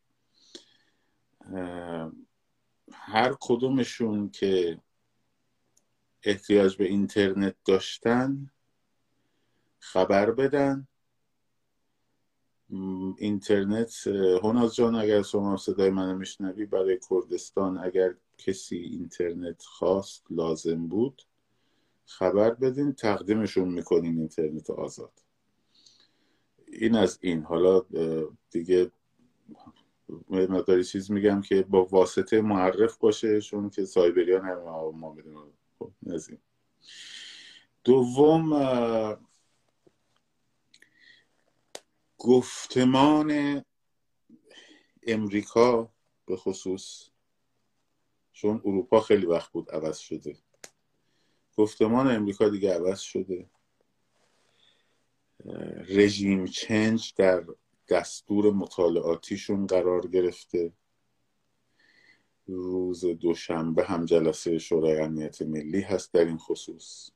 هر 2.92 3.36
کدومشون 3.40 4.30
که 4.30 4.82
احتیاج 6.24 6.78
به 6.78 6.86
اینترنت 6.86 7.56
داشتن 7.66 8.52
خبر 9.80 10.32
بدن. 10.32 10.88
اینترنت 13.18 14.08
هناز 14.44 14.76
جان 14.76 14.96
اگر 14.96 15.22
شما 15.22 15.58
صدای 15.58 15.90
منو 15.90 16.18
میشنوی 16.18 16.66
برای 16.66 17.00
کردستان 17.10 17.78
اگر 17.78 18.16
کسی 18.38 18.78
اینترنت 18.78 19.64
خواست 19.64 20.24
لازم 20.30 20.88
بود 20.88 21.22
خبر 22.06 22.54
بدین 22.54 22.94
تقدیمشون 22.94 23.68
می‌کنیم 23.68 24.18
اینترنت 24.18 24.70
آزاد. 24.70 25.12
این 26.68 26.96
از 26.96 27.20
این. 27.22 27.44
حالا 27.44 27.86
دیگه 28.52 28.92
مقداری 30.30 30.84
چیز 30.84 31.12
میگم 31.12 31.42
که 31.42 31.64
با 31.64 31.86
واسطه 31.86 32.42
معرف 32.42 32.98
باشه 32.98 33.42
چون 33.42 33.70
که 33.70 33.86
سایبریان 33.86 34.46
هم 34.46 34.60
ما 34.96 35.14
می‌دونم 35.14 35.48
خب 35.80 35.92
این 36.06 36.38
دوم 37.84 38.54
گفتمان 42.26 43.62
امریکا 45.08 45.90
به 46.26 46.36
خصوص 46.36 47.10
چون 48.34 48.62
اروپا 48.66 49.00
خیلی 49.00 49.26
وقت 49.26 49.52
بود 49.52 49.72
عوض 49.72 49.98
شده. 49.98 50.38
گفتمان 51.58 52.08
امریکا 52.08 52.50
دیگه 52.50 52.74
عوض 52.74 53.00
شده. 53.00 53.50
رژیم 55.88 56.46
چنج 56.46 57.14
در 57.18 57.46
دستور 57.90 58.54
مطالعاتیشون 58.54 59.68
قرار 59.68 60.08
گرفته. 60.08 60.74
روز 62.48 63.06
دوشنبه 63.06 63.86
هم 63.86 64.06
جلسه 64.06 64.60
شورای 64.60 65.00
امنیت 65.00 65.42
ملی 65.42 65.82
هست 65.82 66.14
در 66.14 66.26
این 66.26 66.38
خصوص. 66.38 67.10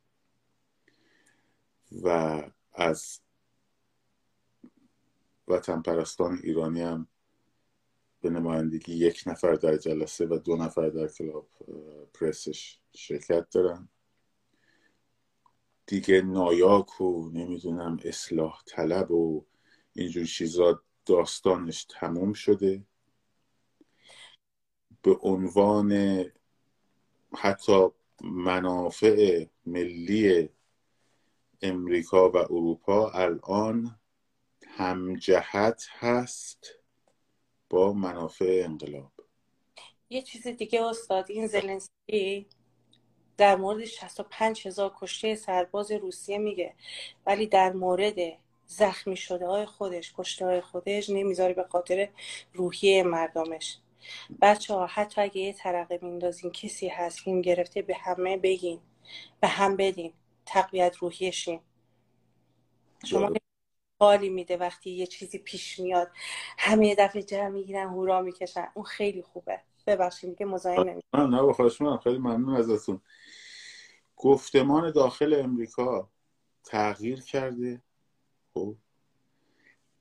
و 2.02 2.42
از 2.72 3.20
وطن 5.50 5.82
پرستان 5.82 6.40
ایرانی 6.42 6.80
هم 6.80 7.08
به 8.20 8.30
نمایندگی 8.30 8.94
یک 8.94 9.22
نفر 9.26 9.54
در 9.54 9.76
جلسه 9.76 10.26
و 10.26 10.38
دو 10.38 10.56
نفر 10.56 10.88
در 10.88 11.08
کلاب 11.08 11.48
پرسش 12.14 12.80
شرکت 12.94 13.50
دارن. 13.50 13.88
دیگه 15.86 16.22
نایاک 16.22 17.00
و 17.00 17.30
نمی‌دونم 17.30 17.98
اصلاح 18.04 18.62
طلب 18.66 19.10
و 19.10 19.44
اینجور 19.92 20.24
چیزا 20.24 20.82
داستانش 21.06 21.86
تموم 21.90 22.32
شده. 22.32 22.84
به 25.02 25.16
عنوان 25.22 26.24
حتی 27.34 27.88
منافع 28.24 29.46
ملی 29.66 30.48
امریکا 31.62 32.30
و 32.30 32.36
اروپا 32.36 33.10
الان 33.10 33.99
همجهت 34.76 35.86
هست 35.98 36.66
با 37.70 37.92
منافع 37.92 38.62
انقلاب. 38.64 39.12
یه 40.10 40.22
چیز 40.22 40.46
دیگه 40.46 40.82
استاد 40.82 41.30
این 41.30 41.46
زلنسکی 41.46 42.46
در 43.36 43.56
مورد 43.56 43.84
65 43.84 44.66
هزار 44.66 44.92
کشته 45.00 45.34
سرباز 45.34 45.92
روسیه 45.92 46.38
میگه 46.38 46.74
ولی 47.26 47.46
در 47.46 47.72
مورد 47.72 48.14
زخمی 48.66 49.16
شده 49.16 49.46
های 49.46 49.66
خودش 49.66 50.12
کشته 50.16 50.46
های 50.46 50.60
خودش 50.60 51.10
نمی‌ذاره 51.10 51.54
به 51.54 51.64
خاطر 51.64 52.08
روحیه 52.52 53.02
مردمش. 53.02 53.78
بچه 54.42 54.74
ها 54.74 54.86
حتی 54.86 55.20
اگه 55.20 55.38
یه 55.38 55.52
ترقه 55.52 55.98
میندازین 56.02 56.50
کسی 56.50 56.88
هست 56.88 57.18
فیلم 57.18 57.40
گرفته 57.40 57.82
به 57.82 57.94
همه 57.94 58.36
بگین 58.36 58.80
به 59.40 59.48
هم 59.48 59.76
بدین 59.76 60.12
تقویت 60.46 60.96
روحیشین. 60.96 61.60
شما 63.04 63.32
حالی 64.00 64.28
میده 64.28 64.56
وقتی 64.56 64.90
یه 64.90 65.06
چیزی 65.06 65.38
پیش 65.38 65.78
میاد. 65.78 66.10
همه 66.58 66.86
یه 66.86 66.94
دفعه 66.98 67.22
جمع 67.22 67.48
می‌گیرن 67.48 67.88
هورا 67.88 68.22
می‌کشن. 68.22 68.68
اون 68.74 68.84
خیلی 68.84 69.22
خوبه. 69.22 69.60
ببخشید 69.86 70.38
که 70.38 70.44
مزاحم 70.44 70.80
نمیشه 70.80 71.06
نه 71.14 71.42
بخواهش 71.42 71.80
من 71.80 71.96
خیلی 71.96 72.18
ممنون 72.18 72.56
ازتون. 72.56 73.00
گفتمان 74.16 74.90
داخل 74.90 75.40
امریکا 75.44 76.10
تغییر 76.64 77.20
کرده. 77.20 77.82
خب. 78.54 78.76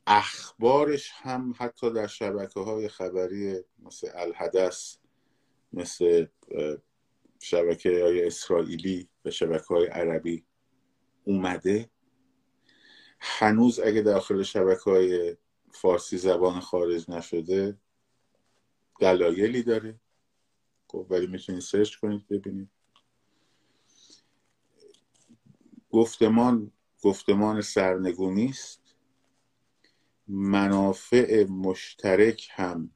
اخبارش 0.08 1.12
هم 1.14 1.54
حتی 1.58 1.94
در 1.94 2.08
شبکه 2.08 2.60
های 2.60 2.88
خبری 2.88 3.60
مثل 3.80 4.10
الحدث 4.16 4.98
مثل 5.74 6.26
شبکه 7.42 8.04
های 8.04 8.28
اسرائیلی 8.28 9.10
و 9.26 9.32
شبکه 9.32 9.66
های 9.66 9.88
عربی 9.88 10.46
اومده. 11.24 11.90
هنوز 13.20 13.80
اگه 13.80 14.02
داخل 14.02 14.44
شبکه 14.44 14.90
های 14.90 15.38
فارسی 15.72 16.18
زبان 16.18 16.60
خارج 16.60 17.12
نشده 17.12 17.78
دلایلی 19.00 19.64
داره. 19.64 20.00
خب 20.88 21.08
ولی 21.10 21.28
می‌تونید 21.28 21.62
سرچ 21.62 21.96
کنید 21.96 22.28
ببینید. 22.28 22.70
گفتمان 25.92 26.72
گفتمان 27.02 27.62
سرنگونی 27.62 28.46
است. 28.46 28.96
منافع 30.28 31.44
مشترک 31.44 32.48
هم 32.52 32.92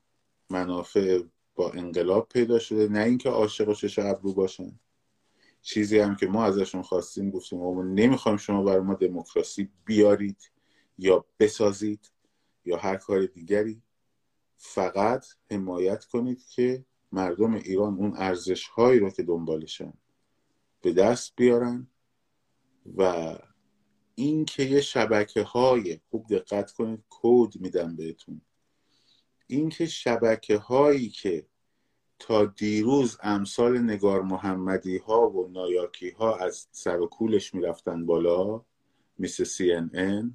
منافع 0.49 1.23
با 1.55 1.71
انقلاب 1.71 2.29
پیدا 2.29 2.59
شده. 2.59 2.87
نه 2.87 2.99
اینکه 2.99 3.29
عاشق 3.29 3.69
و 3.69 3.73
چش 3.73 3.99
ابرو 3.99 4.33
باشن. 4.33 4.79
چیزی 5.63 5.99
هم 5.99 6.15
که 6.15 6.27
ما 6.27 6.45
ازشون 6.45 6.81
خواستیم 6.81 7.29
گفتیم 7.29 7.59
ما 7.59 7.83
نمی‌خوایم 7.83 8.37
شما 8.37 8.63
برای 8.63 8.81
ما 8.81 8.93
دموکراسی 8.93 9.69
بیارید 9.85 10.51
یا 10.97 11.25
بسازید 11.39 12.11
یا 12.65 12.77
هر 12.77 12.95
کار 12.95 13.25
دیگری. 13.25 13.81
فقط 14.57 15.25
حمایت 15.51 16.05
کنید 16.05 16.45
که 16.45 16.85
مردم 17.11 17.53
ایران 17.53 17.93
اون 17.93 18.13
ارزش 18.17 18.67
هایی 18.67 18.99
رو 18.99 19.09
که 19.09 19.23
دنبالشن 19.23 19.93
به 20.81 20.93
دست 20.93 21.33
بیارن 21.35 21.87
و 22.97 23.33
این 24.15 24.45
که 24.45 24.63
یه 24.63 24.81
شبکه 24.81 25.43
های 25.43 25.99
خوب 26.09 26.27
دقت 26.27 26.71
کنید 26.71 27.03
کود 27.09 27.61
میدم 27.61 27.95
بهتون. 27.95 28.41
این 29.47 29.69
که 29.69 29.85
شبکه 29.85 30.57
هایی 30.57 31.09
که 31.09 31.47
تا 32.19 32.45
دیروز 32.45 33.17
امثال 33.21 33.77
نگار 33.77 34.21
محمدی 34.21 34.97
ها 34.97 35.29
و 35.29 35.47
نایاکی 35.47 36.09
ها 36.09 36.35
از 36.35 36.67
سر 36.71 36.99
و 36.99 37.07
کولش 37.07 37.53
می‌رفتن 37.53 38.05
بالا 38.05 38.61
مثل 39.19 39.45
CNN 39.45 40.31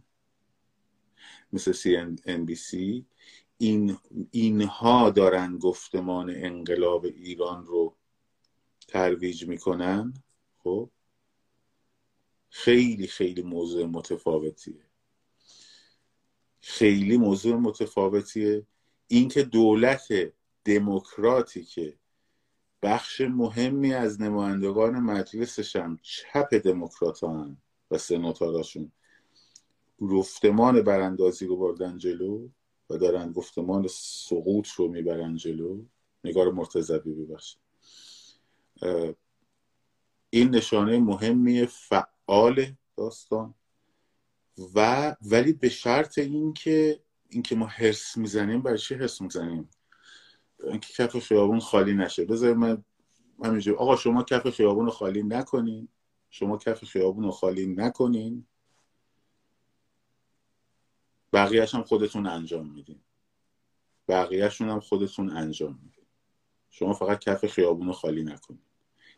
مثل 1.52 1.72
CNBC 1.72 3.02
این 3.58 3.98
اینها 4.30 5.10
دارن 5.10 5.58
گفتمان 5.58 6.30
انقلاب 6.30 7.04
ایران 7.04 7.66
رو 7.66 7.96
ترویج 8.88 9.44
می‌کنن. 9.48 10.14
خب؟ 10.58 10.90
خیلی 12.50 13.06
خیلی 13.06 13.42
موضوع 13.42 13.86
متفاوتیه. 13.86 14.86
خیلی 16.60 17.16
موضوع 17.16 17.56
متفاوتیه. 17.56 18.66
اینکه 19.08 19.42
دولت 19.42 20.08
دموکراتی 20.68 21.64
که 21.64 21.98
بخش 22.82 23.20
مهمی 23.20 23.94
از 23.94 24.20
نمایندگان 24.20 24.98
مجلسش 24.98 25.76
هم 25.76 25.98
چپ 26.02 26.54
دموکرات 26.54 27.20
و 27.90 27.98
سناتاراشون 27.98 28.92
گفتمان 30.00 30.82
براندازی 30.82 31.46
رو 31.46 31.56
بردن 31.56 31.98
جلو 31.98 32.48
و 32.90 32.96
دارن 32.96 33.32
گفتمان 33.32 33.86
سقوط 33.90 34.68
رو 34.68 34.88
می‌برن 34.88 35.36
جلو. 35.36 35.84
نگار 36.24 36.52
مرتضوی 36.52 37.14
ببخشید. 37.14 37.60
این 40.30 40.54
نشانه 40.54 40.98
مهمی 40.98 41.66
فعال 41.66 42.66
داستان 42.96 43.54
و 44.74 45.16
ولی 45.22 45.52
به 45.52 45.68
شرط 45.68 46.18
اینکه 46.18 47.00
اینکه 47.28 47.56
ما 47.56 47.66
هرس 47.66 48.16
می‌زنیم 48.16 48.62
برای 48.62 48.78
چی 48.78 48.94
هرس 48.94 49.20
می‌زنیم؟ 49.20 49.70
اینکه 50.64 50.92
کف 50.92 51.18
خیابون 51.18 51.60
خالی 51.60 51.94
نشه. 51.94 52.24
بذار 52.24 52.54
من 52.54 52.84
همینجور. 53.44 53.76
آقا 53.76 53.96
شما 53.96 54.22
کف 54.22 54.50
خیابون 54.50 54.84
رو 54.84 54.90
خالی 54.90 55.22
نکنین. 55.22 55.88
شما 56.30 56.56
کف 56.56 56.84
خیابون 56.84 57.24
رو 57.24 57.30
خالی 57.30 57.66
نکنین. 57.66 58.46
بقیهش 61.32 61.74
هم 61.74 61.82
خودتون 61.82 62.26
انجام 62.26 62.72
میدین. 62.72 63.00
بقیهشون 64.08 64.68
هم 64.68 64.80
خودتون 64.80 65.30
انجام 65.30 65.78
میدین. 65.82 66.04
شما 66.70 66.92
فقط 66.92 67.18
کف 67.18 67.46
خیابون 67.46 67.86
رو 67.86 67.92
خالی 67.92 68.22
نکنین. 68.22 68.62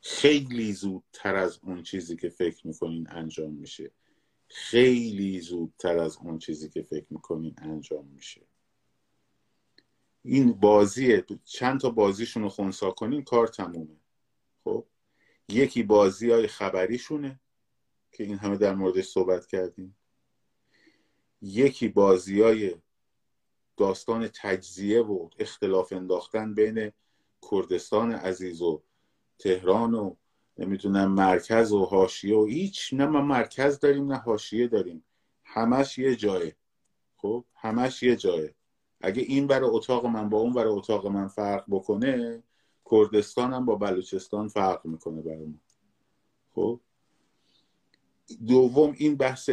خیلی 0.03 0.73
زودتر 0.73 1.37
از 1.37 1.59
اون 1.63 1.83
چیزی 1.83 2.17
که 2.17 2.29
فکر 2.29 2.67
می‌کنین 2.67 3.07
انجام 3.11 3.53
میشه. 3.53 3.91
خیلی 4.49 5.41
زودتر 5.41 5.99
از 5.99 6.17
اون 6.17 6.39
چیزی 6.39 6.69
که 6.69 6.83
فکر 6.83 7.07
می‌کنین 7.11 7.55
انجام 7.59 8.07
میشه. 8.07 8.41
این 10.23 10.53
بازیه 10.53 11.25
چند 11.45 11.81
تا 11.81 11.91
بازیشون 11.91 12.43
رو 12.43 12.49
خونسا 12.49 12.91
کنین 12.91 13.25
کار 13.25 13.47
تمومه. 13.47 13.97
خب؟ 14.65 14.87
یکی 15.49 15.83
بازی 15.83 16.31
های 16.31 16.47
خبریشونه 16.47 17.41
که 18.13 18.25
این 18.25 18.39
همه 18.39 18.57
در 18.57 18.75
موردش 18.75 19.07
صحبت 19.07 19.47
کردیم. 19.47 19.97
یکی 21.43 21.89
بازی 21.89 22.41
های 22.41 22.75
داستان 23.77 24.29
تجزیه 24.29 25.03
و 25.03 25.29
اختلاف 25.39 25.93
انداختن 25.93 26.55
بین 26.55 26.93
کردستان 27.51 28.13
عزیز 28.13 28.63
و 28.63 28.83
تهران 29.39 29.95
و 29.95 30.15
نمی‌دونم 30.59 31.13
مرکز 31.13 31.73
و 31.73 31.85
حاشیه 31.85 32.37
و 32.37 32.47
هیچ. 32.47 32.95
نه 32.95 33.07
ما 33.07 33.21
مرکز 33.21 33.79
داریم 33.79 34.13
نه 34.13 34.19
حاشیه 34.19 34.69
داریم. 34.69 35.05
همش 35.45 35.99
یه 35.99 36.17
جایه. 36.17 36.57
خب؟ 37.17 37.45
همش 37.55 38.03
یه 38.03 38.17
جایه. 38.17 38.55
اگه 39.01 39.23
این 39.23 39.47
برای 39.47 39.71
اتاق 39.71 40.07
من 40.07 40.29
با 40.29 40.39
اون 40.39 40.53
برای 40.53 40.73
اتاق 40.73 41.07
من 41.07 41.29
فرق 41.29 41.65
بکنه 41.69 42.43
کردستان 42.91 43.53
هم 43.53 43.67
با 43.67 43.75
بلوچستان 43.77 44.49
فرق 44.49 44.87
می‌کنه 44.87 45.23
برای 45.23 45.47
ما. 45.47 45.59
خب؟ 46.55 46.81
دوم 48.47 48.95
این 48.97 49.17
بحث 49.17 49.51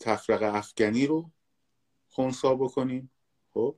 تفرقه 0.00 0.54
افغانی 0.54 1.06
رو 1.06 1.30
خونسا 2.10 2.54
بکنیم. 2.54 3.10
خب؟ 3.54 3.76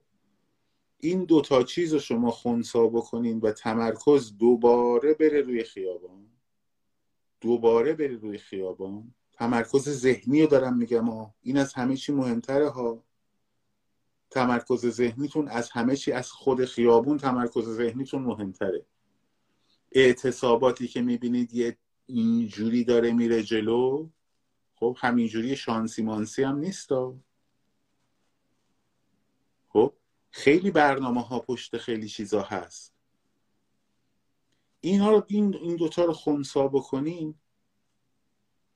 این 1.01 1.25
دوتا 1.25 1.63
چیز 1.63 1.93
رو 1.93 1.99
شما 1.99 2.31
خونسا 2.31 2.87
بکنین 2.87 3.41
و 3.41 3.53
تمرکز 3.53 4.37
دوباره 4.37 5.15
بره 5.15 5.41
روی 5.41 5.65
خیابان. 5.65 6.27
دوباره 7.41 7.95
بره 7.95 8.17
روی 8.17 8.39
خیابان. 8.39 9.15
تمرکز 9.33 9.89
ذهنی 9.89 10.43
رو 10.43 10.47
دارم 10.47 10.77
میگم 10.77 11.09
ها 11.09 11.35
این 11.43 11.59
از 11.59 11.75
همه 11.75 11.97
چی 11.97 12.13
مهمتره 12.13 12.69
ها. 12.69 13.05
تمرکز 14.33 14.87
ذهنیتون 14.87 15.49
از 15.49 15.71
همه 15.71 15.97
چی 15.97 16.13
از 16.13 16.33
خود 16.33 16.65
خیابون 16.65 17.19
تمرکز 17.19 17.69
ذهنیتون 17.69 18.23
مهمتره. 18.23 18.87
اعتصاباتی 19.93 20.89
که 20.89 21.03
می‌بینید 21.03 21.55
یه 21.55 21.77
اینجوری 22.07 22.85
داره 22.85 23.13
میره 23.13 23.43
جلو. 23.43 24.09
خب 24.75 24.97
همینجوری 25.01 25.57
شانسی 25.57 26.03
مانسی 26.03 26.43
هم 26.43 26.59
نیست 26.59 26.89
خب 29.69 29.95
خیلی 30.31 30.71
برنامه 30.71 31.23
ها 31.23 31.41
پشت 31.41 31.77
خیلی 31.77 32.09
چیزا 32.09 32.43
هست. 32.43 32.95
اینها 34.81 35.11
رو 35.11 35.25
این, 35.27 35.55
این 35.55 35.77
دوتا 35.77 36.05
رو 36.05 36.13
خونسا 36.13 36.69
بکنین. 36.69 37.35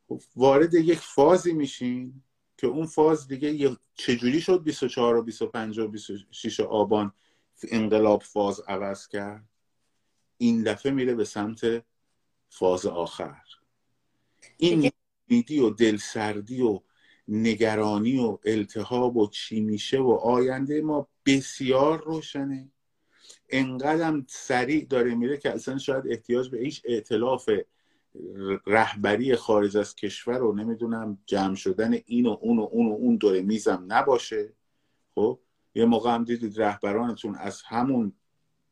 خب 0.08 0.20
وارد 0.36 0.74
یک 0.74 0.98
فازی 0.98 1.52
میشین. 1.52 2.22
که 2.56 2.66
اون 2.66 2.86
فاز 2.86 3.28
دیگه 3.28 3.76
چجوری 3.94 4.40
شد 4.40 4.62
24 4.62 5.16
و 5.16 5.22
25 5.22 5.78
و 5.78 5.88
26 5.88 6.60
آبان 6.60 7.12
انقلاب 7.68 8.22
فاز 8.22 8.60
عوض 8.60 9.08
کرد؟ 9.08 9.44
این 10.38 10.62
دفعه 10.62 10.92
میره 10.92 11.14
به 11.14 11.24
سمت 11.24 11.84
فاز 12.48 12.86
آخر. 12.86 13.42
این 14.56 14.90
میدی 15.28 15.58
و 15.58 15.70
دلسردی 15.70 16.60
و 16.60 16.80
نگرانی 17.28 18.18
و 18.18 18.38
التهاب 18.44 19.16
و 19.16 19.30
چی 19.30 19.60
میشه 19.60 19.98
و 19.98 20.10
آینده 20.10 20.80
ما 20.80 21.08
بسیار 21.26 22.04
روشنه. 22.04 22.72
انقدرم 23.48 24.26
سریع 24.28 24.84
داره 24.84 25.14
میره 25.14 25.36
که 25.36 25.50
اصلا 25.50 25.78
شاید 25.78 26.04
احتیاج 26.08 26.50
به 26.50 26.58
هیچ 26.58 26.82
اعتلاف 26.84 27.50
رهبری 28.66 29.36
خارج 29.36 29.76
از 29.76 29.94
کشور 29.94 30.42
و 30.42 30.52
نمی‌دونم 30.52 31.18
جمع 31.26 31.54
شدن 31.54 31.94
این 32.06 32.26
و 32.26 32.36
اون 32.40 32.58
و 32.58 32.68
اون 32.72 32.88
و 32.88 32.92
اون 32.92 33.16
داره 33.16 33.42
میزم 33.42 33.84
نباشه. 33.88 34.52
خب 35.14 35.38
یه 35.74 35.84
موقع 35.84 36.14
هم 36.14 36.24
دیدید 36.24 36.62
رهبرانتون 36.62 37.34
از 37.34 37.62
همون 37.62 38.12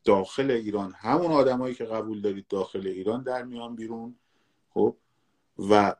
داخل 0.03 0.51
ایران 0.51 0.93
همون 0.97 1.31
آدمایی 1.31 1.75
که 1.75 1.85
قبول 1.85 2.21
دارید 2.21 2.47
داخل 2.47 2.87
ایران 2.87 3.23
در 3.23 3.43
میان 3.43 3.75
بیرون. 3.75 4.15
خب 4.69 4.95
و 5.69 5.95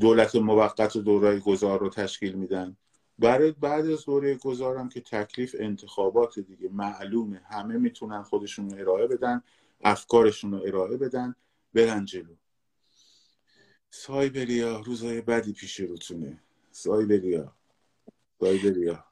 دولت 0.00 0.36
موقت 0.36 0.96
و 0.96 1.02
دوره 1.02 1.40
گذار 1.40 1.80
رو 1.80 1.88
تشکیل 1.88 2.34
میدن. 2.34 2.76
برای 3.18 3.52
بعد 3.52 3.86
از 3.86 4.04
دوره 4.04 4.34
گذارم 4.34 4.88
که 4.88 5.00
تکلیف 5.00 5.56
انتخابات 5.58 6.38
دیگه 6.38 6.68
معلومه. 6.68 7.42
همه 7.50 7.78
می‌تونن 7.78 8.22
خودشون 8.22 8.70
رو 8.70 8.80
ارائه 8.80 9.06
بدن 9.06 9.42
افکارشون 9.84 10.52
رو 10.52 10.62
ارائه 10.66 10.96
بدن. 10.96 11.34
برن 11.74 12.04
جلو. 12.04 12.34
سایبریا 13.90 14.80
روزای 14.80 15.20
بدی 15.20 15.52
پیش 15.52 15.80
روتونه. 15.80 16.42
سایبریا. 16.70 17.52
سایبریا. 18.40 19.04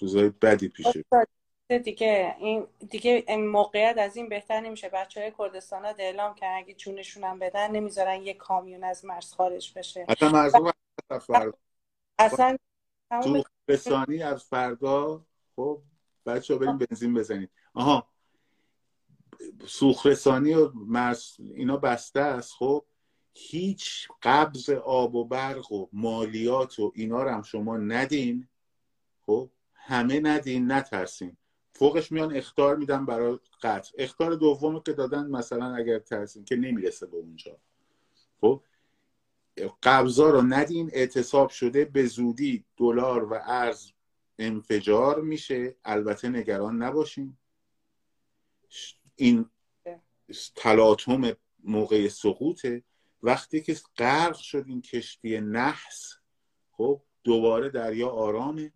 روزای 0.00 0.28
بدی 0.28 0.68
پیش 0.68 0.86
دیگه 1.84 2.36
این 2.38 2.66
دیگه 2.90 3.24
موقعیت 3.36 3.98
از 3.98 4.16
این 4.16 4.28
بهتر 4.28 4.60
نمیشه. 4.60 4.88
بچه 4.88 5.20
های 5.20 5.32
کردستان 5.38 5.84
ها 5.84 5.94
اعلام 5.98 6.34
کردن 6.34 6.56
اگه 6.58 6.74
جونشون 6.74 7.24
هم 7.24 7.38
بدن 7.38 7.70
نمی‌ذارن 7.70 8.22
یه 8.22 8.34
کامیون 8.34 8.84
از 8.84 9.04
مرز 9.04 9.32
خارج 9.32 9.72
بشه. 9.76 10.06
اصلا 10.08 10.72
فردا. 11.20 11.52
اصلا 12.18 12.56
رسانی 13.68 14.22
از 14.22 14.44
فردا 14.44 15.26
خب 15.56 15.82
بچه 16.26 16.54
ها 16.54 16.60
بریم 16.60 16.78
بنزین 16.78 17.14
بزنید. 17.14 17.50
آها. 17.74 18.11
سوخرسانی 19.66 20.54
و 20.54 20.70
مرز 20.74 21.36
اینا 21.38 21.76
بسته 21.76 22.20
است 22.20 22.52
خب؟ 22.52 22.84
هیچ 23.34 24.08
قبض 24.22 24.70
آب 24.70 25.14
و 25.14 25.24
برق 25.24 25.72
و 25.72 25.86
مالیات 25.92 26.78
و 26.78 26.92
اینا 26.94 27.22
رو 27.22 27.30
هم 27.30 27.42
شما 27.42 27.76
ندین 27.76 28.48
خب؟ 29.26 29.50
همه 29.74 30.20
ندین 30.20 30.72
نترسین. 30.72 31.36
فوقش 31.72 32.12
میان 32.12 32.36
اختار 32.36 32.76
میدن 32.76 33.06
برای 33.06 33.38
قطع 33.62 33.92
اختار 33.98 34.34
دوم 34.34 34.80
که 34.80 34.92
دادن 34.92 35.26
مثلا 35.26 35.74
اگر 35.74 35.98
ترسین 35.98 36.44
که 36.44 36.56
نمی‌رسه 36.56 37.06
به 37.06 37.16
اونجا. 37.16 37.56
خب؟ 38.40 38.62
قبضا 39.82 40.30
رو 40.30 40.42
ندین 40.42 40.90
اعتصاب 40.92 41.50
شده 41.50 41.84
به 41.84 42.06
زودی 42.06 42.64
دلار 42.76 43.24
و 43.24 43.40
ارز 43.44 43.90
انفجار 44.38 45.20
میشه. 45.20 45.76
البته 45.84 46.28
نگران 46.28 46.82
نباشین. 46.82 47.36
این 49.16 49.50
تلاطم 50.56 51.36
موقع 51.64 52.08
سقوطه. 52.08 52.82
وقتی 53.22 53.62
که 53.62 53.76
غرق 53.96 54.36
شد 54.36 54.64
این 54.66 54.82
کشتی 54.82 55.40
نحس 55.40 56.14
خب 56.72 57.02
دوباره 57.24 57.68
دریا 57.68 58.08
آرامه 58.08 58.72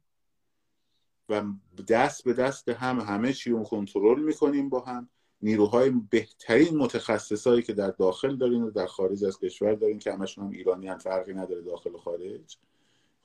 و 1.28 1.42
دست 1.88 2.24
به 2.24 2.32
دست 2.32 2.68
هم 2.68 3.00
همه 3.00 3.32
چی 3.32 3.50
اون 3.50 3.64
کنترل 3.64 4.20
می‌کنیم 4.20 4.68
با 4.68 4.80
هم. 4.80 5.08
نیروهای 5.42 5.90
بهترین 5.90 6.76
متخصصایی 6.76 7.62
که 7.62 7.72
در 7.72 7.90
داخل 7.90 8.36
دارین 8.36 8.62
و 8.62 8.70
در 8.70 8.86
خارج 8.86 9.24
از 9.24 9.38
کشور 9.38 9.74
دارین 9.74 9.98
که 9.98 10.12
همشون 10.12 10.44
هم 10.44 10.50
ایرانی 10.50 10.88
هم 10.88 10.98
فرقی 10.98 11.34
نداره 11.34 11.62
داخل 11.62 11.94
و 11.94 11.98
خارج. 11.98 12.56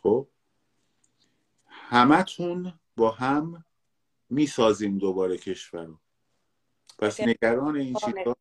خب 0.04 0.28
همتون 1.68 2.74
با 2.98 3.12
هم 3.12 3.66
می‌سازیم 4.30 4.98
دوباره 4.98 5.38
کشور 5.38 5.86
رو. 5.86 5.98
پس 7.02 7.20
نگران 7.20 7.76
این 7.76 7.94
چیزا 7.94 8.36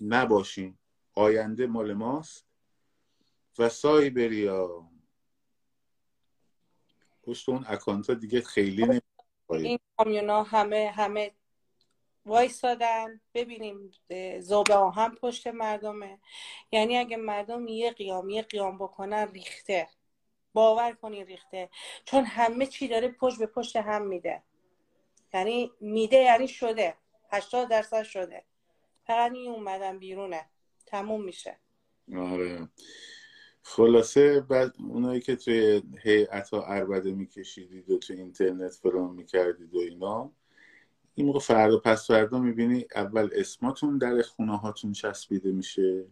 نباشین 0.00 0.78
آینده 1.14 1.66
مال 1.66 1.92
ماست. 1.92 2.46
و 3.58 3.68
سایبریا. 3.68 4.90
پشت 7.22 7.48
اون 7.48 7.64
اکانت 7.68 8.10
دیگه 8.10 8.40
خیلی 8.40 8.84
نمی 8.84 9.00
این 9.50 9.78
کامیونا 9.96 10.42
همه 10.42 10.92
همه 10.96 11.32
وایستادن 12.26 13.20
ببینیم 13.34 13.90
زوبه 14.40 14.74
هم 14.74 15.14
پشت 15.14 15.46
مردمه. 15.46 16.18
یعنی 16.72 16.98
اگه 16.98 17.16
مردم 17.16 17.68
یه 17.68 17.90
قیام 17.90 18.30
یه 18.30 18.42
قیام 18.42 18.78
بکنن 18.78 19.28
ریخته. 19.28 19.88
باور 20.52 20.92
کنین 20.92 21.26
ریخته. 21.26 21.70
چون 22.04 22.24
همه 22.24 22.66
چی 22.66 22.88
داره 22.88 23.08
پشت 23.08 23.38
به 23.38 23.46
پشت 23.46 23.76
هم 23.76 24.06
میده. 24.06 24.42
یعنی 25.34 25.72
میده 25.80 26.16
یعنی 26.16 26.48
شده. 26.48 26.96
هشتاد 27.30 27.68
درصد 27.68 28.02
شده. 28.02 28.44
فقط 29.06 29.32
این 29.32 29.52
اومدن 29.52 29.98
بیرونه. 29.98 30.46
تموم 30.86 31.24
میشه. 31.24 31.58
آره. 32.16 32.68
خلاصه 33.62 34.40
بعد 34.40 34.74
اونایی 34.78 35.20
که 35.20 35.36
توی 35.36 35.82
هیئت 36.02 36.50
ها 36.50 36.62
عربده 36.62 37.12
میکشیدید 37.12 37.90
و 37.90 37.98
توی 37.98 38.16
اینترنت 38.16 38.72
فلان 38.72 39.10
می‌کردید 39.14 39.74
و 39.74 39.78
اینا 39.78 40.32
این 41.14 41.26
موقع 41.26 41.38
فردا 41.38 41.78
پس 41.78 42.06
فردا 42.06 42.38
می‌بینی 42.38 42.86
اول 42.94 43.28
اسماتون 43.32 43.98
در 43.98 44.22
خونه 44.22 44.56
هاتون 44.58 44.92
چسبیده 44.92 45.52
میشه 45.52 46.04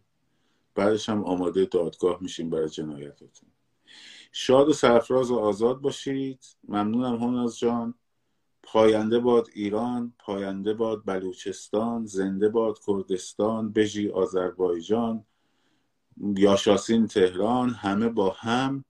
بعدش 0.75 1.09
هم 1.09 1.23
آماده 1.23 1.65
دادگاه 1.65 2.17
میشین 2.21 2.49
برای 2.49 2.69
جنایتاتون. 2.69 3.49
شاد 4.31 4.69
و 4.69 4.73
سرفراز 4.73 5.31
و 5.31 5.35
آزاد 5.35 5.81
باشید. 5.81 6.43
ممنونم 6.67 7.15
هوناز 7.15 7.59
جان. 7.59 7.93
پاینده 8.65 9.19
باد 9.19 9.47
ایران 9.53 10.13
پاینده 10.19 10.73
باد 10.73 11.01
بلوچستان 11.05 12.05
زنده 12.05 12.49
باد 12.49 12.79
کردستان 12.87 13.71
بژی 13.71 14.09
آذربایجان 14.09 15.25
یاشاسین 16.37 17.07
تهران 17.07 17.69
همه 17.69 18.09
با 18.09 18.29
هم 18.29 18.85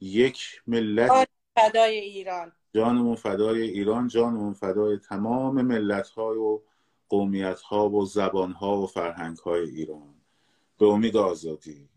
یک 0.00 0.62
ملت. 0.66 1.28
فدای 1.56 1.98
ایران. 1.98 2.52
جانمون 2.74 3.14
فدای 3.14 3.62
ایران 3.62 4.08
جانمون 4.08 4.52
فدای 4.52 4.98
تمام 4.98 5.62
ملت 5.62 6.08
های 6.08 6.38
و 6.38 6.60
قومیت 7.08 7.60
ها 7.60 7.90
و 7.90 8.06
زبان 8.06 8.52
ها 8.52 8.76
و 8.76 8.86
فرهنگ 8.86 9.36
های 9.36 9.70
ایران. 9.70 10.14
به 10.78 10.86
امید 10.86 11.16
آزادی. 11.16 11.88